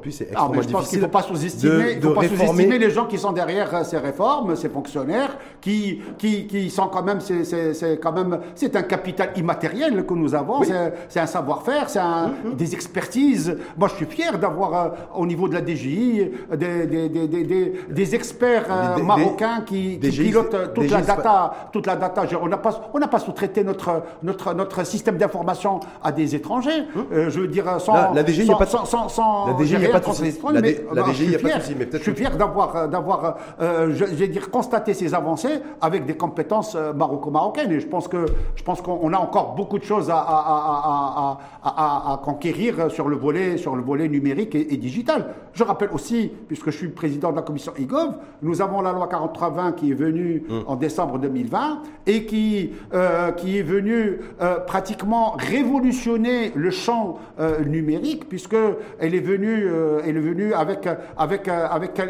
puis, 0.00 0.12
c'est 0.12 0.28
ah, 0.34 0.48
je 0.60 0.68
pense 0.68 0.88
qu'il 0.88 0.98
ne 0.98 1.04
faut 1.04 1.10
pas 1.10 1.22
sous-estimer 1.22 2.78
les 2.78 2.90
gens 2.90 3.06
qui 3.06 3.16
sont 3.16 3.30
derrière 3.30 3.72
euh, 3.74 3.84
ces 3.84 3.98
réformes, 3.98 4.56
ces 4.56 4.68
fonctionnaires, 4.68 5.38
qui, 5.60 6.00
qui, 6.18 6.48
qui 6.48 6.68
sont 6.68 6.88
quand 6.88 7.04
même, 7.04 7.20
c'est 7.20 8.00
quand 8.02 8.12
même, 8.12 8.40
c'est 8.56 8.74
un 8.74 8.82
capital 8.82 9.30
immatériel 9.36 10.04
que 10.04 10.14
nous 10.14 10.34
avons, 10.34 10.62
c'est 11.08 11.20
un 11.20 11.26
savoir-faire, 11.26 11.88
c'est 11.88 12.00
mm-hmm. 12.00 12.56
des 12.56 12.74
expertises. 12.74 13.56
Moi, 13.76 13.88
je 13.88 13.94
suis 13.94 14.06
fier 14.06 14.36
d'avoir 14.38 14.74
euh, 14.74 14.88
au 15.14 15.26
niveau 15.26 15.48
de 15.48 15.54
la 15.54 15.64
DGI 15.64 16.30
des, 16.56 16.86
des, 16.86 17.08
des, 17.08 17.72
des 17.88 18.14
experts 18.14 18.66
euh, 18.70 19.02
marocains 19.02 19.60
qui, 19.64 20.00
qui 20.00 20.10
pilotent 20.10 20.74
toute 20.74 20.90
la 20.90 21.02
data, 21.02 21.54
toute 21.72 21.86
la 21.86 21.94
data. 21.94 22.24
On 22.42 22.48
n'a 22.48 22.58
pas, 22.58 22.90
on 22.92 22.98
n'a 22.98 23.08
pas 23.08 23.20
sous-traité 23.20 23.62
notre, 23.62 24.02
notre, 24.24 24.54
notre 24.54 24.84
système 24.84 25.18
d'information 25.18 25.78
à 26.02 26.10
des 26.10 26.34
étrangers. 26.34 26.82
Mm-hmm. 26.96 27.28
je 27.28 27.40
veux 27.40 27.48
dire, 27.48 27.80
sans, 27.80 28.12
la, 28.12 28.24
DGI, 28.24 28.46
sans, 28.46 28.56
pas 28.56 28.66
sans, 28.66 29.08
sans, 29.08 29.46
il 29.72 29.78
n'y 29.78 29.86
a 29.86 29.90
pas 29.90 30.00
de 30.00 30.04
souci. 30.04 30.38
La, 30.52 30.60
DGI, 30.60 31.24
il 31.24 31.28
n'y 31.30 31.36
a 31.36 31.38
pas 31.38 31.58
de 31.58 31.62
souci. 31.62 31.74
Je 31.92 31.98
suis 31.98 32.14
fier 32.14 32.36
d'avoir, 32.36 32.76
euh, 32.76 32.86
d'avoir 32.86 33.36
euh, 33.60 33.92
je, 33.94 34.04
vais 34.04 34.28
dire, 34.28 34.50
constaté 34.50 34.94
ces 34.94 35.14
avancées 35.14 35.60
avec 35.80 36.06
des 36.06 36.16
compétences 36.16 36.74
euh, 36.74 36.92
maroco-marocaines. 36.92 37.72
Et 37.72 37.80
je 37.80 37.86
pense, 37.86 38.08
que, 38.08 38.26
je 38.56 38.62
pense 38.62 38.80
qu'on 38.80 39.12
a 39.12 39.18
encore 39.18 39.54
beaucoup 39.54 39.78
de 39.78 39.84
choses 39.84 40.10
à, 40.10 40.18
à, 40.18 41.38
à, 41.62 42.12
à, 42.12 42.20
conquérir 42.24 42.90
sur 42.90 43.08
le 43.08 43.16
volet, 43.16 43.56
sur 43.56 43.76
le 43.76 43.82
volet 43.82 44.08
numérique 44.08 44.54
et, 44.54 44.76
digital. 44.76 45.34
Je 45.52 45.64
rappelle 45.64 45.90
aussi, 45.92 46.30
puisque 46.46 46.70
je 46.70 46.76
suis 46.76 46.88
président 46.88 47.30
de 47.30 47.36
la 47.36 47.42
commission 47.42 47.72
IGOV, 47.78 48.12
nous 48.42 48.62
avons 48.62 48.80
la 48.80 48.92
loi 48.92 49.08
4320 49.08 49.72
qui 49.72 49.90
est 49.90 49.94
venue 49.94 50.44
hum. 50.48 50.64
en 50.66 50.76
décembre 50.76 51.18
2020 51.18 51.82
et 52.06 52.24
qui, 52.26 52.72
qui 53.36 53.58
est 53.58 53.62
venue 53.62 54.20
pratiquement 54.66 55.32
révolutionner 55.38 56.52
le 56.54 56.70
champ 56.70 57.18
numérique, 57.66 58.28
puisqu'elle 58.28 58.76
est 59.14 59.20
venue 59.20 59.57
euh, 59.64 60.02
est 60.04 60.12
venu 60.12 60.52
avec, 60.54 60.88
avec, 61.16 61.48
avec 61.48 62.00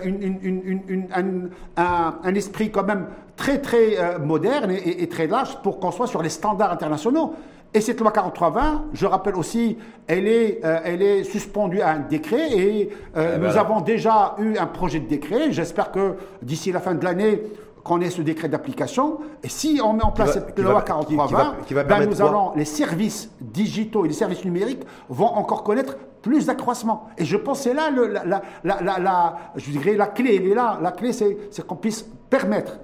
un, 1.14 2.34
esprit 2.34 2.70
quand 2.70 2.84
même 2.84 3.07
très 3.36 3.59
très 3.59 3.99
euh, 3.99 4.18
moderne 4.18 4.70
et, 4.72 5.09
très 5.09 5.26
large 5.26 5.59
pour 5.62 5.78
qu'on 5.78 5.90
soit 5.90 6.07
sur 6.07 6.22
les 6.22 6.28
standards 6.28 6.72
internationaux. 6.72 7.34
Et 7.74 7.82
cette 7.82 8.01
loi 8.01 8.11
4320, 8.11 8.86
je 8.94 9.07
rappelle 9.07 9.36
aussi, 9.36 9.76
elle 10.07 10.26
est, 10.26 10.61
euh, 10.64 10.80
elle 10.84 11.03
est 11.03 11.22
suspendue 11.24 11.82
à 11.82 11.90
un 11.90 11.99
décret 11.99 12.51
et 12.53 12.90
ben 13.14 13.38
nous 13.38 13.59
avons 13.59 13.82
déjà 13.82 14.36
eu 14.38 14.57
un 14.57 14.66
projet 14.66 15.01
de 15.01 15.07
décret. 15.07 15.53
J'espère 15.53 15.92
que 15.92 16.14
d'ici 16.40 16.72
la 16.72 16.80
fin 16.80 16.94
de 16.94 17.05
l'année, 17.05 17.42
qu'on 17.89 18.01
ait 18.03 18.11
ce 18.11 18.20
décret 18.20 18.49
d'application. 18.49 19.18
Et 19.43 19.49
si 19.49 19.80
on 19.82 19.95
met 19.95 20.05
en 20.05 20.12
place 20.12 20.34
cette 20.34 20.59
loi 20.59 20.82
4320, 20.82 21.57
ben 21.89 22.07
nous 22.07 22.22
allons, 22.22 22.53
les 22.55 22.66
services 22.66 23.30
digitaux 23.41 24.05
et 24.05 24.09
les 24.09 24.14
services 24.14 24.45
numériques 24.45 24.82
vont 25.09 25.26
encore 25.26 25.64
connaître 25.64 25.97
plus 26.20 26.47
d'accroissement. 26.47 27.09
Et 27.16 27.24
je 27.24 27.36
pense 27.36 27.59
que 27.59 27.64
c'est 27.64 27.74
là, 27.74 27.91
le, 27.91 28.07
la, 28.09 28.43
la, 28.62 28.99
la, 28.99 29.36
je 29.57 29.70
dirais, 29.70 29.95
la 29.95 30.07
clé, 30.07 30.36
elle 30.36 30.51
est 30.51 30.55
là. 30.55 30.78
La 30.82 30.93
clé, 30.93 31.12
c'est 31.12 31.66
qu'on 31.66 31.76
puisse 31.76 32.03
permettre, 32.28 32.78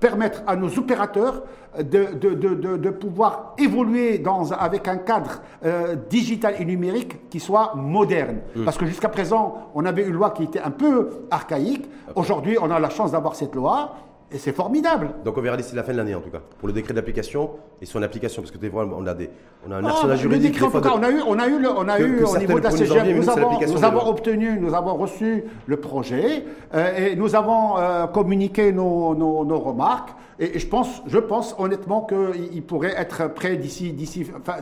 permettre 0.00 0.42
à 0.46 0.56
nos 0.56 0.76
opérateurs 0.78 1.42
de, 1.78 2.14
de, 2.14 2.34
de, 2.34 2.76
de 2.76 2.90
pouvoir 2.90 3.54
évoluer 3.58 4.18
dans, 4.18 4.50
avec 4.52 4.88
un 4.88 4.96
cadre 4.96 5.42
euh, 5.64 5.94
digital 6.10 6.54
et 6.58 6.64
numérique 6.64 7.28
qui 7.30 7.38
soit 7.38 7.74
moderne. 7.76 8.38
Mmh. 8.56 8.64
Parce 8.64 8.76
que 8.76 8.86
jusqu'à 8.86 9.08
présent, 9.08 9.70
on 9.74 9.84
avait 9.84 10.02
une 10.02 10.14
loi 10.14 10.30
qui 10.30 10.44
était 10.44 10.60
un 10.60 10.70
peu 10.70 11.10
archaïque. 11.30 11.88
Aujourd'hui, 12.16 12.56
on 12.60 12.70
a 12.70 12.80
la 12.80 12.90
chance 12.90 13.12
d'avoir 13.12 13.36
cette 13.36 13.54
loi. 13.54 13.94
Et 14.30 14.36
c'est 14.36 14.52
formidable. 14.52 15.10
Donc 15.24 15.38
on 15.38 15.40
verra 15.40 15.56
d'ici 15.56 15.74
la 15.74 15.82
fin 15.82 15.92
de 15.92 15.96
l'année 15.96 16.14
en 16.14 16.20
tout 16.20 16.28
cas 16.28 16.42
pour 16.58 16.68
le 16.68 16.74
décret 16.74 16.92
d'application 16.92 17.50
et 17.80 17.86
son 17.86 18.02
application 18.02 18.42
parce 18.42 18.52
que 18.52 18.58
des 18.58 18.68
fois 18.68 18.86
on 18.86 19.06
a 19.06 19.14
des 19.14 19.30
on 19.66 19.72
a 19.72 19.76
un 19.76 19.84
ah, 19.84 19.88
arsenal 19.88 20.18
juridique. 20.18 20.48
Le 20.48 20.52
décret, 20.52 20.66
en 20.66 20.70
tout 20.70 20.80
cas, 20.86 20.94
on 20.94 21.02
a 21.02 21.10
eu 21.10 21.22
on 21.26 21.38
a 21.38 21.48
eu 21.48 21.66
on 21.66 21.88
a 21.88 21.98
eu 21.98 22.22
au 22.24 22.36
niveau 22.36 22.58
de 22.58 22.64
la 22.64 22.70
CGM, 22.70 23.16
nous, 23.16 23.30
avons, 23.30 23.58
nous 23.58 23.84
avons 23.84 24.06
obtenu 24.06 24.58
nous 24.60 24.74
avons 24.74 24.96
reçu 24.96 25.44
le 25.66 25.76
projet 25.78 26.44
euh, 26.74 27.12
et 27.12 27.16
nous 27.16 27.34
avons 27.34 27.78
euh, 27.78 28.06
communiqué 28.06 28.70
nos, 28.70 29.14
nos, 29.14 29.46
nos 29.46 29.58
remarques. 29.58 30.10
Et, 30.40 30.58
je 30.58 30.66
pense, 30.66 31.02
je 31.06 31.18
pense 31.18 31.54
honnêtement 31.58 32.06
qu'il 32.06 32.62
pourrait 32.62 32.94
être 32.96 33.28
prêt 33.34 33.56
d'ici, 33.56 33.94
enfin, 34.38 34.56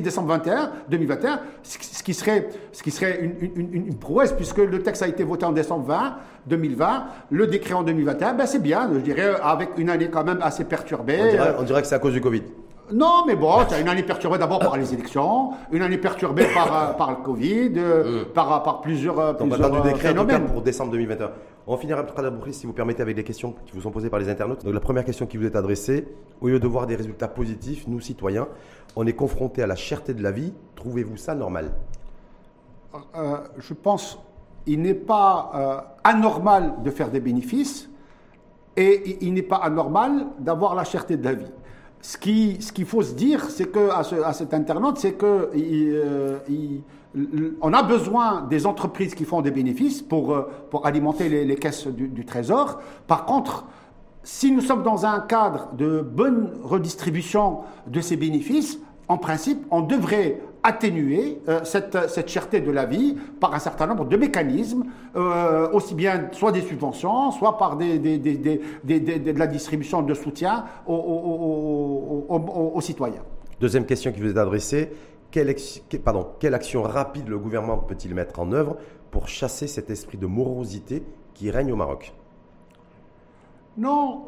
décembre 0.00 0.28
21, 0.28 0.72
2021, 0.88 1.40
ce 1.62 2.02
qui 2.02 2.14
serait, 2.14 2.48
ce 2.72 2.82
qui 2.82 2.90
serait 2.90 3.20
une, 3.20 3.50
une, 3.54 3.86
une, 3.86 3.96
prouesse 3.96 4.32
puisque 4.32 4.58
le 4.58 4.82
texte 4.82 5.02
a 5.02 5.08
été 5.08 5.22
voté 5.22 5.44
en 5.44 5.52
décembre 5.52 5.86
20, 5.86 6.16
2020, 6.46 7.04
le 7.30 7.46
décret 7.46 7.74
en 7.74 7.82
2021, 7.82 8.34
ben 8.34 8.46
c'est 8.46 8.62
bien, 8.62 8.90
je 8.92 8.98
dirais, 8.98 9.34
avec 9.42 9.70
une 9.76 9.90
année 9.90 10.08
quand 10.10 10.24
même 10.24 10.40
assez 10.42 10.64
perturbée. 10.64 11.18
On 11.20 11.30
dirait, 11.30 11.54
on 11.58 11.62
dirait 11.62 11.82
que 11.82 11.88
c'est 11.88 11.94
à 11.94 12.00
cause 12.00 12.12
du 12.12 12.20
Covid. 12.20 12.42
Non, 12.92 13.24
mais 13.26 13.36
bon, 13.36 13.64
tu 13.68 13.74
as 13.74 13.80
une 13.80 13.88
année 13.88 14.02
perturbée 14.02 14.38
d'abord 14.38 14.58
par 14.58 14.76
les 14.76 14.92
élections, 14.92 15.50
une 15.70 15.82
année 15.82 15.98
perturbée 15.98 16.46
par, 16.52 16.90
euh, 16.90 16.92
par 16.94 17.10
le 17.10 17.16
Covid, 17.16 17.72
euh, 17.76 18.22
mm. 18.22 18.24
par, 18.34 18.62
par 18.62 18.80
plusieurs, 18.80 19.18
euh, 19.18 19.32
Donc, 19.32 19.50
plusieurs 19.50 19.70
du 19.70 19.88
décret 19.88 20.08
phénomènes. 20.08 20.46
pour 20.46 20.62
décembre 20.62 20.92
2021. 20.92 21.30
On 21.66 21.76
finira 21.76 22.04
si 22.50 22.66
vous 22.66 22.72
permettez, 22.72 23.02
avec 23.02 23.16
les 23.16 23.24
questions 23.24 23.54
qui 23.66 23.72
vous 23.72 23.82
sont 23.82 23.90
posées 23.90 24.10
par 24.10 24.18
les 24.18 24.28
internautes. 24.28 24.64
Donc 24.64 24.74
la 24.74 24.80
première 24.80 25.04
question 25.04 25.26
qui 25.26 25.36
vous 25.36 25.44
est 25.44 25.56
adressée, 25.56 26.08
au 26.40 26.48
lieu 26.48 26.58
de 26.58 26.66
voir 26.66 26.86
des 26.86 26.96
résultats 26.96 27.28
positifs, 27.28 27.86
nous 27.86 28.00
citoyens, 28.00 28.48
on 28.96 29.06
est 29.06 29.12
confrontés 29.12 29.62
à 29.62 29.66
la 29.66 29.76
cherté 29.76 30.14
de 30.14 30.22
la 30.22 30.30
vie. 30.30 30.52
Trouvez-vous 30.74 31.16
ça 31.16 31.34
normal? 31.34 31.70
Je 33.58 33.74
pense 33.74 34.18
il 34.66 34.82
n'est 34.82 34.94
pas 34.94 35.96
anormal 36.04 36.74
de 36.82 36.90
faire 36.90 37.10
des 37.10 37.20
bénéfices 37.20 37.88
et 38.76 39.18
il 39.24 39.32
n'est 39.32 39.42
pas 39.42 39.56
anormal 39.56 40.26
d'avoir 40.38 40.74
la 40.74 40.84
cherté 40.84 41.16
de 41.16 41.24
la 41.24 41.34
vie 41.34 41.50
ce 42.02 42.16
qu'il 42.16 42.62
ce 42.62 42.72
qu'il 42.72 42.86
faut 42.86 43.02
se 43.02 43.14
dire, 43.14 43.50
c'est 43.50 43.70
que 43.70 43.90
à, 43.90 44.02
ce, 44.02 44.16
cet 44.32 44.54
internaute, 44.54 44.98
c'est 44.98 45.12
que 45.12 45.50
euh, 45.54 46.38
on 47.60 47.72
a 47.72 47.82
besoin 47.82 48.42
des 48.42 48.66
entreprises 48.66 49.14
qui 49.14 49.24
font 49.24 49.40
des 49.42 49.50
bénéfices 49.50 50.02
pour, 50.02 50.32
euh, 50.32 50.48
pour 50.70 50.86
alimenter 50.86 51.28
les, 51.28 51.56
caisses 51.56 51.86
du, 51.86 52.24
trésor. 52.24 52.80
Par 53.06 53.24
contre, 53.24 53.66
si 54.22 54.52
nous 54.52 54.60
sommes 54.60 54.82
dans 54.82 55.06
un 55.06 55.20
cadre 55.20 55.70
de 55.76 56.00
bonne 56.00 56.50
redistribution 56.62 57.60
de 57.86 58.00
ces 58.00 58.16
bénéfices, 58.16 58.78
en 59.08 59.18
principe, 59.18 59.66
on 59.70 59.80
devrait 59.80 60.40
atténuer 60.62 61.40
euh, 61.48 61.60
cette, 61.64 62.08
cette, 62.08 62.28
cherté 62.28 62.60
de 62.60 62.70
la 62.70 62.84
vie 62.84 63.16
par 63.40 63.54
un 63.54 63.58
certain 63.58 63.86
nombre 63.86 64.04
de 64.04 64.16
mécanismes, 64.16 64.84
euh, 65.16 65.68
aussi 65.72 65.94
bien 65.94 66.28
soit 66.32 66.52
des 66.52 66.60
subventions, 66.60 67.32
soit 67.32 67.58
par 67.58 67.76
de 67.76 69.38
la 69.38 69.46
distribution 69.46 70.02
de 70.02 70.14
soutien 70.14 70.64
aux, 70.86 70.94
aux, 72.74 72.80
citoyens. 72.80 73.22
Deuxième 73.58 73.86
question 73.86 74.12
qui 74.12 74.20
vous 74.20 74.30
est 74.30 74.38
adressée, 74.38 74.92
quelle, 75.30 76.54
action 76.54 76.82
rapide 76.82 77.28
le 77.28 77.38
gouvernement 77.38 77.78
peut-il 77.78 78.14
mettre 78.14 78.40
en 78.40 78.52
œuvre 78.52 78.76
pour 79.10 79.28
chasser 79.28 79.66
cet 79.66 79.90
esprit 79.90 80.18
de 80.18 80.26
morosité 80.26 81.02
qui 81.34 81.50
règne 81.50 81.72
au 81.72 81.76
Maroc? 81.76 82.12
Non, 83.76 84.24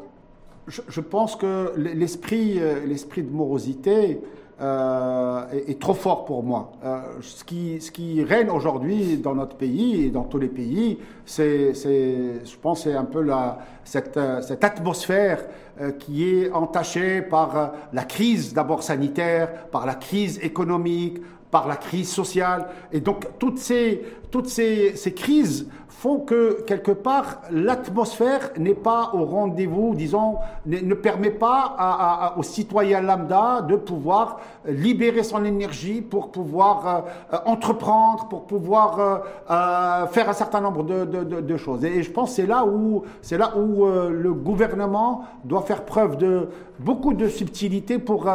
je, 0.67 1.01
pense 1.01 1.35
que 1.35 1.73
l'esprit, 1.77 2.59
euh, 2.59 2.85
l'esprit 2.85 3.23
de 3.23 3.29
morosité, 3.29 4.21
euh, 4.61 5.45
est, 5.67 5.79
trop 5.79 5.95
fort 5.95 6.25
pour 6.25 6.43
moi. 6.43 6.73
Euh, 6.85 7.01
ce, 7.21 7.43
qui, 7.43 8.23
règne 8.23 8.51
aujourd'hui 8.51 9.17
dans 9.17 9.33
notre 9.33 9.55
pays 9.55 10.05
et 10.05 10.09
dans 10.09 10.23
tous 10.23 10.37
les 10.37 10.47
pays, 10.47 10.99
c'est, 11.25 11.73
je 11.73 12.57
pense, 12.61 12.83
c'est 12.83 12.93
un 12.93 13.05
peu 13.05 13.21
la, 13.21 13.57
cette, 13.83 14.17
atmosphère 14.61 15.43
euh, 15.81 15.91
qui 15.91 16.29
est 16.29 16.51
entachée 16.51 17.23
par 17.23 17.73
la 17.91 18.03
crise 18.03 18.53
d'abord 18.53 18.83
sanitaire, 18.83 19.69
par 19.71 19.87
la 19.87 19.95
crise 19.95 20.39
économique, 20.43 21.19
par 21.53 21.67
la 21.67 21.75
crise 21.75 22.11
sociale. 22.11 22.65
Et 22.91 22.99
donc, 22.99 23.27
toutes 23.37 23.59
ces, 23.59 24.01
toutes 24.31 24.47
ces, 24.47 24.95
ces 24.95 25.13
crises 25.13 25.67
font 25.87 26.19
que, 26.19 26.63
quelque 26.63 26.91
part, 26.91 27.43
l'atmosphère 27.51 28.49
n'est 28.57 28.73
pas 28.73 29.11
au 29.13 29.23
rendez-vous, 29.23 29.93
disons, 29.95 30.35
ne, 30.65 30.95
permet 30.95 31.29
pas 31.29 31.75
à, 31.77 32.33
aux 32.37 32.43
citoyens 32.43 33.01
lambda 33.01 33.61
de 33.61 33.75
pouvoir 33.75 34.39
libérer 34.65 35.23
son 35.23 35.45
énergie 35.45 36.01
pour 36.01 36.31
pouvoir 36.31 37.05
euh, 37.31 37.37
entreprendre, 37.45 38.27
pour 38.27 38.47
pouvoir 38.47 38.99
euh, 38.99 39.17
euh, 39.51 40.07
faire 40.07 40.27
un 40.27 40.33
certain 40.33 40.59
nombre 40.59 40.83
de, 40.83 41.05
de, 41.05 41.39
de, 41.39 41.57
choses. 41.57 41.85
Et, 41.85 42.01
je 42.01 42.11
pense 42.11 42.31
que 42.31 42.35
c'est 42.37 42.47
là 42.47 42.65
où, 42.65 43.03
c'est 43.21 43.37
là 43.37 43.55
où 43.55 43.85
le 43.85 44.33
gouvernement 44.33 45.23
doit 45.45 45.61
faire 45.61 45.85
preuve 45.85 46.17
de 46.17 46.49
beaucoup 46.79 47.13
de 47.13 47.27
subtilité 47.27 47.99
pour 47.99 48.27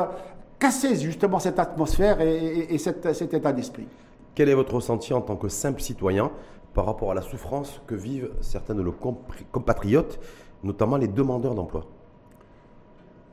casser 0.59 0.97
justement 0.97 1.39
cette 1.39 1.59
atmosphère 1.59 2.21
et, 2.21 2.67
et 2.71 2.79
cet, 2.79 3.13
cet 3.15 3.35
état 3.35 3.53
d'esprit. 3.53 3.87
Quel 4.35 4.49
est 4.49 4.55
votre 4.55 4.75
ressenti 4.75 5.13
en 5.13 5.21
tant 5.21 5.37
que 5.37 5.49
simple 5.49 5.81
citoyen 5.81 6.31
par 6.73 6.87
rapport 6.87 7.11
à 7.11 7.15
la 7.15 7.23
souffrance 7.23 7.81
que 7.89 7.97
vivent 7.97 8.31
certains 8.41 8.75
de 8.75 8.83
nos 8.83 8.95
compatriotes, 9.51 10.21
notamment 10.63 10.97
les 10.97 11.09
demandeurs 11.09 11.55
d'emploi? 11.55 11.85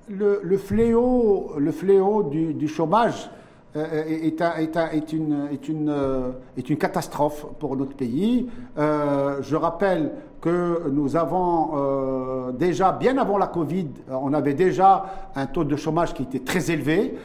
Le, 0.10 0.58
fléau, 0.58 1.54
le 1.58 1.72
fléau 1.72 2.24
du, 2.24 2.68
chômage 2.68 3.30
euh, 3.76 4.04
est, 4.08 4.42
est, 4.42 5.14
une, 5.14 5.48
est, 5.52 5.68
une, 5.68 6.34
est, 6.58 6.70
une, 6.70 6.78
catastrophe 6.78 7.46
pour 7.60 7.76
notre 7.76 7.96
pays. 7.96 8.50
Euh, 8.78 9.42
je 9.42 9.56
rappelle 9.56 10.12
que 10.46 10.90
nous 10.92 11.16
avons 11.16 12.52
déjà, 12.52 12.92
bien 12.92 13.18
avant 13.18 13.40
la 13.40 13.48
Covid, 13.48 13.88
on 14.12 14.32
avait 14.32 14.54
déjà 14.54 15.06
un 15.36 15.48
taux 15.48 15.64
de 15.64 15.76
chômage 15.76 16.14
qui 16.14 16.22
était 16.22 16.40
très 16.40 16.70
élevé, 16.70 17.16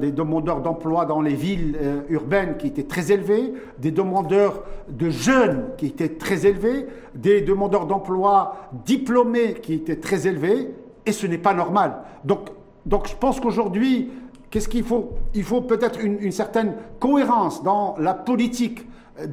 des 0.00 0.10
demandeurs 0.10 0.62
d'emploi 0.62 1.04
dans 1.04 1.20
les 1.20 1.34
villes 1.34 1.78
urbaines 2.08 2.56
qui 2.56 2.68
étaient 2.68 2.84
très 2.84 3.12
élevés, 3.12 3.52
des 3.78 3.90
demandeurs 3.90 4.62
de 4.88 5.10
jeunes 5.10 5.64
qui 5.76 5.86
étaient 5.86 6.08
très 6.08 6.46
élevés, 6.46 6.86
des 7.14 7.42
demandeurs 7.42 7.86
d'emploi 7.86 8.56
diplômés 8.86 9.54
qui 9.54 9.74
étaient 9.74 10.00
très 10.00 10.26
élevés, 10.26 10.70
et 11.04 11.12
ce 11.12 11.26
n'est 11.26 11.36
pas 11.36 11.52
normal. 11.52 11.98
Donc, 12.24 12.48
donc 12.86 13.08
je 13.08 13.14
pense 13.14 13.40
qu'aujourd'hui, 13.40 14.10
Qu'est-ce 14.54 14.68
qu'il 14.68 14.84
faut? 14.84 15.14
Il 15.34 15.42
faut 15.42 15.62
peut-être 15.62 15.98
une, 16.00 16.30
certaine 16.30 16.74
cohérence 17.00 17.64
dans 17.64 17.96
la 17.98 18.14
politique 18.14 18.86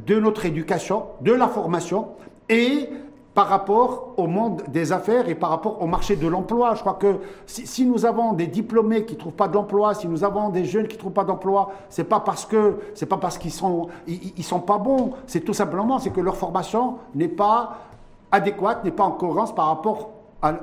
de 0.07 0.19
notre 0.19 0.47
éducation, 0.47 1.03
de 1.21 1.31
la 1.31 1.47
formation 1.47 2.07
et 2.49 2.89
par 3.33 3.47
rapport 3.47 4.13
au 4.17 4.27
monde 4.27 4.63
des 4.67 4.91
affaires 4.91 5.29
et 5.29 5.35
par 5.35 5.49
rapport 5.49 5.81
au 5.81 5.87
marché 5.87 6.17
de 6.17 6.27
l'emploi. 6.27 6.75
Je 6.75 6.81
crois 6.81 6.95
que 6.95 7.19
si, 7.45 7.85
nous 7.85 8.05
avons 8.05 8.33
des 8.33 8.47
diplômés 8.47 9.05
qui 9.05 9.13
ne 9.13 9.19
trouvent 9.19 9.33
pas 9.33 9.47
d'emploi, 9.47 9.93
si 9.93 10.07
nous 10.07 10.23
avons 10.23 10.49
des 10.49 10.65
jeunes 10.65 10.87
qui 10.87 10.95
ne 10.95 10.99
trouvent 10.99 11.13
pas 11.13 11.23
d'emploi, 11.23 11.71
c'est 11.89 12.03
pas 12.03 12.19
parce 12.19 12.45
pas 12.45 13.17
parce 13.17 13.37
qu'ils 13.37 13.51
sont 13.51 13.87
ils, 14.07 14.43
sont 14.43 14.59
pas 14.59 14.77
bons, 14.77 15.11
c'est 15.27 15.41
tout 15.41 15.53
simplement 15.53 15.99
que 15.99 16.21
leur 16.21 16.35
formation 16.35 16.97
n'est 17.15 17.29
pas 17.29 17.77
adéquate, 18.31 18.83
n'est 18.83 18.91
pas 18.91 19.05
en 19.05 19.11
cohérence 19.11 19.55
par 19.55 19.67
rapport 19.67 20.09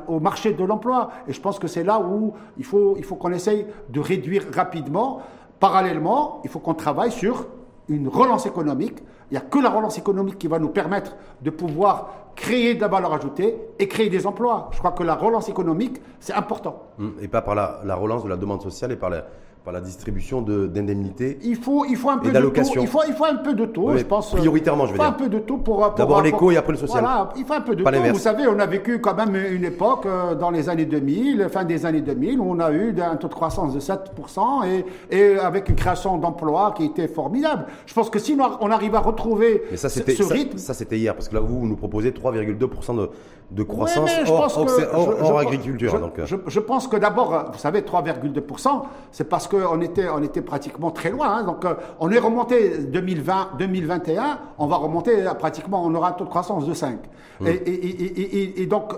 au 0.07 0.21
marché 0.21 0.53
de 0.53 0.65
l'emploi. 0.65 1.11
Et 1.27 1.33
je 1.33 1.41
pense 1.41 1.59
que 1.59 1.69
c'est 1.69 1.85
là 1.85 2.01
où 2.01 2.35
il 2.59 2.65
faut, 2.65 2.97
il 2.99 3.05
faut 3.05 3.17
qu'on 3.17 3.33
essaye 3.33 3.67
de 3.89 4.01
réduire 4.01 4.45
rapidement. 4.55 5.21
Parallèlement, 5.61 6.41
il 6.45 6.51
faut 6.51 6.59
qu'on 6.59 6.75
travaille 6.75 7.13
sur 7.13 7.47
une 7.89 8.09
relance 8.09 8.47
économique. 8.47 8.99
Il 9.31 9.35
n'y 9.35 9.39
a 9.39 9.43
que 9.43 9.59
la 9.59 9.71
relance 9.71 9.99
économique 9.99 10.39
qui 10.39 10.49
va 10.49 10.59
nous 10.59 10.69
permettre 10.69 11.17
de 11.43 11.51
pouvoir 11.51 12.11
créer 12.39 12.75
de 12.75 12.81
la 12.81 12.89
valeur 12.89 13.13
ajoutée 13.13 13.57
et 13.79 13.89
créer 13.89 14.09
des 14.09 14.27
emplois. 14.27 14.71
Je 14.73 14.79
crois 14.79 14.93
que 14.93 15.03
la 15.03 15.15
relance 15.15 15.49
économique, 15.49 16.01
c'est 16.21 16.33
important. 16.33 16.85
Hum, 16.99 17.15
et 17.21 17.29
pas 17.29 17.43
par 17.43 17.55
la, 17.55 17.81
la 17.85 17.95
relance 17.97 18.25
de 18.25 18.29
la 18.29 18.37
demande 18.37 18.63
sociale 18.63 18.93
et 18.93 18.97
par 18.97 19.11
la, 19.11 19.25
la 19.73 19.81
distribution 19.81 20.43
d'indemnités 20.43 21.39
il 21.43 21.57
faut, 21.57 21.85
il 21.85 21.97
faut 21.97 22.11
un 22.11 22.19
peu 22.19 22.31
de 22.31 22.41
tout. 22.41 22.81
Il 22.81 22.87
faut, 22.87 23.01
il 23.07 23.15
faut 23.15 23.25
un 23.25 23.37
peu 23.37 23.55
de 23.55 23.67
tout, 23.67 23.91
je 23.97 24.05
pense. 24.05 24.31
Prioritairement, 24.31 24.87
je 24.87 24.93
veux 24.93 24.99
dire. 24.99 25.07
Il 25.07 25.09
faut 25.09 25.15
un 25.15 25.25
peu 25.25 25.29
de 25.29 25.39
tout 25.41 25.59
pour. 25.59 25.95
D'abord 25.97 26.23
l'éco 26.23 26.51
et 26.51 26.57
après 26.57 26.73
le 26.73 26.79
social. 26.79 27.01
Voilà, 27.03 27.31
il 27.37 27.45
faut 27.45 27.55
un 27.55 27.61
peu 27.61 27.75
de 27.75 27.83
tout. 27.83 28.13
Vous 28.13 28.19
savez, 28.19 28.47
on 28.47 28.59
a 28.59 28.67
vécu 28.67 29.01
quand 29.01 29.15
même 29.15 29.35
une 29.37 29.65
époque 29.65 30.07
euh, 30.07 30.35
dans 30.35 30.51
les 30.51 30.69
années 30.69 30.85
2000, 30.85 31.49
fin 31.51 31.65
des 31.65 31.87
années 31.87 32.01
2000, 32.01 32.41
où 32.41 32.51
on 32.51 32.61
a 32.61 32.71
eu 32.73 32.95
un 33.01 33.17
taux 33.17 33.29
de 33.29 33.35
croissance 33.35 33.75
de 33.75 33.81
7% 33.81 34.67
et, 34.67 34.85
et 35.17 35.39
avec 35.39 35.69
une 35.69 35.77
création 35.77 36.19
d'emplois 36.19 36.75
qui 36.77 36.85
était 36.85 37.09
formidable. 37.09 37.67
Je 37.87 37.95
pense 37.95 38.11
que 38.11 38.19
si 38.19 38.37
on 38.61 38.71
arrive 38.71 38.95
à 38.95 39.01
retrouver 39.01 39.63
Mais 39.71 39.77
ça, 39.77 39.89
ce, 39.89 40.01
rythme. 40.33 40.59
Ça, 40.59 40.75
c'était 40.75 40.99
hier, 40.99 41.15
parce 41.15 41.29
que 41.29 41.35
là, 41.35 41.41
vous, 41.41 41.61
vous 41.61 41.67
nous 41.67 41.77
proposez 41.77 42.11
3,2% 42.11 42.97
de, 42.97 43.11
de 43.51 43.63
croissance 43.63 44.11
hors, 44.27 45.39
agriculture. 45.39 45.99
donc. 45.99 46.19
Euh. 46.19 46.27
Je, 46.47 46.61
pense 46.61 46.87
que 46.87 46.97
d'abord, 46.97 47.51
vous 47.53 47.59
savez, 47.59 47.81
3,2%, 47.81 48.83
c'est 49.11 49.29
parce 49.29 49.49
que 49.49 49.57
on 49.57 49.81
était, 49.81 50.09
on 50.09 50.23
était 50.23 50.43
pratiquement 50.43 50.91
très 50.91 51.11
loin. 51.11 51.39
Hein. 51.39 51.45
donc, 51.45 51.65
euh, 51.65 51.75
on 51.99 52.11
est 52.11 52.19
remonté 52.19 52.79
2020, 52.79 53.53
2021, 53.59 54.39
on 54.59 54.67
va 54.67 54.77
remonter 54.77 55.27
à 55.27 55.35
pratiquement, 55.35 55.83
on 55.85 55.95
aura 55.95 56.11
un 56.11 56.13
taux 56.13 56.25
de 56.25 56.31
croissance 56.31 56.67
de 56.67 56.75
5. 56.75 56.99
Mmh. 57.41 57.47
Et, 57.47 58.67
donc, 58.67 58.93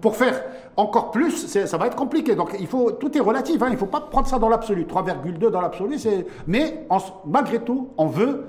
pour 0.00 0.16
faire 0.16 0.40
encore 0.76 1.10
plus, 1.10 1.46
ça 1.46 1.76
va 1.76 1.86
être 1.88 1.96
compliqué. 1.96 2.36
Donc, 2.36 2.56
il 2.60 2.66
faut, 2.68 2.92
tout 2.92 3.16
est 3.16 3.20
relatif. 3.20 3.60
Hein. 3.62 3.66
il 3.68 3.72
ne 3.72 3.78
faut 3.78 3.86
pas 3.86 4.00
prendre 4.00 4.28
ça 4.28 4.38
dans 4.38 4.48
l'absolu. 4.48 4.84
3,2 4.84 5.50
dans 5.50 5.60
l'absolu, 5.60 5.98
c'est. 5.98 6.26
Mais 6.46 6.86
malgré 7.26 7.58
tout, 7.58 7.88
on 7.96 8.06
veut 8.06 8.44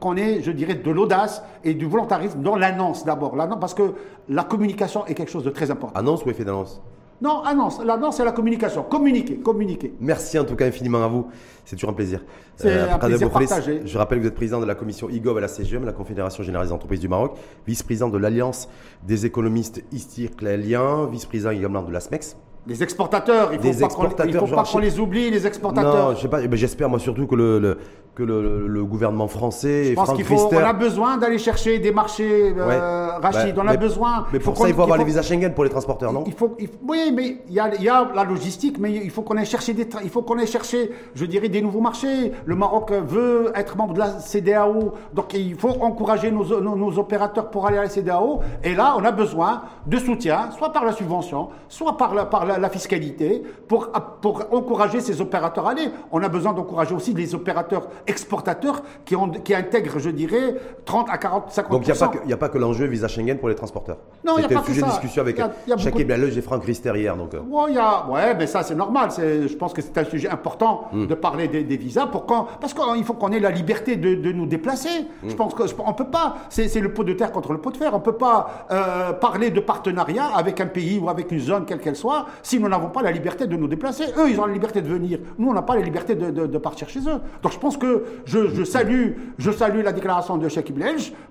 qu'on 0.00 0.16
ait, 0.16 0.42
je 0.42 0.50
dirais, 0.50 0.74
de 0.74 0.90
l'audace 0.90 1.42
et 1.64 1.74
du 1.74 1.86
volontarisme 1.86 2.42
dans 2.42 2.56
l'annonce 2.56 3.04
d'abord. 3.04 3.36
L'annonce, 3.36 3.60
parce 3.60 3.74
que 3.74 3.94
la 4.28 4.44
communication 4.44 5.06
est 5.06 5.14
quelque 5.14 5.30
chose 5.30 5.44
de 5.44 5.50
très 5.50 5.70
important. 5.70 5.98
Annonce 5.98 6.24
ou 6.24 6.30
effet 6.30 6.44
d'annonce? 6.44 6.80
Non, 7.22 7.40
annonce. 7.42 7.80
L'annonce, 7.84 8.16
c'est 8.16 8.24
la 8.24 8.32
communication. 8.32 8.82
Communiquer, 8.82 9.36
communiquer. 9.36 9.94
Merci 10.00 10.40
en 10.40 10.44
tout 10.44 10.56
cas 10.56 10.66
infiniment 10.66 11.04
à 11.04 11.06
vous. 11.06 11.28
C'est 11.64 11.76
toujours 11.76 11.90
un 11.90 11.94
plaisir. 11.94 12.24
C'est 12.56 12.68
euh, 12.68 12.92
un 12.92 12.98
plaisir 12.98 13.30
partagé. 13.30 13.82
Je 13.84 13.96
rappelle 13.96 14.18
que 14.18 14.22
vous 14.22 14.28
êtes 14.28 14.34
président 14.34 14.60
de 14.60 14.66
la 14.66 14.74
commission 14.74 15.08
IGOV 15.08 15.38
à 15.38 15.42
la 15.42 15.48
CGM, 15.48 15.84
la 15.84 15.92
Confédération 15.92 16.42
Générale 16.42 16.66
des 16.66 16.72
Entreprises 16.72 16.98
du 16.98 17.08
Maroc, 17.08 17.36
vice-président 17.64 18.08
de 18.08 18.18
l'Alliance 18.18 18.68
des 19.06 19.24
économistes 19.24 19.84
istircléliens, 19.92 21.06
vice-président 21.06 21.50
également 21.50 21.82
de 21.82 21.92
la 21.92 22.00
SMEX. 22.00 22.36
Les 22.66 22.82
exportateurs, 22.82 23.52
il 23.52 23.60
ne 23.60 24.38
faut 24.38 24.46
pas 24.46 24.64
qu'on 24.64 24.78
les 24.78 25.00
oublie, 25.00 25.30
les 25.30 25.46
exportateurs. 25.46 26.12
Non, 26.12 26.48
j'espère 26.52 26.88
moi 26.88 26.98
surtout 26.98 27.26
que 27.26 27.34
le, 27.34 27.78
que 28.14 28.22
le, 28.22 28.84
gouvernement 28.84 29.28
français 29.28 29.86
Je 29.90 29.94
pense 29.94 30.12
qu'il 30.12 30.24
faut, 30.24 30.50
on 30.52 30.58
a 30.58 30.72
besoin 30.72 31.16
d'aller 31.16 31.38
chercher 31.38 31.78
des 31.78 31.92
marchés, 31.92 32.54
euh, 32.56 33.18
Rachid, 33.22 33.58
on 33.58 33.66
a 33.66 33.76
besoin. 33.76 34.26
Mais 34.32 34.38
pour 34.38 34.56
ça, 34.56 34.68
il 34.68 34.74
faut 34.74 34.82
avoir 34.82 34.98
les 34.98 35.04
visas 35.04 35.22
Schengen 35.22 35.54
pour 35.54 35.64
les 35.64 35.70
transporteurs, 35.70 36.12
non 36.12 36.24
il 36.26 36.34
faut, 36.34 36.56
Oui, 36.86 37.12
mais 37.14 37.38
il 37.48 37.54
y 37.54 37.60
a, 37.60 37.74
y 37.76 37.88
a, 37.88 38.10
la 38.14 38.24
logistique, 38.24 38.78
mais 38.78 38.92
il 38.92 39.10
faut 39.10 39.22
qu'on 39.22 39.36
ait 39.38 39.44
cherché 39.44 39.72
des, 39.72 39.88
il 40.02 40.10
faut 40.10 40.22
qu'on 40.22 40.38
ait 40.38 40.46
cherché, 40.46 40.90
je 41.14 41.24
dirais, 41.24 41.48
des 41.48 41.62
nouveaux 41.62 41.80
marchés. 41.80 42.32
Le 42.44 42.54
Maroc 42.54 42.92
veut 42.92 43.52
être 43.54 43.76
membre 43.76 43.94
de 43.94 44.00
la 44.00 44.18
CDAO, 44.18 44.92
donc 45.14 45.32
il 45.34 45.54
faut 45.54 45.70
encourager 45.80 46.30
nos, 46.30 46.60
nos, 46.60 46.98
opérateurs 46.98 47.50
pour 47.50 47.66
aller 47.66 47.78
à 47.78 47.82
la 47.82 47.88
CDAO. 47.88 48.40
Et 48.62 48.74
là, 48.74 48.94
on 48.98 49.04
a 49.04 49.12
besoin 49.12 49.62
de 49.86 49.96
soutien, 49.96 50.50
soit 50.58 50.72
par 50.72 50.84
la 50.84 50.92
subvention, 50.92 51.48
soit 51.68 51.96
par 51.96 52.14
la, 52.14 52.26
par 52.26 52.44
la, 52.44 52.51
fiscalité, 52.68 53.42
pour, 53.68 53.90
pour 54.20 54.44
encourager 54.52 55.00
ces 55.00 55.20
opérateurs 55.20 55.66
à 55.66 55.70
aller. 55.70 55.88
On 56.10 56.22
a 56.22 56.28
besoin 56.28 56.52
d'encourager 56.52 56.94
aussi 56.94 57.14
les 57.14 57.34
opérateurs 57.34 57.88
exportateurs 58.06 58.82
qui, 59.04 59.16
ont, 59.16 59.28
qui 59.30 59.54
intègrent, 59.54 59.98
je 59.98 60.10
dirais, 60.10 60.56
30 60.84 61.08
à 61.10 61.18
40, 61.18 61.50
50 61.50 61.72
Donc 61.72 61.86
il 61.86 62.26
n'y 62.26 62.32
a, 62.32 62.36
pas 62.36 62.48
que 62.48 62.58
l'enjeu 62.58 62.86
visa 62.86 63.08
Schengen 63.08 63.38
pour 63.38 63.48
les 63.48 63.54
transporteurs. 63.54 63.98
Non, 64.24 64.34
il 64.36 64.40
n'y 64.40 64.44
a 64.46 64.48
pas 64.48 64.60
que 64.60 64.66
ça. 64.66 64.72
sujet 64.72 64.82
de 64.82 64.86
discussion 64.90 65.22
avec 65.22 65.36
Jacques 65.36 65.94
de... 65.94 66.38
et 66.38 66.42
Franck 66.42 66.64
Rister 66.64 66.92
hier. 66.96 67.16
Donc... 67.16 67.34
Euh. 67.34 67.40
Ouais, 67.40 67.72
y 67.72 67.78
a, 67.78 68.06
ouais, 68.08 68.34
mais 68.34 68.46
ça 68.46 68.62
c'est 68.62 68.74
normal. 68.74 69.10
Je 69.16 69.54
pense 69.56 69.72
que 69.72 69.82
c'est 69.82 69.96
un 69.98 70.04
sujet 70.04 70.28
important 70.28 70.88
hmm. 70.92 71.06
de 71.06 71.14
parler 71.14 71.48
des, 71.48 71.76
visas 71.76 72.06
pour 72.06 72.26
quand, 72.26 72.46
parce 72.60 72.74
qu'il 72.74 73.04
faut 73.04 73.14
qu'on 73.14 73.32
ait 73.32 73.40
la 73.40 73.50
liberté 73.50 73.96
de, 73.96 74.14
de 74.14 74.32
nous 74.32 74.46
déplacer. 74.46 75.06
Hmm. 75.22 75.30
Je 75.30 75.34
pense 75.34 75.54
qu'on 75.54 75.88
ne 75.88 75.92
peut 75.92 76.10
pas, 76.10 76.36
c'est 76.48 76.80
le 76.80 76.92
pot 76.92 77.04
de 77.04 77.12
terre 77.12 77.32
contre 77.32 77.52
le 77.52 77.58
pot 77.58 77.70
de 77.70 77.76
fer. 77.76 77.90
On 77.92 77.98
ne 77.98 78.02
peut 78.02 78.16
pas 78.16 78.66
euh, 78.70 79.12
parler 79.12 79.50
de 79.50 79.60
partenariat 79.60 80.26
avec 80.34 80.60
un 80.60 80.66
pays 80.66 80.98
ou 80.98 81.08
avec 81.08 81.30
une 81.30 81.40
zone 81.40 81.64
quelle 81.64 81.80
qu'elle 81.80 81.96
soit 81.96 82.26
si 82.42 82.58
nous 82.58 82.68
n'avons 82.68 82.88
pas 82.88 83.02
la 83.02 83.12
liberté 83.12 83.46
de 83.46 83.56
nous 83.56 83.68
déplacer. 83.68 84.04
Eux, 84.18 84.30
ils 84.30 84.38
ont 84.38 84.46
la 84.46 84.52
liberté 84.52 84.82
de 84.82 84.88
venir. 84.88 85.18
Nous, 85.38 85.48
on 85.48 85.52
n'a 85.52 85.62
pas 85.62 85.76
la 85.76 85.82
liberté 85.82 86.14
de, 86.14 86.30
de, 86.30 86.58
partir 86.58 86.88
chez 86.88 87.00
eux. 87.00 87.20
Donc 87.42 87.52
je 87.52 87.58
pense 87.58 87.76
que 87.76 88.04
je, 88.24 88.64
salue, 88.64 89.12
je 89.38 89.50
salue 89.50 89.82
la 89.82 89.92
déclaration 89.92 90.36
de 90.36 90.48
Sheikh 90.48 90.70
Ibn 90.70 90.82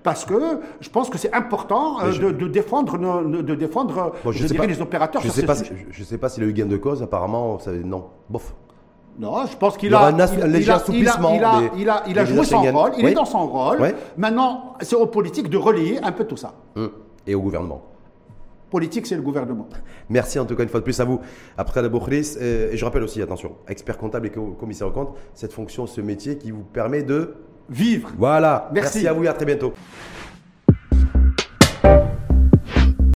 parce 0.02 0.24
que 0.24 0.60
je 0.80 0.88
pense 0.88 1.10
que 1.10 1.18
c'est 1.18 1.32
important 1.32 2.00
euh, 2.00 2.32
de, 2.32 2.48
défendre, 2.48 2.98
de 2.98 3.54
défendre 3.54 4.12
je, 4.30 4.46
dirais, 4.46 4.66
les 4.66 4.80
opérateurs. 4.80 5.22
Je 5.22 5.28
ne 5.28 5.32
sais, 5.32 5.46
pas, 5.46 5.54
je 5.90 6.04
sais 6.04 6.18
pas 6.18 6.28
s'il 6.28 6.44
a 6.44 6.46
eu 6.46 6.52
gain 6.52 6.66
de 6.66 6.76
cause, 6.76 7.02
apparemment, 7.02 7.58
non. 7.84 8.06
Bof. 8.28 8.54
Non, 9.18 9.44
je 9.44 9.56
pense 9.56 9.76
qu'il 9.76 9.94
a. 9.94 10.10
Il 10.10 12.18
a, 12.18 12.24
joué 12.24 12.44
son 12.44 12.62
rôle, 12.62 12.92
il 12.98 13.06
est 13.06 13.14
dans 13.14 13.26
son 13.26 13.46
rôle. 13.46 13.94
Maintenant, 14.16 14.74
c'est 14.80 14.96
aux 14.96 15.06
politiques 15.06 15.50
de 15.50 15.58
relayer 15.58 16.02
un 16.02 16.12
peu 16.12 16.24
tout 16.24 16.36
ça. 16.36 16.54
Hum. 16.76 16.90
Et 17.26 17.34
au 17.34 17.40
gouvernement 17.40 17.91
politique, 18.72 19.06
c'est 19.06 19.14
le 19.14 19.22
gouvernement. 19.22 19.68
Merci 20.08 20.40
en 20.40 20.46
tout 20.46 20.56
cas 20.56 20.64
une 20.64 20.68
fois 20.68 20.80
de 20.80 20.84
plus 20.84 20.98
à 20.98 21.04
vous. 21.04 21.20
Après 21.56 21.82
la 21.82 21.88
Boukhris, 21.88 22.36
et 22.40 22.76
je 22.76 22.84
rappelle 22.84 23.02
aussi, 23.04 23.22
attention, 23.22 23.52
expert 23.68 23.98
comptable 23.98 24.26
et 24.26 24.30
commissaire 24.30 24.88
au 24.88 24.90
compte, 24.90 25.14
cette 25.34 25.52
fonction, 25.52 25.86
ce 25.86 26.00
métier 26.00 26.38
qui 26.38 26.50
vous 26.50 26.64
permet 26.64 27.02
de 27.02 27.34
vivre. 27.68 28.10
Voilà. 28.18 28.70
Merci, 28.72 28.98
Merci 29.04 29.08
à 29.08 29.12
vous 29.12 29.24
et 29.24 29.28
à 29.28 29.34
très 29.34 29.44
bientôt. 29.44 29.74